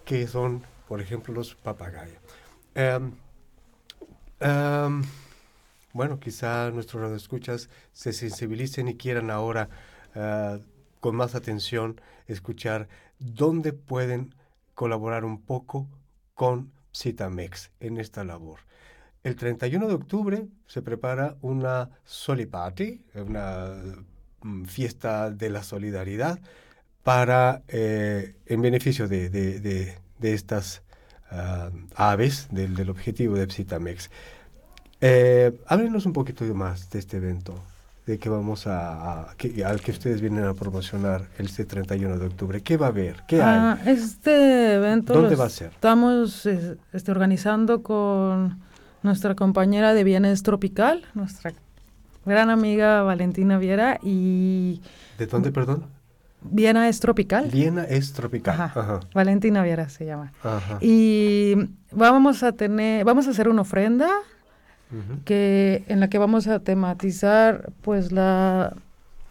que 0.05 0.27
son, 0.27 0.63
por 0.87 1.01
ejemplo, 1.01 1.33
los 1.33 1.55
papagayos. 1.55 2.17
Em, 2.75 3.11
em, 4.39 5.03
bueno, 5.93 6.19
quizá 6.19 6.71
nuestros 6.71 7.01
radioescuchas 7.01 7.69
se 7.91 8.13
sensibilicen 8.13 8.87
y 8.87 8.97
quieran 8.97 9.29
ahora 9.29 9.69
eh, 10.15 10.59
con 10.99 11.15
más 11.15 11.35
atención 11.35 12.01
escuchar 12.27 12.87
dónde 13.19 13.73
pueden 13.73 14.33
colaborar 14.73 15.25
un 15.25 15.41
poco 15.41 15.87
con 16.33 16.71
Citamex 16.95 17.71
en 17.79 17.97
esta 17.97 18.23
labor. 18.23 18.59
El 19.23 19.35
31 19.35 19.87
de 19.87 19.93
octubre 19.93 20.47
se 20.67 20.81
prepara 20.81 21.37
una 21.41 21.89
Soli 22.03 22.45
Party, 22.45 23.05
una 23.15 23.69
mm, 24.41 24.65
fiesta 24.65 25.31
de 25.31 25.49
la 25.49 25.63
solidaridad 25.63 26.39
para 27.03 27.63
eh, 27.67 28.35
en 28.45 28.61
beneficio 28.61 29.07
de, 29.07 29.97
estas 30.31 30.83
ah, 31.31 31.71
aves 31.95 32.47
del, 32.51 32.89
objetivo 32.89 33.35
de 33.35 33.47
Citamex. 33.47 34.09
Eh, 35.01 35.51
háblenos 35.67 36.05
un 36.05 36.13
poquito 36.13 36.45
más 36.53 36.89
de 36.89 36.99
este 36.99 37.17
evento, 37.17 37.55
de 38.05 38.19
que 38.19 38.29
vamos 38.29 38.67
a, 38.67 39.31
al 39.31 39.81
que 39.81 39.91
ustedes 39.91 40.21
vienen 40.21 40.45
a 40.45 40.53
promocionar 40.53 41.27
el 41.37 41.47
este 41.47 41.65
31 41.65 42.17
de 42.17 42.27
octubre. 42.27 42.61
¿Qué 42.61 42.77
va 42.77 42.85
a 42.85 42.89
haber? 42.89 43.23
¿Qué 43.27 43.41
ah, 43.41 43.77
Este 43.85 44.75
evento 44.75 45.13
¿Dónde 45.13 45.35
va 45.35 45.45
a 45.45 45.49
ser? 45.49 45.71
Estamos 45.71 46.45
este, 46.45 47.11
organizando 47.11 47.83
con 47.83 48.61
nuestra 49.01 49.35
compañera 49.35 49.93
de 49.93 50.03
Bienes 50.03 50.43
Tropical, 50.43 51.03
nuestra 51.13 51.53
gran 52.25 52.49
amiga 52.49 53.03
Valentina 53.03 53.57
Viera 53.57 53.99
y... 54.01 54.81
¿De 55.17 55.27
dónde, 55.27 55.51
perdón? 55.51 55.85
Viena 56.49 56.89
es 56.89 56.99
tropical. 56.99 57.49
Viena 57.51 57.83
es 57.83 58.13
tropical. 58.13 58.71
Valentina 59.13 59.63
Viera 59.63 59.89
se 59.89 60.05
llama. 60.05 60.31
Y 60.81 61.55
vamos 61.91 62.43
a 62.43 62.51
tener, 62.51 63.05
vamos 63.05 63.27
a 63.27 63.31
hacer 63.31 63.49
una 63.49 63.61
ofrenda 63.61 64.09
que 65.25 65.83
en 65.87 65.99
la 65.99 66.07
que 66.07 66.19
vamos 66.19 66.47
a 66.47 66.59
tematizar 66.59 67.71
pues 67.81 68.11
la 68.11 68.75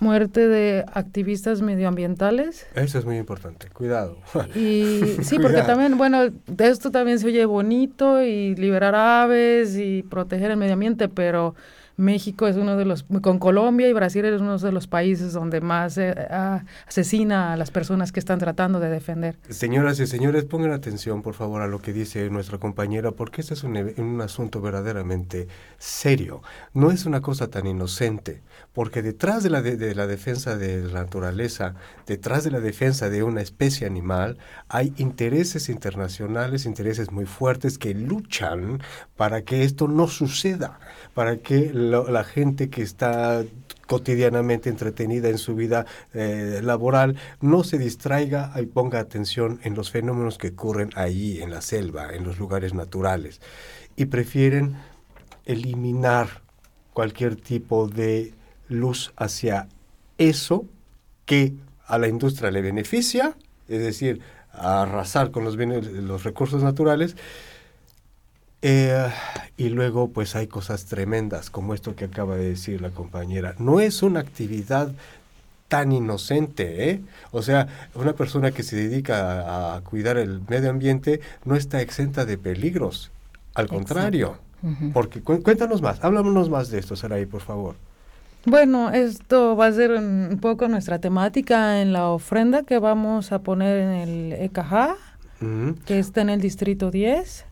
muerte 0.02 0.48
de 0.48 0.84
activistas 0.92 1.62
medioambientales. 1.62 2.66
Eso 2.74 2.98
es 2.98 3.04
muy 3.04 3.16
importante, 3.16 3.68
cuidado. 3.68 4.18
Y 4.54 5.00
sí, 5.22 5.38
porque 5.38 5.62
también, 5.62 5.96
bueno, 5.96 6.28
de 6.28 6.68
esto 6.68 6.90
también 6.90 7.18
se 7.20 7.28
oye 7.28 7.44
bonito 7.46 8.20
y 8.22 8.56
liberar 8.56 8.94
aves 8.94 9.76
y 9.76 10.02
proteger 10.02 10.50
el 10.50 10.56
medio 10.56 10.74
ambiente, 10.74 11.08
pero 11.08 11.54
México 11.96 12.46
es 12.46 12.56
uno 12.56 12.76
de 12.76 12.84
los, 12.84 13.04
con 13.22 13.38
Colombia 13.38 13.88
y 13.88 13.92
Brasil 13.92 14.24
es 14.24 14.40
uno 14.40 14.58
de 14.58 14.72
los 14.72 14.86
países 14.86 15.32
donde 15.32 15.60
más 15.60 15.98
eh, 15.98 16.14
asesina 16.86 17.52
a 17.52 17.56
las 17.56 17.70
personas 17.70 18.12
que 18.12 18.20
están 18.20 18.38
tratando 18.38 18.80
de 18.80 18.88
defender. 18.88 19.36
Señoras 19.48 20.00
y 20.00 20.06
señores, 20.06 20.44
pongan 20.44 20.72
atención 20.72 21.22
por 21.22 21.34
favor 21.34 21.62
a 21.62 21.66
lo 21.66 21.80
que 21.80 21.92
dice 21.92 22.28
nuestra 22.30 22.58
compañera, 22.58 23.12
porque 23.12 23.40
este 23.40 23.54
es 23.54 23.64
un, 23.64 23.76
un 23.76 24.20
asunto 24.20 24.60
verdaderamente 24.60 25.48
serio. 25.78 26.42
No 26.74 26.90
es 26.90 27.06
una 27.06 27.20
cosa 27.20 27.48
tan 27.48 27.66
inocente, 27.66 28.42
porque 28.72 29.02
detrás 29.02 29.42
de 29.42 29.50
la, 29.50 29.62
de 29.62 29.94
la 29.94 30.06
defensa 30.06 30.56
de 30.56 30.82
la 30.82 31.02
naturaleza, 31.02 31.74
detrás 32.06 32.44
de 32.44 32.50
la 32.50 32.60
defensa 32.60 33.10
de 33.10 33.22
una 33.22 33.42
especie 33.42 33.86
animal, 33.86 34.38
hay 34.68 34.94
intereses 34.96 35.68
internacionales, 35.68 36.66
intereses 36.66 37.10
muy 37.10 37.26
fuertes 37.26 37.78
que 37.78 37.94
luchan 37.94 38.82
para 39.16 39.42
que 39.42 39.64
esto 39.64 39.88
no 39.88 40.08
suceda, 40.08 40.78
para 41.14 41.36
que 41.38 41.70
la 41.90 42.24
gente 42.24 42.70
que 42.70 42.82
está 42.82 43.44
cotidianamente 43.86 44.70
entretenida 44.70 45.28
en 45.28 45.36
su 45.36 45.54
vida 45.54 45.84
eh, 46.14 46.60
laboral 46.62 47.16
no 47.40 47.62
se 47.62 47.76
distraiga 47.76 48.52
y 48.58 48.64
ponga 48.64 48.98
atención 48.98 49.60
en 49.64 49.74
los 49.74 49.90
fenómenos 49.90 50.38
que 50.38 50.48
ocurren 50.48 50.90
ahí, 50.94 51.42
en 51.42 51.50
la 51.50 51.60
selva, 51.60 52.14
en 52.14 52.24
los 52.24 52.38
lugares 52.38 52.72
naturales. 52.72 53.40
Y 53.96 54.06
prefieren 54.06 54.76
eliminar 55.44 56.42
cualquier 56.94 57.36
tipo 57.36 57.88
de 57.88 58.32
luz 58.68 59.12
hacia 59.16 59.68
eso 60.16 60.64
que 61.26 61.54
a 61.86 61.98
la 61.98 62.08
industria 62.08 62.50
le 62.50 62.62
beneficia, 62.62 63.36
es 63.68 63.80
decir, 63.80 64.20
arrasar 64.52 65.30
con 65.30 65.44
los, 65.44 65.56
los 65.56 66.24
recursos 66.24 66.62
naturales, 66.62 67.16
eh, 68.62 69.10
y 69.56 69.68
luego 69.68 70.08
pues 70.08 70.36
hay 70.36 70.46
cosas 70.46 70.86
tremendas 70.86 71.50
como 71.50 71.74
esto 71.74 71.96
que 71.96 72.04
acaba 72.04 72.36
de 72.36 72.50
decir 72.50 72.80
la 72.80 72.90
compañera. 72.90 73.54
No 73.58 73.80
es 73.80 74.02
una 74.02 74.20
actividad 74.20 74.92
tan 75.66 75.90
inocente, 75.90 76.90
¿eh? 76.90 77.00
O 77.30 77.42
sea, 77.42 77.66
una 77.94 78.12
persona 78.12 78.52
que 78.52 78.62
se 78.62 78.76
dedica 78.76 79.74
a, 79.74 79.80
cuidar 79.80 80.16
el 80.16 80.42
medio 80.48 80.70
ambiente 80.70 81.20
no 81.44 81.56
está 81.56 81.80
exenta 81.80 82.24
de 82.24 82.38
peligros. 82.38 83.10
Al 83.54 83.68
contrario. 83.68 84.36
Porque 84.92 85.20
cuéntanos 85.22 85.82
más, 85.82 86.04
háblanos 86.04 86.48
más 86.48 86.70
de 86.70 86.78
esto, 86.78 86.94
Saraí, 86.94 87.26
por 87.26 87.40
favor. 87.40 87.74
Bueno, 88.44 88.90
esto 88.90 89.56
va 89.56 89.66
a 89.66 89.72
ser 89.72 89.92
un 89.92 90.38
poco 90.40 90.68
nuestra 90.68 90.98
temática 91.00 91.80
en 91.80 91.92
la 91.92 92.08
ofrenda 92.08 92.62
que 92.62 92.78
vamos 92.78 93.32
a 93.32 93.40
poner 93.40 93.78
en 93.78 93.90
el 93.90 94.32
EKH, 94.34 94.96
que 95.84 95.98
está 95.98 96.20
en 96.20 96.30
el 96.30 96.40
distrito 96.40 96.90
10. 96.90 97.46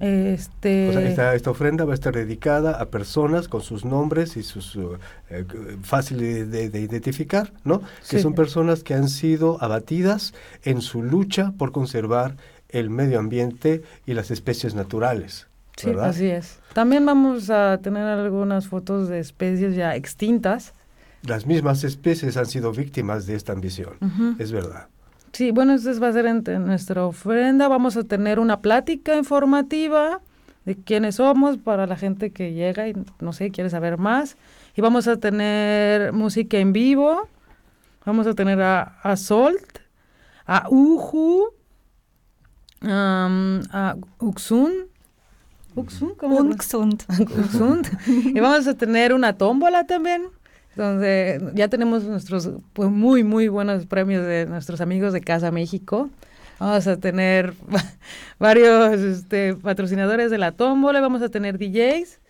Este... 0.00 1.08
esta, 1.08 1.50
ofrenda 1.50 1.84
va 1.84 1.92
a 1.92 1.94
estar 1.94 2.14
dedicada 2.14 2.80
a 2.80 2.86
personas 2.86 3.46
con 3.46 3.60
sus 3.60 3.84
nombres 3.84 4.36
y 4.36 4.42
sus 4.42 4.74
uh, 4.74 4.98
eh, 5.30 5.44
fáciles 5.82 6.50
de, 6.50 6.80
identificar, 6.80 7.52
¿no? 7.64 7.82
Que 8.08 8.18
son 8.20 8.34
personas 8.34 8.82
que 8.82 8.94
han 8.94 9.08
sido 9.08 9.62
abatidas 9.62 10.34
en 10.64 10.80
su 10.80 11.02
lucha 11.02 11.52
por 11.56 11.70
conservar 11.70 12.36
el 12.68 12.90
medio 12.90 13.18
ambiente 13.18 13.82
y 14.06 14.14
las 14.14 14.30
especies 14.30 14.74
naturales. 14.74 15.46
Sí, 15.76 15.90
así 16.00 16.26
es. 16.26 16.58
También 16.74 17.06
vamos 17.06 17.50
a 17.50 17.78
tener 17.82 18.04
algunas 18.04 18.66
fotos 18.66 19.08
de 19.08 19.20
especies 19.20 19.74
ya 19.74 19.94
extintas. 19.94 20.74
Las 21.22 21.46
mismas 21.46 21.84
especies 21.84 22.36
han 22.36 22.46
sido 22.46 22.72
víctimas 22.72 23.26
de 23.26 23.36
esta 23.36 23.52
ambición, 23.52 23.94
es 24.38 24.50
verdad. 24.50 24.88
Sí, 25.32 25.50
bueno, 25.50 25.72
esto 25.72 25.98
va 25.98 26.08
a 26.08 26.12
ser 26.12 26.26
en 26.26 26.66
nuestra 26.66 27.06
ofrenda. 27.06 27.66
Vamos 27.68 27.96
a 27.96 28.04
tener 28.04 28.38
una 28.38 28.60
plática 28.60 29.16
informativa 29.16 30.20
de 30.66 30.76
quiénes 30.76 31.16
somos 31.16 31.56
para 31.56 31.86
la 31.86 31.96
gente 31.96 32.32
que 32.32 32.52
llega 32.52 32.88
y 32.88 32.94
no 33.20 33.32
sé, 33.32 33.50
quiere 33.50 33.70
saber 33.70 33.96
más. 33.96 34.36
Y 34.76 34.82
vamos 34.82 35.08
a 35.08 35.16
tener 35.16 36.12
música 36.12 36.58
en 36.58 36.74
vivo. 36.74 37.28
Vamos 38.04 38.26
a 38.26 38.34
tener 38.34 38.60
a, 38.60 38.82
a 39.02 39.16
Solt, 39.16 39.78
a 40.44 40.66
Uju, 40.68 41.46
a 42.82 43.96
Uxun. 44.18 44.72
Uxun, 45.74 46.14
¿cómo? 46.16 46.40
Uxund. 46.40 47.04
y 48.06 48.38
vamos 48.38 48.66
a 48.66 48.74
tener 48.74 49.14
una 49.14 49.38
tómbola 49.38 49.86
también 49.86 50.28
donde 50.76 51.52
ya 51.54 51.68
tenemos 51.68 52.04
nuestros 52.04 52.50
pues, 52.72 52.90
muy, 52.90 53.24
muy 53.24 53.48
buenos 53.48 53.86
premios 53.86 54.26
de 54.26 54.46
nuestros 54.46 54.80
amigos 54.80 55.12
de 55.12 55.20
Casa 55.20 55.50
México. 55.50 56.10
Vamos 56.58 56.86
a 56.86 56.96
tener 56.96 57.54
varios 58.38 59.00
este, 59.00 59.54
patrocinadores 59.54 60.30
de 60.30 60.38
la 60.38 60.52
tómbola, 60.52 61.00
vamos 61.00 61.22
a 61.22 61.28
tener 61.28 61.58
DJs. 61.58 62.20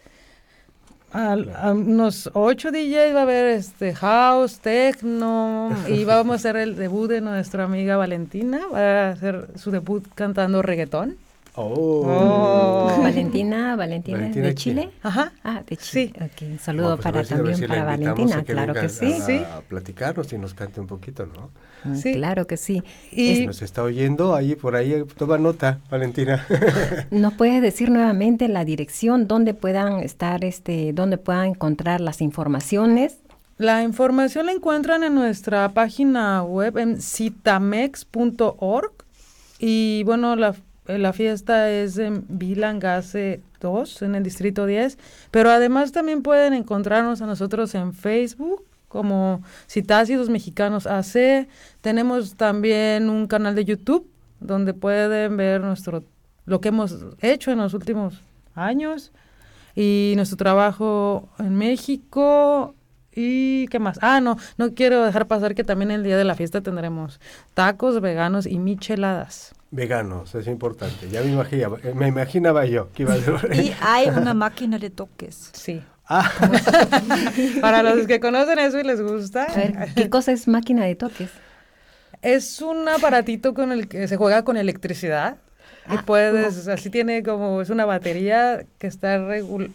unos 1.75 2.31
ocho 2.33 2.71
DJs 2.71 3.15
va 3.15 3.21
a 3.21 3.23
haber 3.23 3.47
este 3.51 3.95
house, 3.95 4.59
techno 4.59 5.71
y 5.87 6.05
vamos 6.05 6.33
a 6.33 6.37
hacer 6.37 6.57
el 6.57 6.77
debut 6.77 7.09
de 7.09 7.21
nuestra 7.21 7.65
amiga 7.65 7.97
Valentina, 7.97 8.61
va 8.73 9.09
a 9.09 9.11
hacer 9.11 9.49
su 9.57 9.71
debut 9.71 10.05
cantando 10.15 10.63
reggaetón. 10.63 11.17
Oh. 11.55 12.05
oh. 12.07 13.03
Valentina, 13.03 13.77
Valentina, 13.77 14.29
de 14.29 14.55
Chile. 14.55 14.91
Ajá. 15.03 15.33
Ah, 15.45 15.63
de 15.67 15.77
Chile. 15.77 16.13
Sí. 16.15 16.25
Okay. 16.33 16.53
Un 16.53 16.59
saludo 16.59 16.97
pues 16.97 17.05
para 17.05 17.25
también 17.25 17.61
para 17.69 17.85
Valentina, 17.85 18.43
claro 18.43 18.73
que 18.73 18.89
sí. 18.89 19.13
A, 19.13 19.21
sí. 19.21 19.37
a 19.37 19.61
platicarnos 19.61 20.33
y 20.33 20.39
nos 20.39 20.55
cante 20.55 20.81
un 20.81 20.87
poquito, 20.87 21.27
¿no? 21.27 21.51
Mm, 21.85 21.97
sí. 21.97 22.15
Claro 22.15 22.47
que 22.47 22.57
sí. 22.57 22.83
Y 23.11 23.47
nos 23.47 23.61
está 23.61 23.83
oyendo 23.83 24.35
ahí 24.35 24.55
por 24.55 24.77
ahí, 24.77 25.05
toma 25.19 25.37
nota, 25.37 25.81
Valentina. 25.91 26.47
¿Nos 27.11 27.35
puedes 27.35 27.61
decir 27.61 27.91
nuevamente 27.91 28.49
la 28.49 28.65
dirección 28.65 29.29
donde 29.29 29.53
puedan 29.53 30.01
estar, 30.01 30.47
este, 30.47 30.95
donde 30.95 31.19
puedan 31.19 31.49
encontrar 31.49 32.01
las 32.01 32.23
informaciones? 32.23 33.19
La 33.59 33.83
información 33.83 34.47
la 34.47 34.53
encuentran 34.53 35.05
en 35.05 35.15
nuestra 35.15 35.69
página 35.75 36.43
web 36.43 36.79
en 36.79 37.01
citamex.org 37.01 38.93
y 39.59 40.03
bueno, 40.05 40.35
la 40.35 40.55
la 40.87 41.13
fiesta 41.13 41.71
es 41.71 41.99
en 41.99 42.25
Vilangase 42.29 43.41
2, 43.61 44.03
en 44.03 44.15
el 44.15 44.23
Distrito 44.23 44.67
10, 44.67 44.99
pero 45.31 45.51
además 45.51 45.93
también 45.93 46.23
pueden 46.23 46.55
encontrarnos 46.55 47.23
a 47.23 47.27
nosotros 47.27 47.75
en 47.75 47.93
Facebook 47.93 48.65
como 48.89 49.43
Citácidos 49.69 50.29
Mexicanos 50.29 50.87
AC. 50.87 51.49
Tenemos 51.81 52.35
también 52.35 53.09
un 53.09 53.27
canal 53.27 53.55
de 53.55 53.65
YouTube 53.65 54.07
donde 54.41 54.75
pueden 54.75 55.37
ver 55.37 55.61
nuestro 55.61 56.05
lo 56.45 56.61
que 56.61 56.69
hemos 56.69 56.97
hecho 57.21 57.53
en 57.53 57.59
los 57.59 57.73
últimos 57.73 58.21
años 58.55 59.13
y 59.75 60.13
nuestro 60.17 60.37
trabajo 60.37 61.29
en 61.39 61.55
México 61.55 62.75
y 63.15 63.67
qué 63.69 63.79
más. 63.79 63.99
Ah, 64.03 64.21
no, 64.21 64.37
no 64.57 64.75
quiero 64.75 65.05
dejar 65.05 65.27
pasar 65.27 65.55
que 65.55 65.65
también 65.65 65.91
el 65.91 66.03
día 66.03 66.17
de 66.17 66.25
la 66.25 66.35
fiesta 66.35 66.61
tendremos 66.61 67.21
tacos 67.55 68.01
veganos 68.01 68.47
y 68.47 68.59
micheladas. 68.59 69.55
Veganos, 69.71 70.35
es 70.35 70.47
importante. 70.47 71.09
Ya 71.11 71.23
me 71.23 71.33
imaginaba, 71.33 71.79
eh, 71.83 71.95
me 71.95 72.09
imaginaba 72.09 72.67
yo 72.67 72.91
que 72.93 73.05
iba 73.05 73.15
a 73.15 73.19
ser. 73.19 73.55
Y 73.55 73.75
hay 73.81 74.09
una 74.09 74.35
máquina 74.35 74.79
de 74.79 74.91
toques. 74.91 75.51
Sí. 75.53 75.83
Ah. 76.07 76.31
Para 77.61 77.83
los 77.83 78.07
que 78.07 78.21
conocen 78.21 78.59
eso 78.59 78.79
y 78.79 78.85
les 78.85 79.01
gusta. 79.01 79.45
A 79.45 79.57
ver, 79.57 79.89
¿qué 79.95 80.11
cosa 80.11 80.33
es 80.33 80.47
máquina 80.49 80.85
de 80.85 80.95
toques? 80.95 81.31
Es 82.21 82.61
un 82.61 82.89
aparatito 82.89 83.55
con 83.55 83.73
el 83.73 83.89
que 83.89 84.07
se 84.09 84.17
juega 84.17 84.45
con 84.45 84.57
electricidad. 84.57 85.39
Y 85.91 85.97
ah, 85.97 86.03
puedes, 86.07 86.69
así 86.69 86.91
tiene 86.91 87.25
como, 87.25 87.61
es 87.61 87.69
una 87.69 87.85
batería 87.85 88.65
que 88.79 88.87
está, 88.87 89.21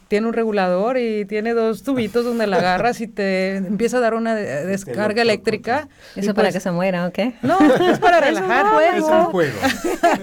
tiene 0.08 0.28
un 0.28 0.34
regulador 0.34 0.98
y 0.98 1.26
tiene 1.26 1.54
dos 1.54 1.84
tubitos 1.84 2.24
donde 2.24 2.48
la 2.48 2.58
agarras 2.58 3.02
y 3.02 3.08
te 3.08 3.58
empieza 3.58 3.98
a 3.98 4.00
dar 4.00 4.14
una 4.14 4.34
descarga 4.34 5.22
eléctrica. 5.22 5.90
¿Eso 6.16 6.34
para 6.34 6.48
pues 6.48 6.56
que 6.56 6.60
se 6.62 6.72
muera 6.72 7.08
o 7.08 7.12
qué? 7.12 7.34
No, 7.42 7.60
es 7.92 8.00
para 8.00 8.22
relajar. 8.22 8.68
Es 8.96 9.04
un 9.04 9.26
juego. 9.26 9.58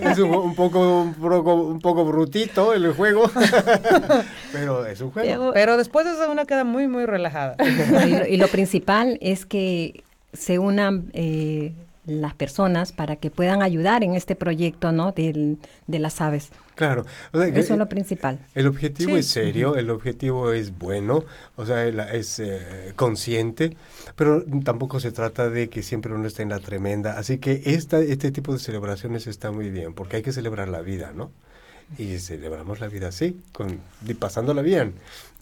es 0.01 0.19
un, 0.19 0.55
poco, 0.55 1.03
un, 1.03 1.81
poco, 1.81 2.05
brutito 2.07 2.73
el 2.73 2.91
juego, 2.95 3.31
pero 4.53 4.87
es 4.87 5.03
un 5.03 5.11
juego. 5.11 5.53
Pero, 5.53 5.77
después 5.77 6.07
de 6.07 6.13
eso 6.13 6.33
uno 6.33 6.47
queda 6.47 6.65
muy, 6.65 6.89
muy 6.89 7.05
relajada. 7.05 7.57
y, 8.29 8.39
lo, 8.39 8.49
principal 8.49 9.19
es 9.21 9.45
que 9.45 10.03
se 10.33 10.59
unan... 10.59 11.11
Eh, 11.13 11.73
las 12.07 12.35
personas 12.35 12.93
para 12.93 13.17
que 13.17 13.31
puedan 13.31 13.63
ayudar 13.63 14.05
en 14.05 14.15
este 14.15 14.37
proyecto 14.37 14.93
¿no? 14.93 15.13
de 15.13 15.59
las 15.87 16.21
aves. 16.21 16.51
Claro. 16.75 17.05
Eso 17.33 17.75
es 17.75 17.79
lo 17.79 17.89
principal. 17.89 18.39
El 18.55 18.67
objetivo 18.67 19.17
es 19.17 19.27
serio, 19.27 19.77
el 19.77 19.91
objetivo 19.91 20.53
es 20.53 20.77
bueno, 20.77 21.25
o 21.57 21.65
sea, 21.65 21.87
es 21.87 22.41
eh, 22.41 22.93
consciente, 22.97 23.77
pero 24.17 24.45
tampoco 24.65 24.99
se 24.99 25.13
trata 25.13 25.49
de 25.49 25.69
que 25.69 25.83
siempre 25.83 26.13
uno 26.13 26.27
esté 26.27 26.43
en 26.43 26.49
la 26.49 26.59
tremenda. 26.59 27.17
Así 27.17 27.39
que 27.39 27.63
esta, 27.65 28.01
este 28.01 28.33
tipo 28.33 28.53
de 28.53 28.59
celebraciones 28.59 29.27
está 29.27 29.53
muy 29.53 29.71
bien, 29.71 29.95
porque 29.95 30.17
hay 30.17 30.23
que 30.23 30.33
celebrar 30.33 30.69
la 30.69 30.81
vida, 30.81 31.13
¿no? 31.15 31.31
Y 31.99 32.19
celebramos 32.19 32.81
la 32.81 32.89
vida 32.89 33.09
así, 33.09 33.41
con, 33.53 33.79
pasándola 34.19 34.63
bien. 34.63 34.95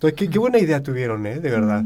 Entonces, 0.03 0.18
qué, 0.18 0.30
qué 0.30 0.38
buena 0.40 0.59
idea 0.59 0.82
tuvieron, 0.82 1.24
¿eh? 1.26 1.38
De 1.38 1.48
verdad. 1.48 1.84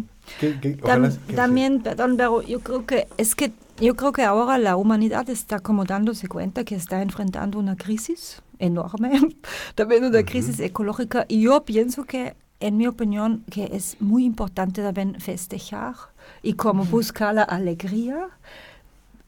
también, 1.34 1.82
perdón, 1.82 2.16
pero 2.16 2.40
yo 2.40 2.60
creo 2.60 2.86
que 2.86 3.08
es 3.18 3.34
que 3.34 3.52
yo 3.78 3.94
creo 3.94 4.12
que 4.12 4.22
ahora 4.22 4.56
la 4.56 4.76
humanidad 4.76 5.28
está 5.28 5.58
como 5.60 5.84
dándose 5.84 6.26
cuenta 6.26 6.64
que 6.64 6.76
está 6.76 7.02
enfrentando 7.02 7.58
una 7.58 7.76
crisis 7.76 8.40
enorme, 8.58 9.20
también 9.74 10.04
una 10.04 10.22
crisis 10.22 10.60
ecológica, 10.60 11.26
y 11.28 11.42
yo 11.42 11.62
pienso 11.64 12.04
que, 12.04 12.34
en 12.60 12.78
mi 12.78 12.86
opinión, 12.86 13.44
que 13.50 13.68
es 13.74 14.00
muy 14.00 14.24
importante 14.24 14.80
también 14.80 15.20
festejar 15.20 15.94
y 16.42 16.54
como 16.54 16.86
buscar 16.86 17.34
la 17.34 17.42
alegría 17.42 18.30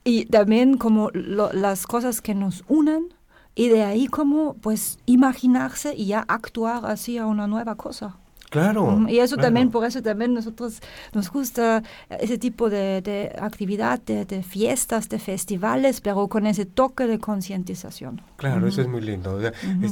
y 0.03 0.24
también 0.24 0.78
como 0.78 1.11
las 1.11 1.86
cosas 1.86 2.22
que 2.22 2.34
nos 2.34 2.64
unen 2.68 3.12
y 3.55 3.68
de 3.68 3.82
ahí 3.82 4.07
como 4.07 4.55
pues 4.55 4.99
imaginarse 5.05 5.95
y 5.95 6.07
ya 6.07 6.20
actuar 6.20 6.86
hacia 6.86 7.26
una 7.26 7.47
nueva 7.47 7.74
cosa. 7.74 8.16
Claro. 8.51 9.05
Y 9.09 9.18
eso 9.18 9.36
también, 9.36 9.70
por 9.70 9.84
eso 9.84 10.03
también 10.03 10.34
nosotros 10.34 10.80
nos 11.12 11.30
gusta 11.30 11.82
ese 12.09 12.38
tipo 12.38 12.70
de, 12.70 13.32
actividad, 13.40 14.01
de, 14.01 14.42
fiestas, 14.42 15.09
de 15.09 15.18
festivales, 15.18 16.01
pero 16.01 16.28
con 16.28 16.46
ese 16.46 16.64
toque 16.64 17.07
de 17.07 17.18
concientización. 17.18 18.22
Claro, 18.36 18.66
eso 18.66 18.80
es 18.80 18.88
muy 18.88 19.01
lindo. 19.01 19.38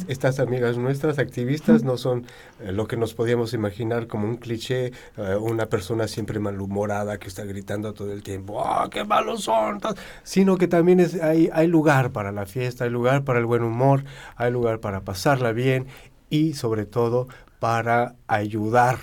estas 0.09 0.41
amigas 0.41 0.79
nuestras, 0.79 1.19
activistas, 1.19 1.83
no 1.83 1.97
son 1.97 2.27
eh, 2.61 2.73
lo 2.73 2.87
que 2.87 2.97
nos 2.97 3.15
podíamos 3.15 3.53
imaginar 3.53 4.07
como 4.07 4.27
un 4.27 4.37
cliché, 4.37 4.93
eh, 5.17 5.37
una 5.41 5.67
persona 5.67 6.09
siempre 6.09 6.39
malhumorada 6.39 7.19
que 7.19 7.29
está 7.29 7.45
gritando 7.45 7.93
todo 7.95 8.13
el 8.13 8.23
tiempo, 8.23 8.63
¡ah, 8.65 8.89
qué 8.91 9.05
malos 9.05 9.45
son! 9.45 9.81
Sino 10.23 10.57
que 10.57 10.69
también 10.69 11.01
es, 11.01 11.21
hay, 11.23 11.51
hay 11.53 11.67
lugar 11.67 12.13
para 12.13 12.33
la 12.33 12.47
fiesta, 12.47 12.85
hay 12.85 12.91
lugar 12.91 13.25
para 13.25 13.39
el 13.39 13.47
buen 13.47 13.63
humor, 13.63 14.05
hay 14.37 14.51
lugar 14.51 14.81
para 14.81 15.03
pasarla 15.03 15.53
bien 15.53 15.87
y 16.29 16.55
sobre 16.55 16.87
todo 16.87 17.29
para 17.59 18.15
ayudar 18.27 18.99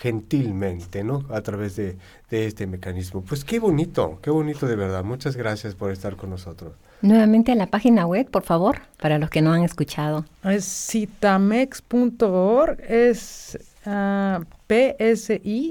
gentilmente, 0.00 1.04
¿no? 1.04 1.26
A 1.30 1.42
través 1.42 1.76
de, 1.76 1.98
este 2.30 2.66
mecanismo. 2.66 3.22
Pues 3.22 3.44
qué 3.44 3.58
bonito, 3.58 4.18
qué 4.22 4.30
bonito 4.30 4.66
de 4.66 4.76
verdad. 4.76 5.04
Muchas 5.04 5.36
gracias 5.36 5.74
por 5.74 5.90
estar 5.90 6.16
con 6.16 6.30
nosotros. 6.30 6.72
Nuevamente 7.02 7.52
a 7.52 7.54
la 7.54 7.66
página 7.66 8.06
web, 8.06 8.30
por 8.30 8.42
favor, 8.42 8.78
para 9.00 9.18
los 9.18 9.28
que 9.28 9.42
no 9.42 9.52
han 9.52 9.62
escuchado. 9.62 10.24
Es 10.42 10.64
citamex.org, 10.90 12.78
es 12.88 13.58
uh, 13.84 14.42
P-S-I-T-A-M-E-X.org. 14.66 15.70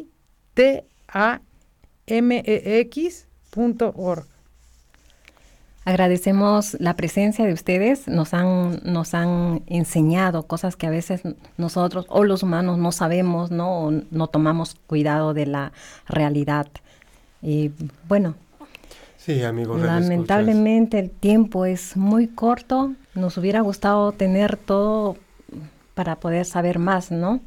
Agradecemos 5.85 6.75
la 6.79 6.95
presencia 6.95 7.45
de 7.45 7.53
ustedes, 7.53 8.07
nos 8.07 8.33
han, 8.33 8.81
nos 8.83 9.13
han 9.13 9.63
enseñado 9.67 10.43
cosas 10.43 10.75
que 10.75 10.87
a 10.87 10.89
veces 10.89 11.21
nosotros 11.57 12.05
o 12.09 12.23
los 12.23 12.43
humanos 12.43 12.77
no 12.77 12.91
sabemos, 12.91 13.49
¿no? 13.49 13.89
no 14.11 14.27
tomamos 14.27 14.75
cuidado 14.87 15.33
de 15.33 15.45
la 15.45 15.71
realidad. 16.07 16.67
Y 17.41 17.71
bueno, 18.07 18.35
sí, 19.17 19.41
amigos, 19.43 19.81
lamentablemente 19.81 20.99
el 20.99 21.09
tiempo 21.09 21.65
es 21.65 21.95
muy 21.95 22.27
corto, 22.27 22.93
nos 23.15 23.37
hubiera 23.37 23.61
gustado 23.61 24.11
tener 24.11 24.57
todo 24.57 25.17
para 25.95 26.17
poder 26.17 26.45
saber 26.45 26.77
más, 26.77 27.09
¿no? 27.09 27.39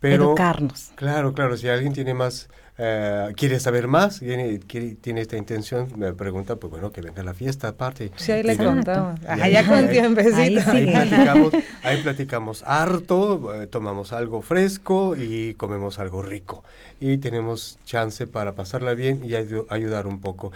Pero, 0.00 0.24
Educarnos. 0.24 0.90
Claro, 0.96 1.32
claro, 1.32 1.56
si 1.56 1.68
alguien 1.68 1.92
tiene 1.92 2.12
más 2.12 2.48
eh, 2.78 3.32
quiere 3.36 3.60
saber 3.60 3.86
más, 3.86 4.20
tiene, 4.20 4.58
tiene 4.58 5.20
esta 5.20 5.36
intención, 5.36 5.88
me 5.96 6.14
pregunta, 6.14 6.56
pues 6.56 6.70
bueno, 6.70 6.90
que 6.90 7.02
venga 7.02 7.20
a 7.20 7.24
la 7.24 7.34
fiesta 7.34 7.68
aparte. 7.68 8.10
Sí, 8.16 8.32
ahí 8.32 8.42
le 8.42 8.56
contamos. 8.56 9.20
Allá 9.26 9.66
con 9.66 9.74
Ahí, 9.74 10.56
ahí, 10.56 10.86
platicamos, 10.90 11.52
ahí 11.82 12.02
platicamos 12.02 12.64
harto, 12.66 13.54
eh, 13.54 13.66
tomamos 13.66 14.12
algo 14.12 14.40
fresco 14.40 15.14
y 15.16 15.54
comemos 15.54 15.98
algo 15.98 16.22
rico. 16.22 16.64
Y 16.98 17.18
tenemos 17.18 17.78
chance 17.84 18.26
para 18.26 18.52
pasarla 18.54 18.94
bien 18.94 19.22
y 19.24 19.34
ayudar 19.34 20.06
un 20.06 20.20
poco. 20.20 20.52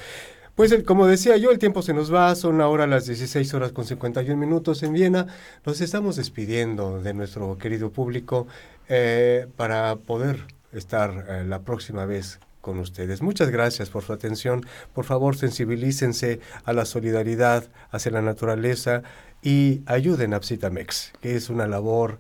Pues 0.55 0.75
como 0.85 1.07
decía 1.07 1.37
yo, 1.37 1.51
el 1.51 1.59
tiempo 1.59 1.83
se 1.83 1.93
nos 1.93 2.13
va, 2.13 2.35
son 2.35 2.63
ahora 2.63 2.87
las 2.87 3.05
16 3.05 3.53
horas 3.53 3.73
con 3.73 3.85
51 3.85 4.39
minutos 4.39 4.83
en 4.83 4.95
Viena. 4.95 5.27
Nos 5.67 5.83
estamos 5.83 6.17
despidiendo 6.17 7.03
de 7.03 7.13
nuestro 7.13 7.59
querido 7.59 7.91
público 7.91 8.47
eh, 8.89 9.49
para 9.57 9.97
poder 9.97 10.56
estar 10.73 11.27
eh, 11.29 11.45
la 11.45 11.61
próxima 11.61 12.07
vez 12.07 12.41
con 12.61 12.79
ustedes. 12.79 13.23
Muchas 13.23 13.51
gracias 13.51 13.91
por 13.91 14.03
su 14.03 14.13
atención. 14.13 14.67
Por 14.93 15.05
favor, 15.05 15.37
sensibilícense 15.37 16.41
a 16.65 16.73
la 16.73 16.85
solidaridad 16.85 17.65
hacia 17.91 18.11
la 18.11 18.23
naturaleza 18.23 19.03
y 19.43 19.83
ayuden 19.87 20.35
a 20.35 20.41
Psitamex, 20.41 21.13
que 21.21 21.37
es 21.37 21.49
una 21.49 21.69
labor 21.69 22.19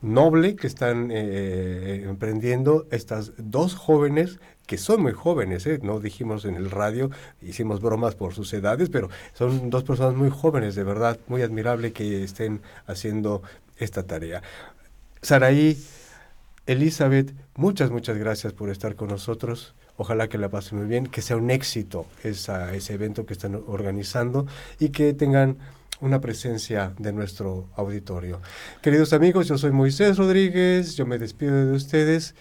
noble 0.00 0.56
que 0.56 0.66
están 0.66 1.10
eh, 1.10 1.14
eh, 1.16 2.04
emprendiendo 2.08 2.86
estas 2.90 3.32
dos 3.36 3.74
jóvenes 3.74 4.40
que 4.66 4.78
son 4.78 5.02
muy 5.02 5.12
jóvenes, 5.12 5.66
no 5.82 6.00
dijimos 6.00 6.44
en 6.44 6.54
el 6.54 6.70
radio, 6.70 7.10
hicimos 7.42 7.80
bromas 7.80 8.14
por 8.14 8.32
sus 8.32 8.52
edades, 8.54 8.88
pero 8.88 9.10
son 9.34 9.70
dos 9.70 9.84
personas 9.84 10.14
muy 10.14 10.30
jóvenes, 10.30 10.74
de 10.74 10.84
verdad, 10.84 11.18
muy 11.26 11.42
admirable 11.42 11.92
que 11.92 12.22
estén 12.22 12.62
haciendo 12.86 13.42
esta 13.76 14.04
tarea. 14.04 14.42
Saraí, 15.20 15.76
Elizabeth, 16.66 17.34
muchas, 17.56 17.90
muchas 17.90 18.16
gracias 18.18 18.52
por 18.52 18.70
estar 18.70 18.94
con 18.94 19.08
nosotros. 19.08 19.74
Ojalá 19.96 20.28
que 20.28 20.38
la 20.38 20.48
pasen 20.48 20.78
muy 20.78 20.86
bien, 20.86 21.06
que 21.06 21.22
sea 21.22 21.36
un 21.36 21.50
éxito 21.50 22.06
esa, 22.22 22.74
ese 22.74 22.94
evento 22.94 23.26
que 23.26 23.32
están 23.32 23.60
organizando 23.66 24.46
y 24.78 24.90
que 24.90 25.12
tengan 25.12 25.58
una 26.00 26.20
presencia 26.20 26.92
de 26.98 27.12
nuestro 27.12 27.68
auditorio. 27.76 28.40
Queridos 28.80 29.12
amigos, 29.12 29.46
yo 29.48 29.56
soy 29.56 29.70
Moisés 29.70 30.18
Rodríguez, 30.18 30.96
yo 30.96 31.06
me 31.06 31.18
despido 31.18 31.66
de 31.66 31.72
ustedes 31.72 32.34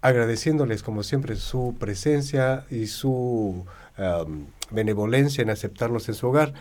agradeciéndoles 0.00 0.82
como 0.82 1.02
siempre 1.02 1.36
su 1.36 1.74
presencia 1.78 2.64
y 2.70 2.86
su 2.86 3.64
benevolencia 4.70 5.42
en 5.42 5.50
aceptarnos 5.50 6.08
en 6.08 6.14
su 6.14 6.28
hogar. 6.28 6.54